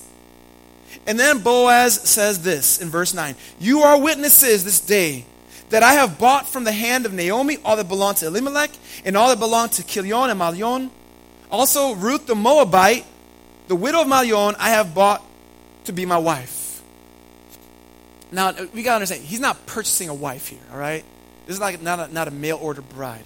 And 1.05 1.19
then 1.19 1.39
Boaz 1.39 1.99
says 2.01 2.41
this 2.41 2.81
in 2.81 2.89
verse 2.89 3.13
9 3.13 3.35
You 3.59 3.81
are 3.81 3.99
witnesses 3.99 4.63
this 4.63 4.79
day 4.79 5.25
that 5.69 5.83
I 5.83 5.93
have 5.93 6.17
bought 6.19 6.47
from 6.47 6.63
the 6.63 6.71
hand 6.71 7.05
of 7.05 7.13
Naomi 7.13 7.57
all 7.63 7.75
that 7.75 7.87
belonged 7.87 8.17
to 8.17 8.27
Elimelech 8.27 8.71
and 9.05 9.15
all 9.15 9.29
that 9.29 9.39
belonged 9.39 9.73
to 9.73 9.85
Chilion 9.85 10.29
and 10.29 10.39
Mahlon. 10.39 10.89
Also, 11.51 11.95
Ruth 11.95 12.27
the 12.27 12.35
Moabite, 12.35 13.05
the 13.67 13.75
widow 13.75 14.01
of 14.01 14.07
Mahlon, 14.07 14.55
I 14.59 14.71
have 14.71 14.93
bought 14.93 15.23
to 15.85 15.91
be 15.91 16.05
my 16.05 16.17
wife. 16.17 16.81
Now, 18.31 18.49
uh, 18.49 18.67
we 18.73 18.83
got 18.83 18.91
to 18.91 18.95
understand, 18.95 19.23
he's 19.23 19.39
not 19.39 19.65
purchasing 19.65 20.09
a 20.09 20.13
wife 20.13 20.47
here, 20.47 20.59
all 20.71 20.77
right? 20.77 21.03
This 21.47 21.55
is 21.55 21.59
like 21.59 21.81
not 21.81 21.99
a, 21.99 22.13
not 22.13 22.27
a 22.27 22.31
mail 22.31 22.59
order 22.61 22.81
bride. 22.81 23.23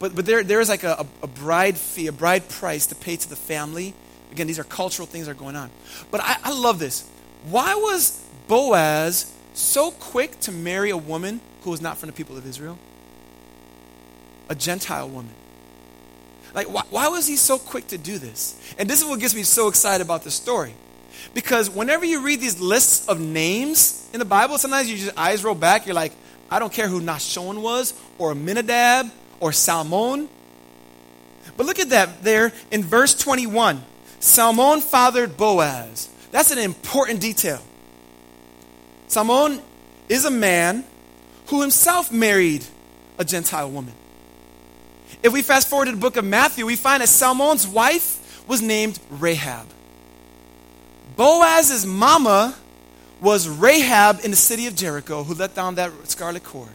But, 0.00 0.14
but 0.14 0.26
there, 0.26 0.42
there 0.42 0.60
is 0.60 0.68
like 0.68 0.82
a, 0.82 1.06
a 1.22 1.26
bride 1.26 1.76
fee, 1.76 2.06
a 2.08 2.12
bride 2.12 2.48
price 2.48 2.86
to 2.86 2.94
pay 2.94 3.16
to 3.16 3.28
the 3.28 3.36
family. 3.36 3.94
Again, 4.32 4.46
these 4.46 4.58
are 4.58 4.64
cultural 4.64 5.06
things 5.06 5.26
that 5.26 5.32
are 5.32 5.34
going 5.34 5.56
on. 5.56 5.70
But 6.10 6.20
I, 6.22 6.36
I 6.44 6.52
love 6.52 6.78
this. 6.78 7.08
Why 7.48 7.74
was 7.74 8.22
Boaz 8.48 9.32
so 9.54 9.90
quick 9.90 10.38
to 10.40 10.52
marry 10.52 10.90
a 10.90 10.96
woman 10.96 11.40
who 11.62 11.70
was 11.70 11.80
not 11.80 11.98
from 11.98 12.08
the 12.08 12.12
people 12.12 12.36
of 12.36 12.46
Israel? 12.46 12.78
A 14.48 14.54
Gentile 14.54 15.08
woman. 15.08 15.34
Like, 16.54 16.68
why, 16.68 16.82
why 16.90 17.08
was 17.08 17.26
he 17.26 17.36
so 17.36 17.58
quick 17.58 17.88
to 17.88 17.98
do 17.98 18.18
this? 18.18 18.60
And 18.78 18.88
this 18.88 19.00
is 19.00 19.06
what 19.06 19.20
gets 19.20 19.34
me 19.34 19.42
so 19.42 19.68
excited 19.68 20.04
about 20.04 20.24
the 20.24 20.30
story. 20.30 20.74
Because 21.34 21.70
whenever 21.70 22.04
you 22.04 22.24
read 22.24 22.40
these 22.40 22.60
lists 22.60 23.08
of 23.08 23.20
names 23.20 24.08
in 24.12 24.18
the 24.18 24.24
Bible, 24.24 24.58
sometimes 24.58 24.90
you 24.90 24.96
just 24.96 25.16
eyes 25.18 25.44
roll 25.44 25.54
back. 25.54 25.86
You're 25.86 25.94
like, 25.94 26.12
I 26.50 26.58
don't 26.58 26.72
care 26.72 26.88
who 26.88 27.00
Nahshon 27.00 27.62
was, 27.62 27.94
or 28.18 28.32
Amminadab, 28.32 29.10
or 29.38 29.52
Salmon. 29.52 30.28
But 31.56 31.66
look 31.66 31.78
at 31.78 31.90
that 31.90 32.22
there 32.22 32.52
in 32.70 32.82
verse 32.82 33.14
21. 33.14 33.82
Salmon 34.20 34.80
fathered 34.80 35.36
Boaz. 35.36 36.08
That's 36.30 36.50
an 36.50 36.58
important 36.58 37.20
detail. 37.20 37.60
Salmon 39.08 39.60
is 40.08 40.24
a 40.24 40.30
man 40.30 40.84
who 41.48 41.62
himself 41.62 42.12
married 42.12 42.64
a 43.18 43.24
Gentile 43.24 43.68
woman. 43.68 43.94
If 45.22 45.32
we 45.32 45.42
fast 45.42 45.68
forward 45.68 45.86
to 45.86 45.90
the 45.92 45.96
book 45.96 46.16
of 46.16 46.24
Matthew, 46.24 46.64
we 46.64 46.76
find 46.76 47.02
that 47.02 47.08
Salmon's 47.08 47.66
wife 47.66 48.46
was 48.46 48.62
named 48.62 48.98
Rahab. 49.10 49.66
Boaz's 51.16 51.84
mama 51.84 52.54
was 53.20 53.48
Rahab 53.48 54.20
in 54.24 54.30
the 54.30 54.36
city 54.36 54.66
of 54.66 54.74
Jericho 54.74 55.24
who 55.24 55.34
let 55.34 55.54
down 55.54 55.74
that 55.74 55.92
scarlet 56.08 56.44
cord. 56.44 56.70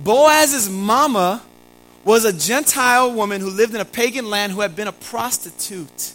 Boaz's 0.00 0.68
mama 0.68 1.42
was 2.04 2.24
a 2.24 2.32
Gentile 2.32 3.12
woman 3.12 3.40
who 3.40 3.50
lived 3.50 3.74
in 3.74 3.80
a 3.80 3.84
pagan 3.84 4.28
land 4.28 4.52
who 4.52 4.60
had 4.60 4.74
been 4.74 4.88
a 4.88 4.92
prostitute. 4.92 6.12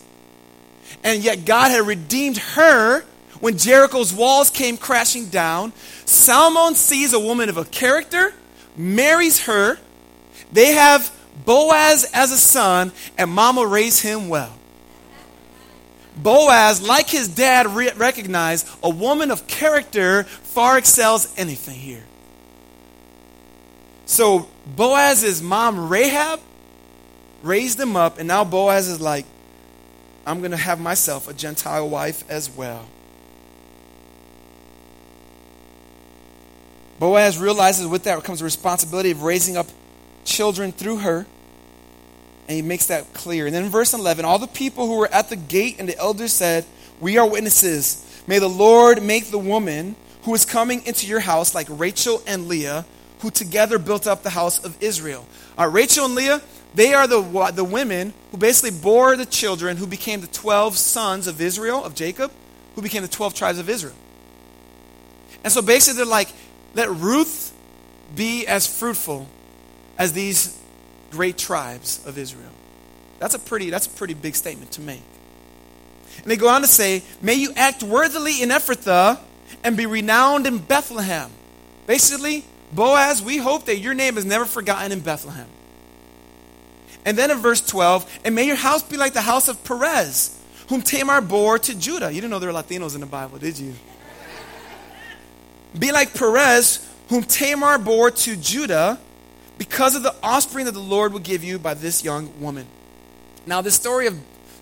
And 1.04 1.24
yet 1.24 1.46
God 1.46 1.72
had 1.72 1.86
redeemed 1.86 2.38
her 2.38 3.02
when 3.40 3.58
Jericho's 3.58 4.14
walls 4.14 4.50
came 4.50 4.78
crashing 4.78 5.28
down. 5.28 5.74
Salmon 6.06 6.76
sees 6.76 7.14
a 7.14 7.20
woman 7.20 7.50
of 7.50 7.58
a 7.58 7.66
character, 7.66 8.34
marries 8.76 9.46
her. 9.46 9.78
They 10.52 10.74
have 10.74 11.12
Boaz 11.46 12.10
as 12.14 12.32
a 12.32 12.38
son, 12.38 12.92
and 13.18 13.30
mama 13.30 13.66
raised 13.66 14.02
him 14.02 14.28
well. 14.28 14.54
Boaz, 16.16 16.82
like 16.82 17.10
his 17.10 17.28
dad, 17.28 17.68
re- 17.68 17.92
recognized 17.96 18.68
a 18.82 18.90
woman 18.90 19.30
of 19.30 19.46
character 19.48 20.24
far 20.24 20.78
excels 20.78 21.32
anything 21.38 21.76
here. 21.76 22.04
So 24.08 24.47
Boaz's 24.66 25.41
mom, 25.41 25.89
Rahab, 25.89 26.39
raised 27.43 27.80
him 27.80 27.95
up, 27.95 28.18
and 28.18 28.28
now 28.28 28.43
Boaz 28.43 28.88
is 28.88 28.99
like, 28.99 29.26
I'm 30.26 30.39
going 30.39 30.51
to 30.51 30.58
have 30.58 30.80
myself 30.80 31.28
a 31.28 31.34
Gentile 31.34 31.88
wife 31.88 32.24
as 32.30 32.49
well. 32.49 32.88
Boaz 36.99 37.38
realizes 37.38 37.86
with 37.86 38.03
that 38.03 38.24
comes 38.24 38.39
the 38.39 38.45
responsibility 38.45 39.12
of 39.12 39.24
raising 39.24 39.55
up 39.55 39.68
children 40.24 40.72
through 40.72 40.97
her. 40.97 41.26
And 42.47 42.55
he 42.55 42.62
makes 42.62 42.88
that 42.88 43.14
clear. 43.14 43.45
And 43.45 43.53
then 43.53 43.66
in 43.66 43.70
verse 43.70 43.93
11, 43.93 44.24
all 44.24 44.39
the 44.39 44.47
people 44.47 44.88
who 44.88 44.97
were 44.97 45.14
at 45.14 45.30
the 45.30 45.36
gate 45.36 45.76
and 45.80 45.88
the 45.88 45.97
elders 45.97 46.32
said, 46.32 46.66
We 47.01 47.18
are 47.18 47.30
witnesses. 47.30 48.03
May 48.26 48.39
the 48.39 48.47
Lord 48.47 49.03
make 49.03 49.32
the 49.32 49.38
woman 49.38 49.97
who 50.24 50.34
is 50.34 50.45
coming 50.45 50.86
into 50.86 51.08
your 51.08 51.20
house 51.20 51.53
like 51.53 51.68
Rachel 51.70 52.24
and 52.26 52.47
Leah, 52.47 52.86
who 53.20 53.32
together 53.32 53.80
built 53.80 54.07
up 54.07 54.24
the 54.24 54.30
house 54.30 54.63
of 54.63 54.82
Israel. 54.82 55.26
Uh, 55.57 55.68
Rachel 55.68 56.05
and 56.05 56.15
Leah, 56.15 56.41
they 56.76 56.93
are 56.93 57.07
the, 57.07 57.51
the 57.53 57.63
women 57.63 58.13
who 58.32 58.38
basically 58.38 58.78
bore 58.80 59.15
the 59.15 59.26
children 59.26 59.78
who 59.78 59.88
became 59.88 60.22
the 60.22 60.28
12 60.28 60.78
sons 60.78 61.28
of 61.28 61.41
Israel, 61.41 61.84
of 61.84 61.95
Jacob, 61.95 62.32
who 62.76 62.82
became 62.82 63.01
the 63.01 63.07
12 63.07 63.34
tribes 63.34 63.59
of 63.59 63.70
Israel. 63.70 63.95
And 65.43 65.51
so 65.51 65.61
basically, 65.61 65.97
they're 65.97 66.05
like, 66.05 66.30
let 66.76 66.89
Ruth 66.89 67.53
be 68.15 68.45
as 68.45 68.68
fruitful 68.68 69.28
as 69.97 70.13
these 70.13 70.57
great 71.09 71.38
tribes 71.38 72.05
of 72.05 72.18
Israel. 72.18 72.51
That's 73.20 73.34
a 73.34 73.39
pretty, 73.39 73.70
that's 73.70 73.88
a 73.88 73.89
pretty 73.89 74.13
big 74.13 74.36
statement 74.36 74.74
to 74.74 74.82
make. 74.82 75.01
And 76.22 76.26
they 76.26 76.38
go 76.38 76.49
on 76.49 76.61
to 76.61 76.68
say, 76.68 77.03
May 77.22 77.36
you 77.36 77.51
act 77.55 77.84
worthily 77.84 78.41
in 78.41 78.49
Ephrathah 78.49 79.20
and 79.63 79.78
be 79.78 79.86
renowned 79.86 80.45
in 80.45 80.59
Bethlehem. 80.59 81.32
Basically, 81.86 82.43
Boaz, 82.72 83.22
we 83.22 83.38
hope 83.38 83.65
that 83.65 83.78
your 83.78 83.93
name 83.93 84.18
is 84.18 84.26
never 84.26 84.45
forgotten 84.45 84.91
in 84.91 84.99
Bethlehem. 84.99 85.47
And 87.05 87.18
then 87.18 87.32
in 87.32 87.38
verse 87.38 87.61
12, 87.61 88.20
and 88.26 88.36
may 88.36 88.45
your 88.45 88.57
house 88.57 88.84
be 88.84 88.97
like 88.97 89.13
the 89.13 89.22
house 89.22 89.47
of 89.47 89.63
Perez, 89.63 90.38
whom 90.68 90.82
Tamar 90.82 91.22
bore 91.22 91.57
to 91.59 91.76
Judah. 91.76 92.07
You 92.11 92.15
didn't 92.15 92.32
know 92.32 92.39
there 92.39 92.51
were 92.51 92.59
Latinos 92.59 92.95
in 92.95 93.01
the 93.01 93.07
Bible, 93.07 93.38
did 93.38 93.57
you? 93.57 93.74
be 95.78 95.91
like 95.91 96.13
Perez, 96.13 96.86
whom 97.09 97.24
Tamar 97.24 97.78
bore 97.78 98.11
to 98.11 98.36
Judah, 98.36 98.99
because 99.57 99.95
of 99.95 100.03
the 100.03 100.13
offspring 100.22 100.65
that 100.65 100.74
the 100.74 100.80
Lord 100.80 101.13
will 101.13 101.20
give 101.20 101.43
you 101.43 101.57
by 101.57 101.74
this 101.74 102.03
young 102.03 102.30
woman. 102.41 102.68
Now, 103.45 103.61
this 103.61 103.76
story 103.76 104.07
of 104.07 104.20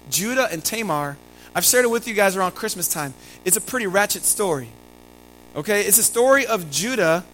Judah 0.09 0.47
and 0.51 0.63
Tamar, 0.63 1.17
I've 1.55 1.65
shared 1.65 1.85
it 1.85 1.89
with 1.89 2.07
you 2.07 2.13
guys 2.13 2.35
around 2.35 2.51
Christmas 2.51 2.87
time. 2.87 3.13
It's 3.43 3.57
a 3.57 3.61
pretty 3.61 3.87
ratchet 3.87 4.23
story. 4.23 4.69
Okay? 5.55 5.81
It's 5.81 5.97
a 5.97 6.03
story 6.03 6.45
of 6.45 6.69
Judah 6.69 7.25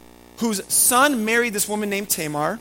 whose 0.42 0.62
son 0.74 1.24
married 1.24 1.54
this 1.54 1.70
woman 1.70 1.88
named 1.90 2.10
Tamar, 2.10 2.60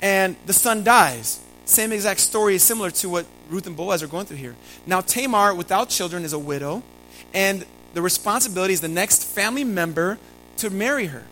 and 0.00 0.36
the 0.46 0.54
son 0.54 0.82
dies. 0.82 1.38
Same 1.66 1.92
exact 1.92 2.18
story 2.18 2.54
is 2.54 2.62
similar 2.62 2.90
to 2.90 3.10
what 3.10 3.26
Ruth 3.50 3.66
and 3.66 3.76
Boaz 3.76 4.02
are 4.02 4.06
going 4.06 4.24
through 4.24 4.38
here. 4.38 4.56
Now, 4.86 5.02
Tamar, 5.02 5.54
without 5.54 5.90
children, 5.90 6.24
is 6.24 6.32
a 6.32 6.38
widow, 6.38 6.82
and 7.34 7.66
the 7.92 8.00
responsibility 8.00 8.72
is 8.72 8.80
the 8.80 8.88
next 8.88 9.24
family 9.24 9.64
member 9.64 10.18
to 10.56 10.70
marry 10.70 11.06
her. 11.06 11.24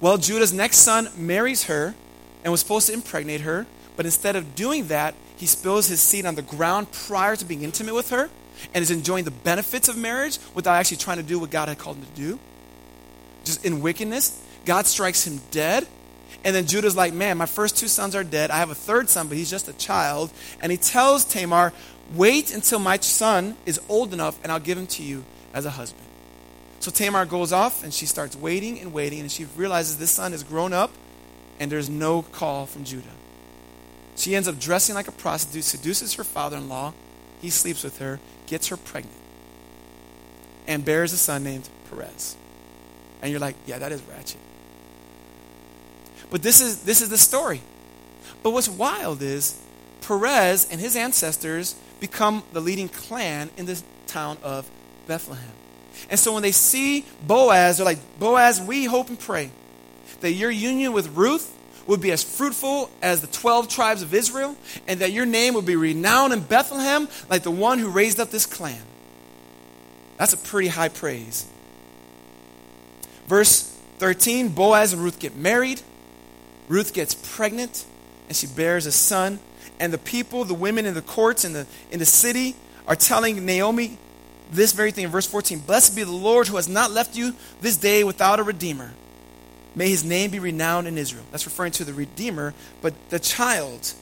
Well, 0.00 0.16
Judah's 0.16 0.54
next 0.54 0.78
son 0.78 1.08
marries 1.18 1.64
her 1.64 1.94
and 2.42 2.50
was 2.50 2.60
supposed 2.60 2.86
to 2.86 2.94
impregnate 2.94 3.42
her, 3.42 3.66
but 3.94 4.06
instead 4.06 4.36
of 4.36 4.54
doing 4.54 4.88
that, 4.88 5.14
he 5.36 5.44
spills 5.44 5.88
his 5.88 6.00
seed 6.00 6.24
on 6.24 6.34
the 6.34 6.42
ground 6.42 6.90
prior 6.92 7.36
to 7.36 7.44
being 7.44 7.62
intimate 7.62 7.94
with 7.94 8.08
her 8.08 8.30
and 8.72 8.80
is 8.80 8.90
enjoying 8.90 9.24
the 9.24 9.30
benefits 9.30 9.88
of 9.88 9.98
marriage 9.98 10.38
without 10.54 10.76
actually 10.76 10.96
trying 10.96 11.18
to 11.18 11.22
do 11.22 11.38
what 11.38 11.50
God 11.50 11.68
had 11.68 11.78
called 11.78 11.98
him 11.98 12.06
to 12.06 12.12
do. 12.12 12.38
Just 13.44 13.66
in 13.66 13.82
wickedness, 13.82 14.41
God 14.64 14.86
strikes 14.86 15.26
him 15.26 15.40
dead. 15.50 15.86
And 16.44 16.56
then 16.56 16.66
Judah's 16.66 16.96
like, 16.96 17.12
Man, 17.12 17.38
my 17.38 17.46
first 17.46 17.76
two 17.76 17.88
sons 17.88 18.14
are 18.14 18.24
dead. 18.24 18.50
I 18.50 18.58
have 18.58 18.70
a 18.70 18.74
third 18.74 19.08
son, 19.08 19.28
but 19.28 19.36
he's 19.36 19.50
just 19.50 19.68
a 19.68 19.72
child. 19.74 20.30
And 20.60 20.72
he 20.72 20.78
tells 20.78 21.24
Tamar, 21.24 21.72
Wait 22.14 22.52
until 22.52 22.78
my 22.78 22.98
son 22.98 23.56
is 23.64 23.80
old 23.88 24.12
enough, 24.12 24.38
and 24.42 24.50
I'll 24.50 24.60
give 24.60 24.76
him 24.76 24.86
to 24.88 25.02
you 25.02 25.24
as 25.54 25.66
a 25.66 25.70
husband. 25.70 26.06
So 26.80 26.90
Tamar 26.90 27.26
goes 27.26 27.52
off 27.52 27.84
and 27.84 27.94
she 27.94 28.06
starts 28.06 28.34
waiting 28.34 28.80
and 28.80 28.92
waiting, 28.92 29.20
and 29.20 29.30
she 29.30 29.44
realizes 29.56 29.98
this 29.98 30.10
son 30.10 30.32
is 30.32 30.42
grown 30.42 30.72
up 30.72 30.90
and 31.60 31.70
there's 31.70 31.88
no 31.88 32.22
call 32.22 32.66
from 32.66 32.82
Judah. 32.82 33.06
She 34.16 34.34
ends 34.34 34.48
up 34.48 34.58
dressing 34.58 34.96
like 34.96 35.06
a 35.06 35.12
prostitute, 35.12 35.62
seduces 35.64 36.14
her 36.14 36.24
father 36.24 36.56
in 36.56 36.68
law. 36.68 36.92
He 37.40 37.50
sleeps 37.50 37.84
with 37.84 37.98
her, 37.98 38.18
gets 38.46 38.66
her 38.68 38.76
pregnant, 38.76 39.16
and 40.66 40.84
bears 40.84 41.12
a 41.12 41.16
son 41.16 41.44
named 41.44 41.68
Perez. 41.88 42.36
And 43.22 43.30
you're 43.30 43.40
like, 43.40 43.54
yeah, 43.64 43.78
that 43.78 43.92
is 43.92 44.02
ratchet. 44.02 44.40
But 46.32 46.42
this 46.42 46.62
is, 46.62 46.82
this 46.82 47.02
is 47.02 47.10
the 47.10 47.18
story. 47.18 47.60
But 48.42 48.50
what's 48.50 48.68
wild 48.68 49.20
is 49.20 49.60
Perez 50.00 50.66
and 50.70 50.80
his 50.80 50.96
ancestors 50.96 51.76
become 52.00 52.42
the 52.52 52.60
leading 52.60 52.88
clan 52.88 53.50
in 53.58 53.66
the 53.66 53.80
town 54.06 54.38
of 54.42 54.68
Bethlehem. 55.06 55.52
And 56.08 56.18
so 56.18 56.32
when 56.32 56.42
they 56.42 56.50
see 56.50 57.04
Boaz, 57.24 57.76
they're 57.76 57.84
like, 57.84 57.98
Boaz, 58.18 58.60
we 58.62 58.86
hope 58.86 59.10
and 59.10 59.20
pray 59.20 59.50
that 60.22 60.32
your 60.32 60.50
union 60.50 60.94
with 60.94 61.14
Ruth 61.14 61.54
would 61.86 62.00
be 62.00 62.10
as 62.10 62.24
fruitful 62.24 62.90
as 63.02 63.20
the 63.20 63.26
12 63.26 63.68
tribes 63.68 64.02
of 64.02 64.14
Israel, 64.14 64.56
and 64.88 65.00
that 65.00 65.12
your 65.12 65.26
name 65.26 65.52
would 65.54 65.66
be 65.66 65.76
renowned 65.76 66.32
in 66.32 66.40
Bethlehem 66.40 67.08
like 67.28 67.42
the 67.42 67.50
one 67.50 67.78
who 67.78 67.90
raised 67.90 68.18
up 68.18 68.30
this 68.30 68.46
clan. 68.46 68.80
That's 70.16 70.32
a 70.32 70.38
pretty 70.38 70.68
high 70.68 70.88
praise. 70.88 71.46
Verse 73.26 73.62
13 73.98 74.48
Boaz 74.48 74.92
and 74.92 75.02
Ruth 75.02 75.18
get 75.18 75.36
married. 75.36 75.82
Ruth 76.72 76.94
gets 76.94 77.14
pregnant, 77.14 77.84
and 78.28 78.36
she 78.36 78.46
bears 78.46 78.86
a 78.86 78.92
son. 78.92 79.40
And 79.78 79.92
the 79.92 79.98
people, 79.98 80.46
the 80.46 80.54
women 80.54 80.86
in 80.86 80.94
the 80.94 81.02
courts 81.02 81.44
in 81.44 81.52
the, 81.52 81.66
in 81.90 81.98
the 81.98 82.06
city, 82.06 82.56
are 82.88 82.96
telling 82.96 83.44
Naomi, 83.44 83.98
this 84.50 84.72
very 84.72 84.90
thing 84.90 85.04
in 85.04 85.10
verse 85.10 85.26
14 85.26 85.58
Blessed 85.58 85.94
be 85.94 86.02
the 86.02 86.10
Lord 86.10 86.48
who 86.48 86.56
has 86.56 86.68
not 86.68 86.90
left 86.90 87.14
you 87.14 87.34
this 87.60 87.76
day 87.76 88.04
without 88.04 88.40
a 88.40 88.42
redeemer. 88.42 88.92
May 89.74 89.90
his 89.90 90.02
name 90.02 90.30
be 90.30 90.38
renowned 90.38 90.88
in 90.88 90.96
Israel. 90.96 91.24
That's 91.30 91.44
referring 91.44 91.72
to 91.72 91.84
the 91.84 91.92
redeemer, 91.92 92.54
but 92.80 92.94
the 93.10 93.18
child. 93.18 93.92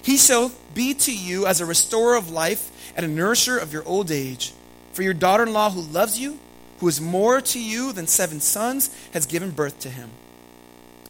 He 0.00 0.16
shall 0.16 0.50
be 0.72 0.94
to 0.94 1.14
you 1.14 1.44
as 1.44 1.60
a 1.60 1.66
restorer 1.66 2.16
of 2.16 2.30
life 2.30 2.70
and 2.96 3.04
a 3.04 3.08
nourisher 3.08 3.58
of 3.58 3.70
your 3.70 3.86
old 3.86 4.10
age. 4.10 4.54
For 4.94 5.02
your 5.02 5.12
daughter 5.12 5.42
in 5.42 5.52
law 5.52 5.68
who 5.68 5.82
loves 5.82 6.18
you, 6.18 6.38
who 6.78 6.88
is 6.88 7.02
more 7.02 7.42
to 7.42 7.62
you 7.62 7.92
than 7.92 8.06
seven 8.06 8.40
sons, 8.40 8.88
has 9.12 9.26
given 9.26 9.50
birth 9.50 9.78
to 9.80 9.90
him. 9.90 10.08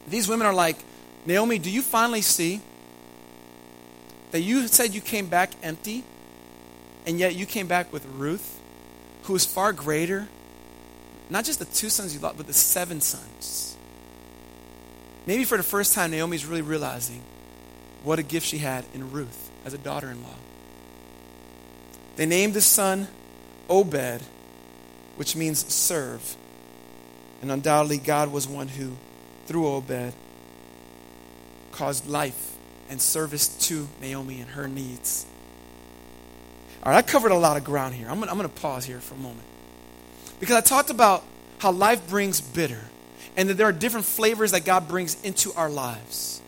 These 0.08 0.28
women 0.28 0.48
are 0.48 0.54
like, 0.54 0.78
Naomi, 1.26 1.58
do 1.58 1.70
you 1.70 1.82
finally 1.82 2.22
see 2.22 2.60
that 4.30 4.40
you 4.40 4.68
said 4.68 4.94
you 4.94 5.00
came 5.00 5.26
back 5.26 5.50
empty, 5.62 6.04
and 7.06 7.18
yet 7.18 7.34
you 7.34 7.46
came 7.46 7.66
back 7.66 7.92
with 7.92 8.04
Ruth? 8.06 8.60
who 9.24 9.34
is 9.34 9.44
far 9.44 9.72
greater 9.72 10.28
not 11.30 11.44
just 11.44 11.58
the 11.58 11.64
two 11.64 11.88
sons 11.88 12.14
you 12.14 12.20
lost, 12.20 12.36
but 12.36 12.46
the 12.46 12.52
seven 12.52 13.00
sons. 13.00 13.76
Maybe 15.26 15.44
for 15.44 15.56
the 15.56 15.62
first 15.62 15.94
time, 15.94 16.10
Naomi's 16.10 16.44
really 16.44 16.60
realizing 16.60 17.22
what 18.02 18.18
a 18.18 18.22
gift 18.22 18.46
she 18.46 18.58
had 18.58 18.84
in 18.92 19.10
Ruth 19.10 19.50
as 19.64 19.72
a 19.72 19.78
daughter 19.78 20.10
in 20.10 20.22
law. 20.22 20.36
They 22.16 22.26
named 22.26 22.52
the 22.52 22.60
son 22.60 23.08
Obed, 23.70 24.20
which 25.16 25.34
means 25.34 25.66
serve. 25.72 26.36
And 27.40 27.50
undoubtedly, 27.50 27.96
God 27.98 28.30
was 28.30 28.46
one 28.46 28.68
who, 28.68 28.92
through 29.46 29.66
Obed, 29.66 30.12
caused 31.74 32.06
life 32.08 32.56
and 32.88 33.00
service 33.00 33.48
to 33.68 33.88
Naomi 34.00 34.40
and 34.40 34.50
her 34.50 34.68
needs. 34.68 35.26
All 36.82 36.92
right, 36.92 36.98
I 36.98 37.02
covered 37.02 37.32
a 37.32 37.36
lot 37.36 37.56
of 37.56 37.64
ground 37.64 37.94
here. 37.94 38.08
I'm 38.08 38.20
going 38.20 38.42
to 38.42 38.48
pause 38.48 38.84
here 38.84 39.00
for 39.00 39.14
a 39.14 39.18
moment. 39.18 39.46
Because 40.38 40.56
I 40.56 40.60
talked 40.60 40.90
about 40.90 41.24
how 41.58 41.72
life 41.72 42.08
brings 42.08 42.40
bitter 42.40 42.80
and 43.36 43.48
that 43.48 43.54
there 43.54 43.66
are 43.66 43.72
different 43.72 44.06
flavors 44.06 44.52
that 44.52 44.64
God 44.64 44.86
brings 44.86 45.20
into 45.22 45.52
our 45.54 45.70
lives. 45.70 46.40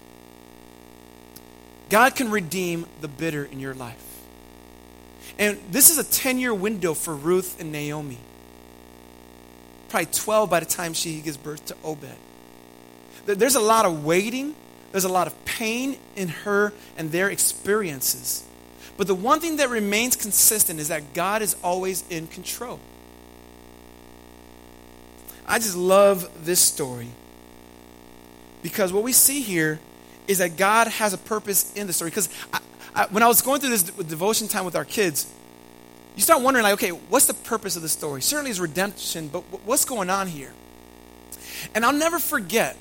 God 1.89 2.15
can 2.15 2.31
redeem 2.31 2.87
the 3.01 3.09
bitter 3.09 3.45
in 3.45 3.61
your 3.61 3.75
life. 3.75 4.03
And 5.39 5.59
this 5.71 5.91
is 5.91 5.99
a 5.99 6.05
10 6.05 6.39
year 6.39 6.55
window 6.55 6.95
for 6.95 7.15
Ruth 7.15 7.61
and 7.61 7.73
Naomi. 7.73 8.19
Probably 9.89 10.07
12 10.07 10.51
by 10.51 10.61
the 10.61 10.67
time 10.67 10.95
she 10.95 11.21
gives 11.21 11.37
birth 11.37 11.65
to 11.67 11.77
Obed. 11.85 12.17
There's 13.25 13.55
a 13.55 13.61
lot 13.61 13.87
of 13.87 14.05
waiting, 14.05 14.55
there's 14.97 15.05
a 15.05 15.11
lot 15.11 15.27
of 15.27 15.45
pain 15.45 15.99
in 16.17 16.29
her 16.29 16.73
and 16.97 17.13
their 17.13 17.29
experiences. 17.29 18.47
But 18.97 19.07
the 19.07 19.15
one 19.15 19.41
thing 19.41 19.59
that 19.59 19.69
remains 19.69 20.17
consistent 20.17 20.81
is 20.81 20.89
that 20.89 21.13
God 21.13 21.43
is 21.43 21.55
always 21.63 22.03
in 22.09 22.27
control. 22.29 22.81
I 25.47 25.59
just 25.59 25.77
love 25.77 26.47
this 26.47 26.61
story 26.61 27.09
because 28.63 28.91
what 28.91 29.03
we 29.03 29.13
see 29.13 29.43
here 29.43 29.79
is 30.29 30.39
that 30.39 30.57
God 30.57 30.89
has 30.89 31.13
a 31.13 31.19
purpose 31.19 31.75
in 31.75 31.87
the 31.87 31.93
story. 31.93 32.11
Because 32.11 32.31
when 33.11 33.23
I 33.23 33.29
was 33.29 33.43
going 33.43 33.61
through 33.61 33.77
this 33.77 33.83
devotion 33.83 34.49
time 34.49 34.65
with 34.65 34.77
our 34.77 34.87
kids, 34.87 35.31
you 36.15 36.23
start 36.23 36.41
wondering, 36.41 36.65
like, 36.65 36.73
okay, 36.73 36.89
what's 36.89 37.27
the 37.27 37.35
purpose 37.35 37.77
of 37.77 37.83
the 37.83 37.91
story? 37.91 38.23
Certainly 38.23 38.51
it's 38.53 38.61
redemption, 38.61 39.29
but 39.29 39.43
what's 39.67 39.85
going 39.85 40.09
on 40.09 40.27
here? 40.27 40.55
And 41.75 41.85
I'll 41.85 41.93
never 41.93 42.19
forget, 42.19 42.79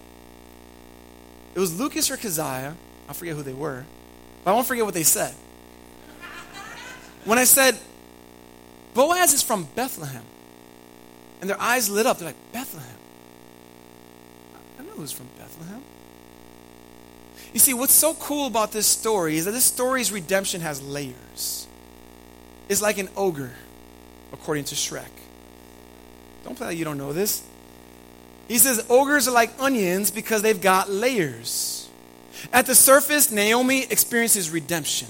it 1.56 1.60
was 1.60 1.80
Lucas 1.80 2.12
or 2.12 2.18
Keziah, 2.18 2.76
I 3.08 3.14
forget 3.14 3.36
who 3.36 3.42
they 3.42 3.54
were, 3.54 3.86
but 4.44 4.52
I 4.52 4.54
won't 4.54 4.68
forget 4.68 4.86
what 4.86 4.94
they 4.94 5.04
said. 5.04 5.34
When 7.24 7.40
I 7.40 7.46
said, 7.46 7.78
Boaz 8.94 9.34
is 9.34 9.42
from 9.42 9.68
Bethlehem, 9.74 10.24
and 11.42 11.50
their 11.50 11.60
eyes 11.60 11.90
lit 11.90 12.06
up, 12.06 12.20
they're 12.20 12.28
like, 12.28 12.52
Bethlehem? 12.52 12.98
I 14.78 14.84
know 14.84 14.92
who's 14.92 15.12
from 15.12 15.28
Bethlehem. 15.38 15.82
You 17.54 17.60
see, 17.60 17.74
what's 17.74 17.94
so 17.94 18.14
cool 18.16 18.48
about 18.48 18.74
this 18.74 18.86
story 18.86 19.38
is 19.38 19.46
that 19.46 19.52
this 19.52 19.66
story's 19.66 20.12
redemption 20.12 20.60
has 20.62 20.84
layers. 20.84 21.68
It's 22.68 22.82
like 22.82 22.98
an 22.98 23.10
ogre, 23.16 23.54
according 24.34 24.66
to 24.66 24.76
Shrek. 24.76 25.06
Don't 26.44 26.56
play 26.56 26.68
like 26.68 26.78
you 26.78 26.86
don't 26.86 26.98
know 26.98 27.14
this. 27.14 27.44
He 28.48 28.58
says 28.58 28.86
ogres 28.90 29.28
are 29.28 29.32
like 29.32 29.52
onions 29.60 30.12
because 30.12 30.42
they've 30.42 30.62
got 30.62 30.90
layers. 30.90 31.90
At 32.54 32.68
the 32.68 32.76
surface, 32.76 33.32
Naomi 33.32 33.84
experiences 33.84 34.52
redemption. 34.52 35.08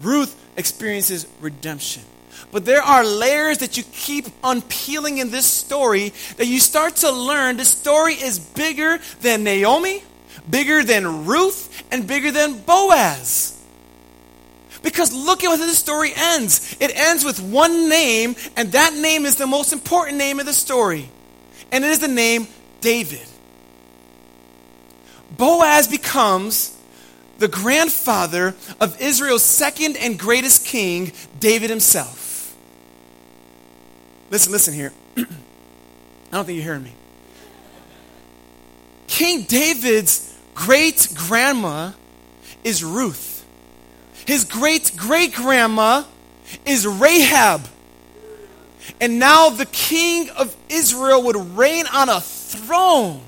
Ruth 0.00 0.36
experiences 0.56 1.26
redemption. 1.40 2.02
But 2.50 2.64
there 2.64 2.82
are 2.82 3.04
layers 3.04 3.58
that 3.58 3.76
you 3.76 3.82
keep 3.92 4.26
unpeeling 4.44 5.18
in 5.18 5.30
this 5.30 5.46
story 5.46 6.12
that 6.36 6.46
you 6.46 6.60
start 6.60 6.96
to 6.96 7.10
learn 7.10 7.56
the 7.56 7.64
story 7.64 8.14
is 8.14 8.38
bigger 8.38 8.98
than 9.20 9.42
Naomi, 9.42 10.02
bigger 10.48 10.84
than 10.84 11.26
Ruth, 11.26 11.82
and 11.90 12.06
bigger 12.06 12.30
than 12.30 12.58
Boaz. 12.58 13.58
Because 14.82 15.12
look 15.12 15.44
at 15.44 15.50
how 15.50 15.56
this 15.56 15.78
story 15.78 16.12
ends. 16.14 16.76
It 16.80 16.94
ends 16.94 17.24
with 17.24 17.40
one 17.40 17.88
name, 17.88 18.34
and 18.56 18.72
that 18.72 18.94
name 18.94 19.24
is 19.24 19.36
the 19.36 19.46
most 19.46 19.72
important 19.72 20.18
name 20.18 20.40
of 20.40 20.46
the 20.46 20.52
story. 20.52 21.08
And 21.72 21.84
it 21.84 21.90
is 21.90 21.98
the 21.98 22.08
name 22.08 22.46
David. 22.80 23.26
Boaz 25.36 25.88
becomes 25.88 26.76
the 27.38 27.48
grandfather 27.48 28.54
of 28.80 29.00
Israel's 29.00 29.42
second 29.42 29.96
and 29.96 30.18
greatest 30.18 30.66
king, 30.66 31.12
David 31.40 31.70
himself. 31.70 32.54
Listen, 34.30 34.52
listen 34.52 34.74
here. 34.74 34.92
I 35.16 35.24
don't 36.30 36.44
think 36.44 36.56
you're 36.56 36.64
hearing 36.64 36.84
me. 36.84 36.92
King 39.06 39.42
David's 39.42 40.38
great 40.54 41.08
grandma 41.14 41.92
is 42.64 42.84
Ruth. 42.84 43.44
His 44.26 44.44
great 44.44 44.92
great 44.96 45.34
grandma 45.34 46.04
is 46.64 46.86
Rahab. 46.86 47.66
And 49.00 49.18
now 49.18 49.50
the 49.50 49.66
king 49.66 50.30
of 50.30 50.54
Israel 50.68 51.22
would 51.24 51.36
reign 51.56 51.86
on 51.92 52.08
a 52.08 52.20
throne. 52.20 53.22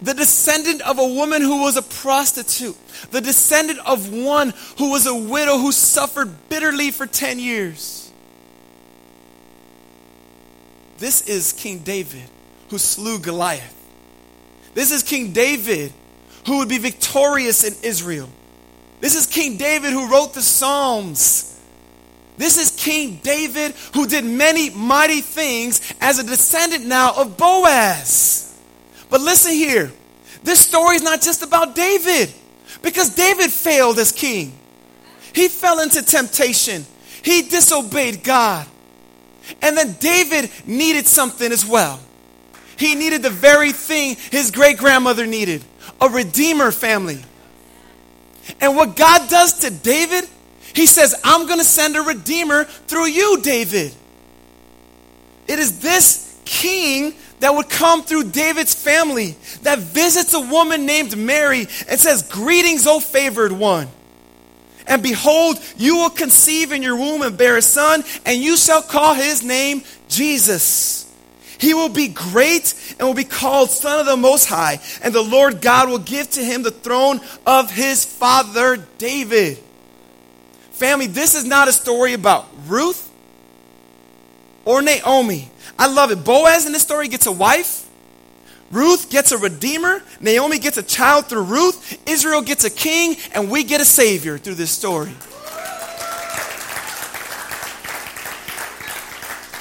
The 0.00 0.14
descendant 0.14 0.80
of 0.82 0.98
a 0.98 1.06
woman 1.06 1.42
who 1.42 1.62
was 1.62 1.76
a 1.76 1.82
prostitute. 1.82 2.76
The 3.10 3.20
descendant 3.20 3.80
of 3.86 4.12
one 4.12 4.54
who 4.78 4.90
was 4.90 5.06
a 5.06 5.14
widow 5.14 5.58
who 5.58 5.72
suffered 5.72 6.48
bitterly 6.48 6.90
for 6.90 7.06
10 7.06 7.38
years. 7.38 8.10
This 10.98 11.28
is 11.28 11.52
King 11.52 11.80
David 11.80 12.22
who 12.70 12.78
slew 12.78 13.18
Goliath. 13.18 13.72
This 14.74 14.90
is 14.90 15.02
King 15.02 15.32
David 15.32 15.92
who 16.46 16.58
would 16.58 16.68
be 16.68 16.78
victorious 16.78 17.64
in 17.64 17.74
Israel. 17.82 18.28
This 19.00 19.14
is 19.14 19.26
King 19.26 19.56
David 19.56 19.92
who 19.92 20.10
wrote 20.10 20.34
the 20.34 20.42
Psalms. 20.42 21.60
This 22.36 22.58
is 22.58 22.70
King 22.84 23.18
David 23.22 23.72
who 23.94 24.06
did 24.06 24.26
many 24.26 24.68
mighty 24.68 25.22
things 25.22 25.94
as 26.02 26.18
a 26.18 26.22
descendant 26.22 26.84
now 26.84 27.14
of 27.16 27.38
Boaz. 27.38 28.54
But 29.08 29.22
listen 29.22 29.52
here 29.52 29.90
this 30.42 30.60
story 30.60 30.96
is 30.96 31.02
not 31.02 31.22
just 31.22 31.42
about 31.42 31.74
David 31.74 32.30
because 32.82 33.14
David 33.14 33.50
failed 33.50 33.98
as 33.98 34.12
king. 34.12 34.52
He 35.34 35.48
fell 35.48 35.80
into 35.80 36.02
temptation, 36.02 36.84
he 37.22 37.42
disobeyed 37.42 38.22
God. 38.22 38.66
And 39.62 39.76
then 39.76 39.96
David 39.98 40.50
needed 40.66 41.06
something 41.06 41.50
as 41.50 41.64
well. 41.64 42.00
He 42.76 42.94
needed 42.94 43.22
the 43.22 43.30
very 43.30 43.72
thing 43.72 44.16
his 44.30 44.50
great 44.50 44.76
grandmother 44.76 45.26
needed 45.26 45.64
a 46.00 46.08
redeemer 46.08 46.70
family. 46.70 47.24
And 48.60 48.76
what 48.76 48.96
God 48.96 49.28
does 49.30 49.60
to 49.60 49.70
David, 49.70 50.28
he 50.74 50.86
says, 50.86 51.14
I'm 51.24 51.46
going 51.46 51.58
to 51.58 51.64
send 51.64 51.96
a 51.96 52.02
redeemer 52.02 52.64
through 52.64 53.06
you, 53.06 53.40
David. 53.40 53.94
It 55.46 55.58
is 55.58 55.80
this 55.80 56.36
king 56.44 57.14
that 57.40 57.54
would 57.54 57.68
come 57.68 58.02
through 58.02 58.24
David's 58.30 58.74
family 58.74 59.36
that 59.62 59.78
visits 59.78 60.34
a 60.34 60.40
woman 60.40 60.86
named 60.86 61.16
Mary 61.16 61.60
and 61.88 62.00
says, 62.00 62.22
Greetings, 62.22 62.86
O 62.86 63.00
favored 63.00 63.52
one. 63.52 63.88
And 64.86 65.02
behold, 65.02 65.58
you 65.76 65.96
will 65.96 66.10
conceive 66.10 66.72
in 66.72 66.82
your 66.82 66.96
womb 66.96 67.22
and 67.22 67.38
bear 67.38 67.56
a 67.56 67.62
son, 67.62 68.04
and 68.26 68.42
you 68.42 68.56
shall 68.56 68.82
call 68.82 69.14
his 69.14 69.42
name 69.42 69.82
Jesus. 70.08 71.10
He 71.58 71.72
will 71.72 71.88
be 71.88 72.08
great 72.08 72.74
and 72.98 73.08
will 73.08 73.14
be 73.14 73.24
called 73.24 73.70
Son 73.70 74.00
of 74.00 74.06
the 74.06 74.16
Most 74.16 74.46
High, 74.46 74.80
and 75.02 75.14
the 75.14 75.22
Lord 75.22 75.62
God 75.62 75.88
will 75.88 75.98
give 75.98 76.30
to 76.32 76.44
him 76.44 76.62
the 76.62 76.70
throne 76.70 77.20
of 77.46 77.70
his 77.70 78.04
father 78.04 78.76
David. 78.98 79.58
Family, 80.74 81.06
this 81.06 81.34
is 81.34 81.44
not 81.44 81.68
a 81.68 81.72
story 81.72 82.12
about 82.12 82.46
Ruth 82.66 83.10
or 84.64 84.82
Naomi. 84.82 85.50
I 85.78 85.86
love 85.86 86.10
it. 86.10 86.24
Boaz 86.24 86.66
in 86.66 86.72
this 86.72 86.82
story 86.82 87.08
gets 87.08 87.26
a 87.26 87.32
wife. 87.32 87.88
Ruth 88.70 89.08
gets 89.10 89.32
a 89.32 89.38
redeemer. 89.38 90.02
Naomi 90.20 90.58
gets 90.58 90.76
a 90.76 90.82
child 90.82 91.26
through 91.26 91.44
Ruth. 91.44 91.98
Israel 92.08 92.42
gets 92.42 92.64
a 92.64 92.70
king, 92.70 93.16
and 93.34 93.50
we 93.50 93.64
get 93.64 93.80
a 93.80 93.84
savior 93.84 94.36
through 94.36 94.54
this 94.54 94.70
story. 94.70 95.12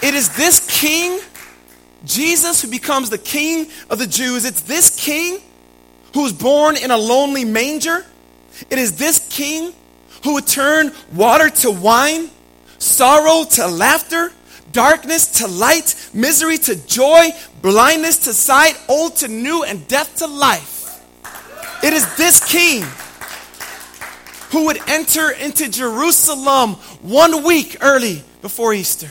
It 0.02 0.16
is 0.16 0.36
this 0.36 0.68
king 0.82 1.20
Jesus, 2.06 2.62
who 2.62 2.70
becomes 2.70 3.10
the 3.10 3.18
king 3.18 3.68
of 3.90 3.98
the 3.98 4.08
Jews, 4.08 4.46
it's 4.46 4.62
this 4.62 4.96
king 4.96 5.40
who 6.14 6.24
was 6.24 6.34
born 6.34 6.76
in 6.76 6.92
a 6.92 6.98
lonely 6.98 7.46
manger. 7.46 8.06
It 8.70 8.78
is 8.78 8.98
this 8.98 9.26
king 9.30 9.74
who 10.24 10.36
would 10.36 10.48
turn 10.48 10.92
water 11.14 11.50
to 11.50 11.72
wine, 11.72 12.30
sorrow 12.78 13.44
to 13.52 13.68
laughter, 13.68 14.32
darkness 14.72 15.40
to 15.40 15.48
light, 15.48 16.10
misery 16.14 16.58
to 16.58 16.76
joy, 16.88 17.30
blindness 17.62 18.18
to 18.20 18.34
sight, 18.34 18.80
old 18.88 19.16
to 19.18 19.28
new, 19.28 19.64
and 19.64 19.88
death 19.88 20.18
to 20.18 20.28
life. 20.28 21.02
It 21.84 21.94
is 21.94 22.16
this 22.16 22.44
king 22.44 22.84
who 24.52 24.66
would 24.66 24.80
enter 24.88 25.32
into 25.32 25.70
Jerusalem 25.70 26.74
one 27.02 27.44
week 27.44 27.78
early 27.82 28.24
before 28.42 28.74
Easter 28.74 29.10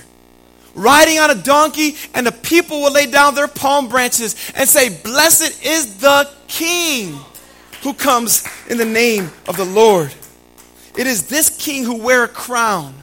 riding 0.74 1.18
on 1.18 1.30
a 1.30 1.34
donkey, 1.34 1.96
and 2.14 2.26
the 2.26 2.32
people 2.32 2.80
will 2.82 2.92
lay 2.92 3.06
down 3.06 3.34
their 3.34 3.48
palm 3.48 3.88
branches 3.88 4.52
and 4.54 4.68
say, 4.68 4.88
Blessed 5.02 5.64
is 5.64 5.98
the 5.98 6.30
King 6.48 7.18
who 7.82 7.94
comes 7.94 8.46
in 8.68 8.78
the 8.78 8.84
name 8.84 9.30
of 9.48 9.56
the 9.56 9.64
Lord. 9.64 10.14
It 10.96 11.06
is 11.06 11.26
this 11.26 11.48
King 11.50 11.84
who 11.84 12.02
wear 12.02 12.24
a 12.24 12.28
crown 12.28 12.94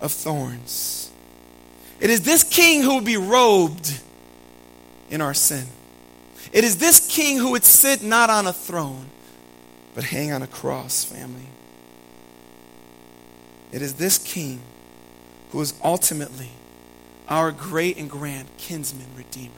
of 0.00 0.12
thorns. 0.12 1.10
It 1.98 2.10
is 2.10 2.22
this 2.22 2.44
King 2.44 2.82
who 2.82 2.94
will 2.94 3.00
be 3.00 3.16
robed 3.16 4.00
in 5.10 5.20
our 5.20 5.34
sin. 5.34 5.66
It 6.52 6.64
is 6.64 6.78
this 6.78 7.06
King 7.08 7.38
who 7.38 7.50
would 7.50 7.64
sit 7.64 8.02
not 8.02 8.30
on 8.30 8.46
a 8.46 8.52
throne, 8.52 9.06
but 9.94 10.04
hang 10.04 10.32
on 10.32 10.42
a 10.42 10.46
cross, 10.46 11.04
family. 11.04 11.48
It 13.72 13.82
is 13.82 13.94
this 13.94 14.18
King 14.18 14.60
who 15.50 15.60
is 15.60 15.74
ultimately 15.82 16.50
our 17.28 17.52
great 17.52 17.96
and 17.96 18.08
grand 18.08 18.48
kinsman 18.58 19.06
redeemer. 19.16 19.52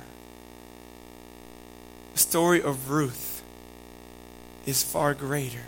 The 2.15 2.19
story 2.19 2.63
of 2.63 2.91
Ruth 2.91 3.43
is 4.67 4.83
far 4.83 5.15
greater 5.15 5.63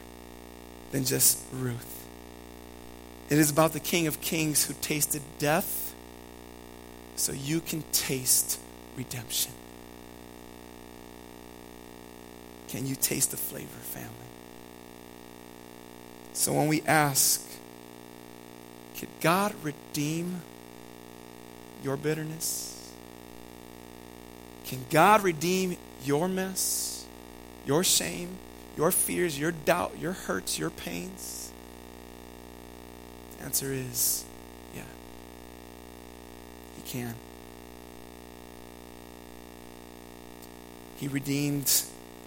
than 0.94 1.04
just 1.04 1.40
Ruth. 1.52 2.06
It 3.28 3.36
is 3.36 3.50
about 3.50 3.72
the 3.72 3.80
King 3.80 4.06
of 4.06 4.20
Kings 4.20 4.64
who 4.64 4.74
tasted 4.80 5.22
death 5.40 5.92
so 7.16 7.32
you 7.32 7.60
can 7.60 7.82
taste 7.90 8.60
redemption. 8.96 9.50
Can 12.68 12.86
you 12.86 12.94
taste 12.94 13.32
the 13.32 13.36
flavor, 13.36 13.66
family? 13.66 14.08
So 16.32 16.52
when 16.52 16.68
we 16.68 16.80
ask, 16.82 17.44
can 18.94 19.08
God 19.20 19.52
redeem 19.64 20.42
your 21.82 21.96
bitterness? 21.96 22.92
Can 24.62 24.78
God 24.90 25.24
redeem 25.24 25.76
your 26.04 26.28
mess, 26.28 27.04
your 27.66 27.82
shame, 27.82 28.38
your 28.76 28.90
fears, 28.90 29.38
your 29.38 29.52
doubt, 29.52 29.98
your 29.98 30.12
hurts, 30.12 30.58
your 30.58 30.70
pains? 30.70 31.52
The 33.38 33.44
answer 33.44 33.72
is 33.72 34.24
yeah. 34.74 34.82
He 36.76 36.82
can. 36.82 37.14
He 40.96 41.08
redeemed 41.08 41.70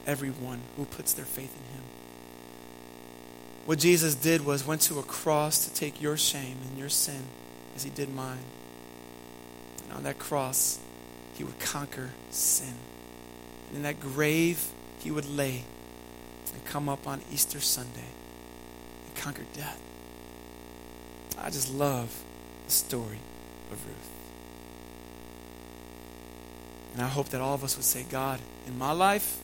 everyone 0.05 0.61
who 0.75 0.85
puts 0.85 1.13
their 1.13 1.25
faith 1.25 1.55
in 1.55 1.75
him. 1.75 1.83
What 3.65 3.79
Jesus 3.79 4.15
did 4.15 4.45
was 4.45 4.65
went 4.65 4.81
to 4.83 4.99
a 4.99 5.03
cross 5.03 5.65
to 5.67 5.73
take 5.73 6.01
your 6.01 6.15
shame 6.15 6.57
and 6.69 6.77
your 6.77 6.89
sin 6.89 7.23
as 7.75 7.83
he 7.83 7.89
did 7.89 8.13
mine. 8.13 8.45
And 9.83 9.97
on 9.97 10.03
that 10.03 10.19
cross, 10.19 10.79
he 11.35 11.43
would 11.43 11.59
conquer 11.59 12.11
sin. 12.29 12.75
And 13.67 13.77
in 13.77 13.83
that 13.83 13.99
grave, 13.99 14.71
he 14.99 15.11
would 15.11 15.29
lay 15.29 15.63
come 16.67 16.89
up 16.89 17.07
on 17.07 17.21
Easter 17.31 17.59
Sunday 17.59 18.11
and 19.05 19.15
conquer 19.15 19.45
death. 19.53 19.81
I 21.37 21.49
just 21.49 21.73
love 21.73 22.23
the 22.65 22.71
story 22.71 23.19
of 23.71 23.85
Ruth. 23.85 24.11
And 26.93 27.01
I 27.01 27.07
hope 27.07 27.29
that 27.29 27.41
all 27.41 27.53
of 27.53 27.63
us 27.63 27.75
would 27.75 27.85
say, 27.85 28.05
God, 28.09 28.39
in 28.65 28.77
my 28.77 28.91
life, 28.91 29.39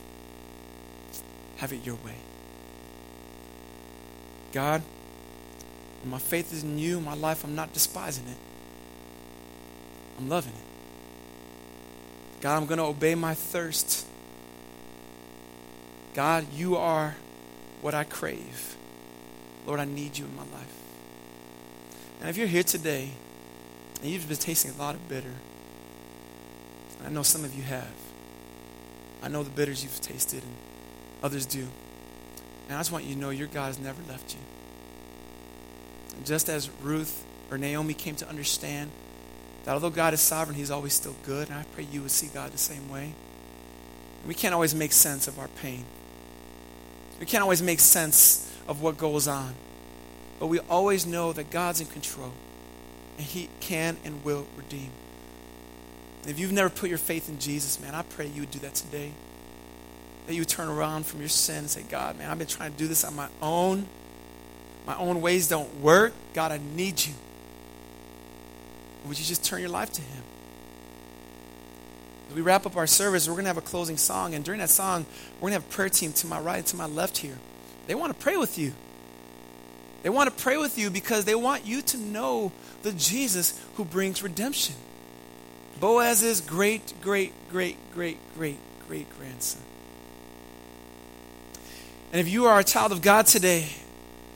have 1.56 1.72
it 1.72 1.84
your 1.84 1.94
way. 1.96 2.16
God, 4.52 4.82
when 6.02 6.10
my 6.10 6.18
faith 6.18 6.52
is 6.52 6.62
in 6.62 6.78
you, 6.78 7.00
my 7.00 7.14
life, 7.14 7.44
I'm 7.44 7.54
not 7.54 7.72
despising 7.72 8.26
it. 8.26 8.36
I'm 10.18 10.28
loving 10.28 10.52
it. 10.52 12.40
God, 12.40 12.56
I'm 12.56 12.66
going 12.66 12.78
to 12.78 12.84
obey 12.84 13.14
my 13.14 13.34
thirst. 13.34 14.06
God, 16.14 16.46
you 16.52 16.76
are 16.76 17.16
what 17.82 17.92
I 17.92 18.04
crave. 18.04 18.76
Lord, 19.66 19.80
I 19.80 19.84
need 19.84 20.16
you 20.16 20.24
in 20.24 20.36
my 20.36 20.42
life. 20.42 20.74
And 22.20 22.30
if 22.30 22.36
you're 22.36 22.46
here 22.46 22.62
today 22.62 23.10
and 24.00 24.10
you've 24.10 24.28
been 24.28 24.36
tasting 24.36 24.70
a 24.70 24.78
lot 24.78 24.94
of 24.94 25.08
bitter, 25.08 25.34
I 27.04 27.10
know 27.10 27.22
some 27.22 27.44
of 27.44 27.54
you 27.54 27.62
have. 27.64 27.92
I 29.22 29.28
know 29.28 29.42
the 29.42 29.50
bitters 29.50 29.82
you've 29.82 30.00
tasted 30.00 30.42
and 30.42 30.52
others 31.22 31.46
do. 31.46 31.66
And 32.68 32.76
I 32.76 32.80
just 32.80 32.92
want 32.92 33.04
you 33.04 33.14
to 33.14 33.20
know 33.20 33.30
your 33.30 33.48
God 33.48 33.66
has 33.66 33.78
never 33.78 34.00
left 34.08 34.34
you. 34.34 34.40
And 36.16 36.24
just 36.24 36.48
as 36.48 36.70
Ruth 36.82 37.24
or 37.50 37.58
Naomi 37.58 37.92
came 37.92 38.16
to 38.16 38.28
understand 38.28 38.90
that 39.64 39.72
although 39.72 39.90
God 39.90 40.14
is 40.14 40.20
sovereign, 40.20 40.56
He's 40.56 40.70
always 40.70 40.92
still 40.92 41.16
good, 41.24 41.48
and 41.48 41.58
I 41.58 41.64
pray 41.74 41.86
you 41.90 42.02
would 42.02 42.10
see 42.10 42.28
God 42.28 42.52
the 42.52 42.58
same 42.58 42.90
way. 42.90 43.14
And 44.20 44.28
we 44.28 44.34
can't 44.34 44.54
always 44.54 44.74
make 44.74 44.92
sense 44.92 45.26
of 45.26 45.38
our 45.38 45.48
pain. 45.48 45.84
We 47.20 47.26
can't 47.26 47.42
always 47.42 47.62
make 47.62 47.80
sense 47.80 48.50
of 48.66 48.82
what 48.82 48.96
goes 48.96 49.28
on. 49.28 49.54
But 50.40 50.46
we 50.46 50.58
always 50.60 51.06
know 51.06 51.32
that 51.32 51.50
God's 51.50 51.80
in 51.80 51.86
control, 51.86 52.32
and 53.16 53.26
He 53.26 53.48
can 53.60 53.96
and 54.04 54.24
will 54.24 54.46
redeem. 54.56 54.90
And 56.22 56.30
if 56.30 56.38
you've 56.38 56.52
never 56.52 56.70
put 56.70 56.88
your 56.88 56.98
faith 56.98 57.28
in 57.28 57.38
Jesus, 57.38 57.80
man, 57.80 57.94
I 57.94 58.02
pray 58.02 58.26
you 58.26 58.42
would 58.42 58.50
do 58.50 58.58
that 58.60 58.74
today 58.74 59.12
that 60.26 60.34
you 60.34 60.44
turn 60.44 60.68
around 60.68 61.06
from 61.06 61.20
your 61.20 61.28
sin 61.28 61.58
and 61.58 61.70
say, 61.70 61.82
God, 61.82 62.18
man, 62.18 62.30
I've 62.30 62.38
been 62.38 62.46
trying 62.46 62.72
to 62.72 62.78
do 62.78 62.88
this 62.88 63.04
on 63.04 63.14
my 63.14 63.28
own. 63.42 63.86
My 64.86 64.96
own 64.96 65.20
ways 65.20 65.48
don't 65.48 65.80
work. 65.80 66.12
God, 66.32 66.52
I 66.52 66.60
need 66.74 67.04
you. 67.04 67.12
Would 69.06 69.18
you 69.18 69.24
just 69.24 69.44
turn 69.44 69.60
your 69.60 69.70
life 69.70 69.92
to 69.92 70.00
Him? 70.00 70.22
We 72.34 72.40
wrap 72.40 72.66
up 72.66 72.76
our 72.76 72.86
service, 72.86 73.28
we're 73.28 73.34
going 73.34 73.44
to 73.44 73.50
have 73.50 73.58
a 73.58 73.62
closing 73.62 73.96
song. 73.96 74.34
And 74.34 74.44
during 74.44 74.60
that 74.60 74.70
song, 74.70 75.06
we're 75.36 75.50
going 75.50 75.60
to 75.60 75.60
have 75.60 75.70
a 75.70 75.72
prayer 75.72 75.88
team 75.88 76.12
to 76.14 76.26
my 76.26 76.40
right 76.40 76.58
and 76.58 76.66
to 76.66 76.76
my 76.76 76.86
left 76.86 77.18
here. 77.18 77.38
They 77.86 77.94
want 77.94 78.12
to 78.12 78.18
pray 78.18 78.36
with 78.36 78.58
you. 78.58 78.72
They 80.02 80.10
want 80.10 80.36
to 80.36 80.42
pray 80.42 80.56
with 80.56 80.76
you 80.78 80.90
because 80.90 81.24
they 81.24 81.34
want 81.34 81.64
you 81.64 81.80
to 81.80 81.96
know 81.96 82.52
the 82.82 82.92
Jesus 82.92 83.58
who 83.76 83.84
brings 83.84 84.22
redemption. 84.22 84.74
Boaz's 85.80 86.40
great, 86.40 86.92
great, 87.00 87.32
great, 87.50 87.76
great, 87.94 88.18
great, 88.34 88.58
great 88.86 89.06
grandson. 89.18 89.62
And 92.12 92.20
if 92.20 92.28
you 92.28 92.46
are 92.46 92.60
a 92.60 92.64
child 92.64 92.92
of 92.92 93.02
God 93.02 93.26
today, 93.26 93.66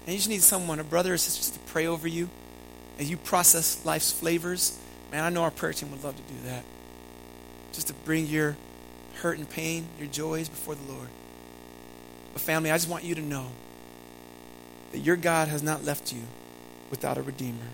and 0.05 0.13
you 0.13 0.17
just 0.17 0.29
need 0.29 0.43
someone, 0.43 0.81
a 0.81 0.85
brother 0.85 1.15
or 1.15 1.19
sister, 1.19 1.53
to 1.53 1.61
pray 1.67 1.87
over 1.87 2.09
you 2.09 2.31
as 2.99 3.11
you 3.11 3.17
process 3.17 3.85
life's 3.85 4.11
flavors, 4.11 4.79
man, 5.13 5.23
I 5.23 5.29
know 5.29 5.43
our 5.43 5.51
prayer 5.51 5.73
team 5.73 5.91
would 5.91 6.03
love 6.03 6.17
to 6.17 6.23
do 6.23 6.41
that. 6.47 6.65
Just 7.79 7.87
to 7.87 7.95
bring 7.95 8.27
your 8.27 8.57
hurt 9.21 9.39
and 9.39 9.49
pain, 9.49 9.87
your 10.01 10.09
joys 10.09 10.49
before 10.49 10.75
the 10.75 10.93
Lord. 10.93 11.07
But, 12.33 12.43
family, 12.43 12.73
I 12.73 12.77
just 12.77 12.89
want 12.89 13.05
you 13.05 13.15
to 13.15 13.21
know 13.21 13.47
that 14.91 14.99
your 14.99 15.15
God 15.15 15.47
has 15.47 15.63
not 15.63 15.85
left 15.85 16.13
you 16.13 16.23
without 16.91 17.19
a 17.19 17.23
Redeemer. 17.23 17.69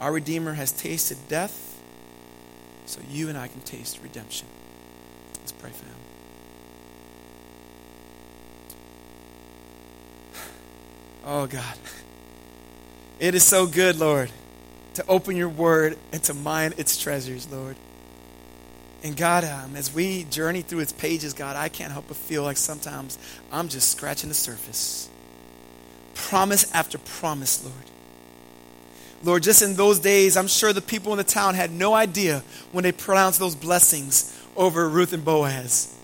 Our 0.00 0.10
Redeemer 0.10 0.54
has 0.54 0.72
tasted 0.72 1.18
death, 1.28 1.78
so 2.86 3.02
you 3.10 3.28
and 3.28 3.36
I 3.36 3.48
can 3.48 3.60
taste 3.60 4.00
redemption. 4.02 4.46
Let's 5.34 5.52
pray, 5.52 5.68
family. 5.68 5.94
Oh, 11.26 11.46
God. 11.46 11.76
It 13.18 13.34
is 13.34 13.44
so 13.44 13.66
good, 13.66 13.98
Lord, 13.98 14.30
to 14.94 15.04
open 15.06 15.36
your 15.36 15.50
word 15.50 15.98
and 16.10 16.22
to 16.22 16.32
mine 16.32 16.72
its 16.78 16.96
treasures, 16.96 17.46
Lord. 17.52 17.76
And 19.02 19.16
God, 19.16 19.44
um, 19.44 19.76
as 19.76 19.92
we 19.94 20.24
journey 20.24 20.62
through 20.62 20.80
its 20.80 20.92
pages, 20.92 21.32
God, 21.32 21.56
I 21.56 21.68
can't 21.68 21.92
help 21.92 22.08
but 22.08 22.16
feel 22.16 22.42
like 22.42 22.58
sometimes 22.58 23.18
I'm 23.50 23.68
just 23.68 23.90
scratching 23.90 24.28
the 24.28 24.34
surface. 24.34 25.08
Promise 26.14 26.70
after 26.74 26.98
promise, 26.98 27.64
Lord. 27.64 27.74
Lord, 29.22 29.42
just 29.42 29.62
in 29.62 29.74
those 29.74 29.98
days, 29.98 30.36
I'm 30.36 30.48
sure 30.48 30.72
the 30.72 30.80
people 30.80 31.12
in 31.12 31.18
the 31.18 31.24
town 31.24 31.54
had 31.54 31.70
no 31.70 31.94
idea 31.94 32.42
when 32.72 32.84
they 32.84 32.92
pronounced 32.92 33.38
those 33.38 33.54
blessings 33.54 34.36
over 34.56 34.88
Ruth 34.88 35.12
and 35.12 35.24
Boaz, 35.24 35.94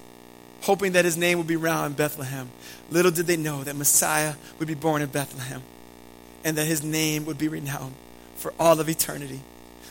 hoping 0.63 0.93
that 0.93 1.05
his 1.05 1.17
name 1.17 1.39
would 1.39 1.47
be 1.47 1.57
round 1.57 1.87
in 1.87 1.93
Bethlehem. 1.93 2.51
Little 2.91 3.11
did 3.11 3.27
they 3.27 3.37
know 3.37 3.65
that 3.65 3.77
Messiah 3.77 4.35
would 4.59 4.69
be 4.69 4.75
born 4.75 5.03
in 5.03 5.09
Bethlehem 5.09 5.63
and 6.45 6.57
that 6.57 6.67
his 6.67 6.85
name 6.85 7.25
would 7.25 7.39
be 7.39 7.49
renowned 7.49 7.95
for 8.37 8.55
all 8.59 8.81
of 8.81 8.89
eternity. 8.89 9.41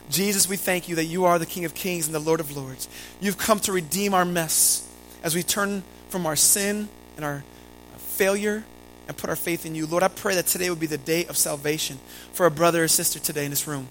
Jesus, 0.09 0.47
we 0.47 0.57
thank 0.57 0.87
you 0.87 0.95
that 0.95 1.05
you 1.05 1.25
are 1.25 1.39
the 1.39 1.45
King 1.45 1.65
of 1.65 1.73
Kings 1.73 2.05
and 2.05 2.13
the 2.13 2.19
Lord 2.19 2.39
of 2.39 2.55
Lords. 2.55 2.87
You've 3.19 3.37
come 3.37 3.59
to 3.61 3.71
redeem 3.71 4.13
our 4.13 4.25
mess 4.25 4.87
as 5.23 5.33
we 5.33 5.43
turn 5.43 5.83
from 6.09 6.25
our 6.25 6.35
sin 6.35 6.87
and 7.15 7.25
our 7.25 7.43
failure 7.97 8.63
and 9.07 9.17
put 9.17 9.29
our 9.29 9.35
faith 9.35 9.65
in 9.65 9.75
you. 9.75 9.85
Lord, 9.85 10.03
I 10.03 10.07
pray 10.07 10.35
that 10.35 10.47
today 10.47 10.69
would 10.69 10.79
be 10.79 10.87
the 10.87 10.97
day 10.97 11.25
of 11.25 11.37
salvation 11.37 11.99
for 12.33 12.45
a 12.45 12.51
brother 12.51 12.83
or 12.83 12.87
sister 12.87 13.19
today 13.19 13.45
in 13.45 13.49
this 13.49 13.67
room. 13.67 13.87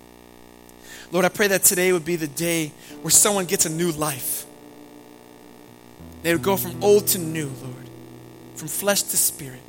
Lord, 1.11 1.25
I 1.25 1.29
pray 1.29 1.49
that 1.49 1.63
today 1.63 1.93
would 1.93 2.05
be 2.05 2.17
the 2.17 2.27
day 2.27 2.73
where 3.03 3.11
someone 3.11 3.45
gets 3.45 3.67
a 3.67 3.71
new 3.71 3.93
life. 3.93 4.47
They 6.23 6.33
would 6.33 6.43
go 6.43 6.57
from 6.57 6.83
old 6.83 7.07
to 7.09 7.19
new, 7.19 7.51
Lord, 7.63 7.89
from 8.55 8.69
flesh 8.69 9.03
to 9.03 9.17
spirit, 9.17 9.61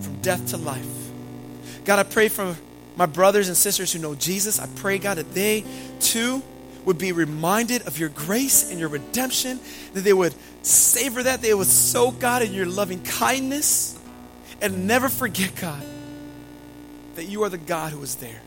from 0.00 0.20
death 0.20 0.48
to 0.48 0.56
life. 0.56 0.86
God, 1.84 1.98
I 1.98 2.02
pray 2.02 2.28
for 2.28 2.56
my 2.96 3.06
brothers 3.06 3.48
and 3.48 3.56
sisters 3.56 3.92
who 3.92 3.98
know 3.98 4.14
Jesus, 4.14 4.58
I 4.58 4.66
pray, 4.76 4.98
God, 4.98 5.18
that 5.18 5.32
they 5.34 5.64
too 6.00 6.42
would 6.84 6.98
be 6.98 7.12
reminded 7.12 7.86
of 7.86 7.98
your 7.98 8.10
grace 8.10 8.70
and 8.70 8.78
your 8.78 8.88
redemption, 8.88 9.58
that 9.94 10.02
they 10.02 10.12
would 10.12 10.34
savor 10.62 11.22
that, 11.22 11.40
they 11.40 11.54
would 11.54 11.66
soak, 11.66 12.20
God, 12.20 12.42
in 12.42 12.52
your 12.52 12.66
loving 12.66 13.02
kindness, 13.02 13.98
and 14.60 14.86
never 14.86 15.08
forget, 15.08 15.54
God, 15.56 15.82
that 17.16 17.24
you 17.24 17.42
are 17.44 17.48
the 17.48 17.58
God 17.58 17.92
who 17.92 18.02
is 18.02 18.16
there. 18.16 18.40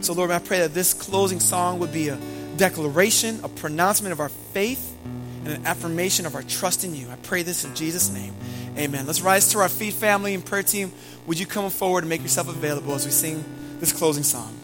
So, 0.00 0.12
Lord, 0.12 0.30
I 0.30 0.38
pray 0.38 0.60
that 0.60 0.74
this 0.74 0.92
closing 0.92 1.40
song 1.40 1.78
would 1.78 1.92
be 1.92 2.08
a 2.08 2.18
declaration, 2.56 3.40
a 3.42 3.48
pronouncement 3.48 4.12
of 4.12 4.20
our 4.20 4.28
faith, 4.28 4.96
and 5.44 5.54
an 5.54 5.66
affirmation 5.66 6.26
of 6.26 6.34
our 6.34 6.42
trust 6.42 6.84
in 6.84 6.94
you. 6.94 7.08
I 7.10 7.16
pray 7.16 7.42
this 7.42 7.64
in 7.64 7.74
Jesus' 7.74 8.10
name. 8.10 8.34
Amen. 8.78 9.06
Let's 9.06 9.20
rise 9.20 9.50
to 9.52 9.58
our 9.58 9.68
feet, 9.68 9.94
family 9.94 10.34
and 10.34 10.44
prayer 10.44 10.62
team. 10.62 10.92
Would 11.26 11.38
you 11.38 11.46
come 11.46 11.68
forward 11.70 12.04
and 12.04 12.08
make 12.08 12.22
yourself 12.22 12.48
available 12.48 12.94
as 12.94 13.04
we 13.04 13.10
sing 13.10 13.44
this 13.78 13.92
closing 13.92 14.24
song? 14.24 14.54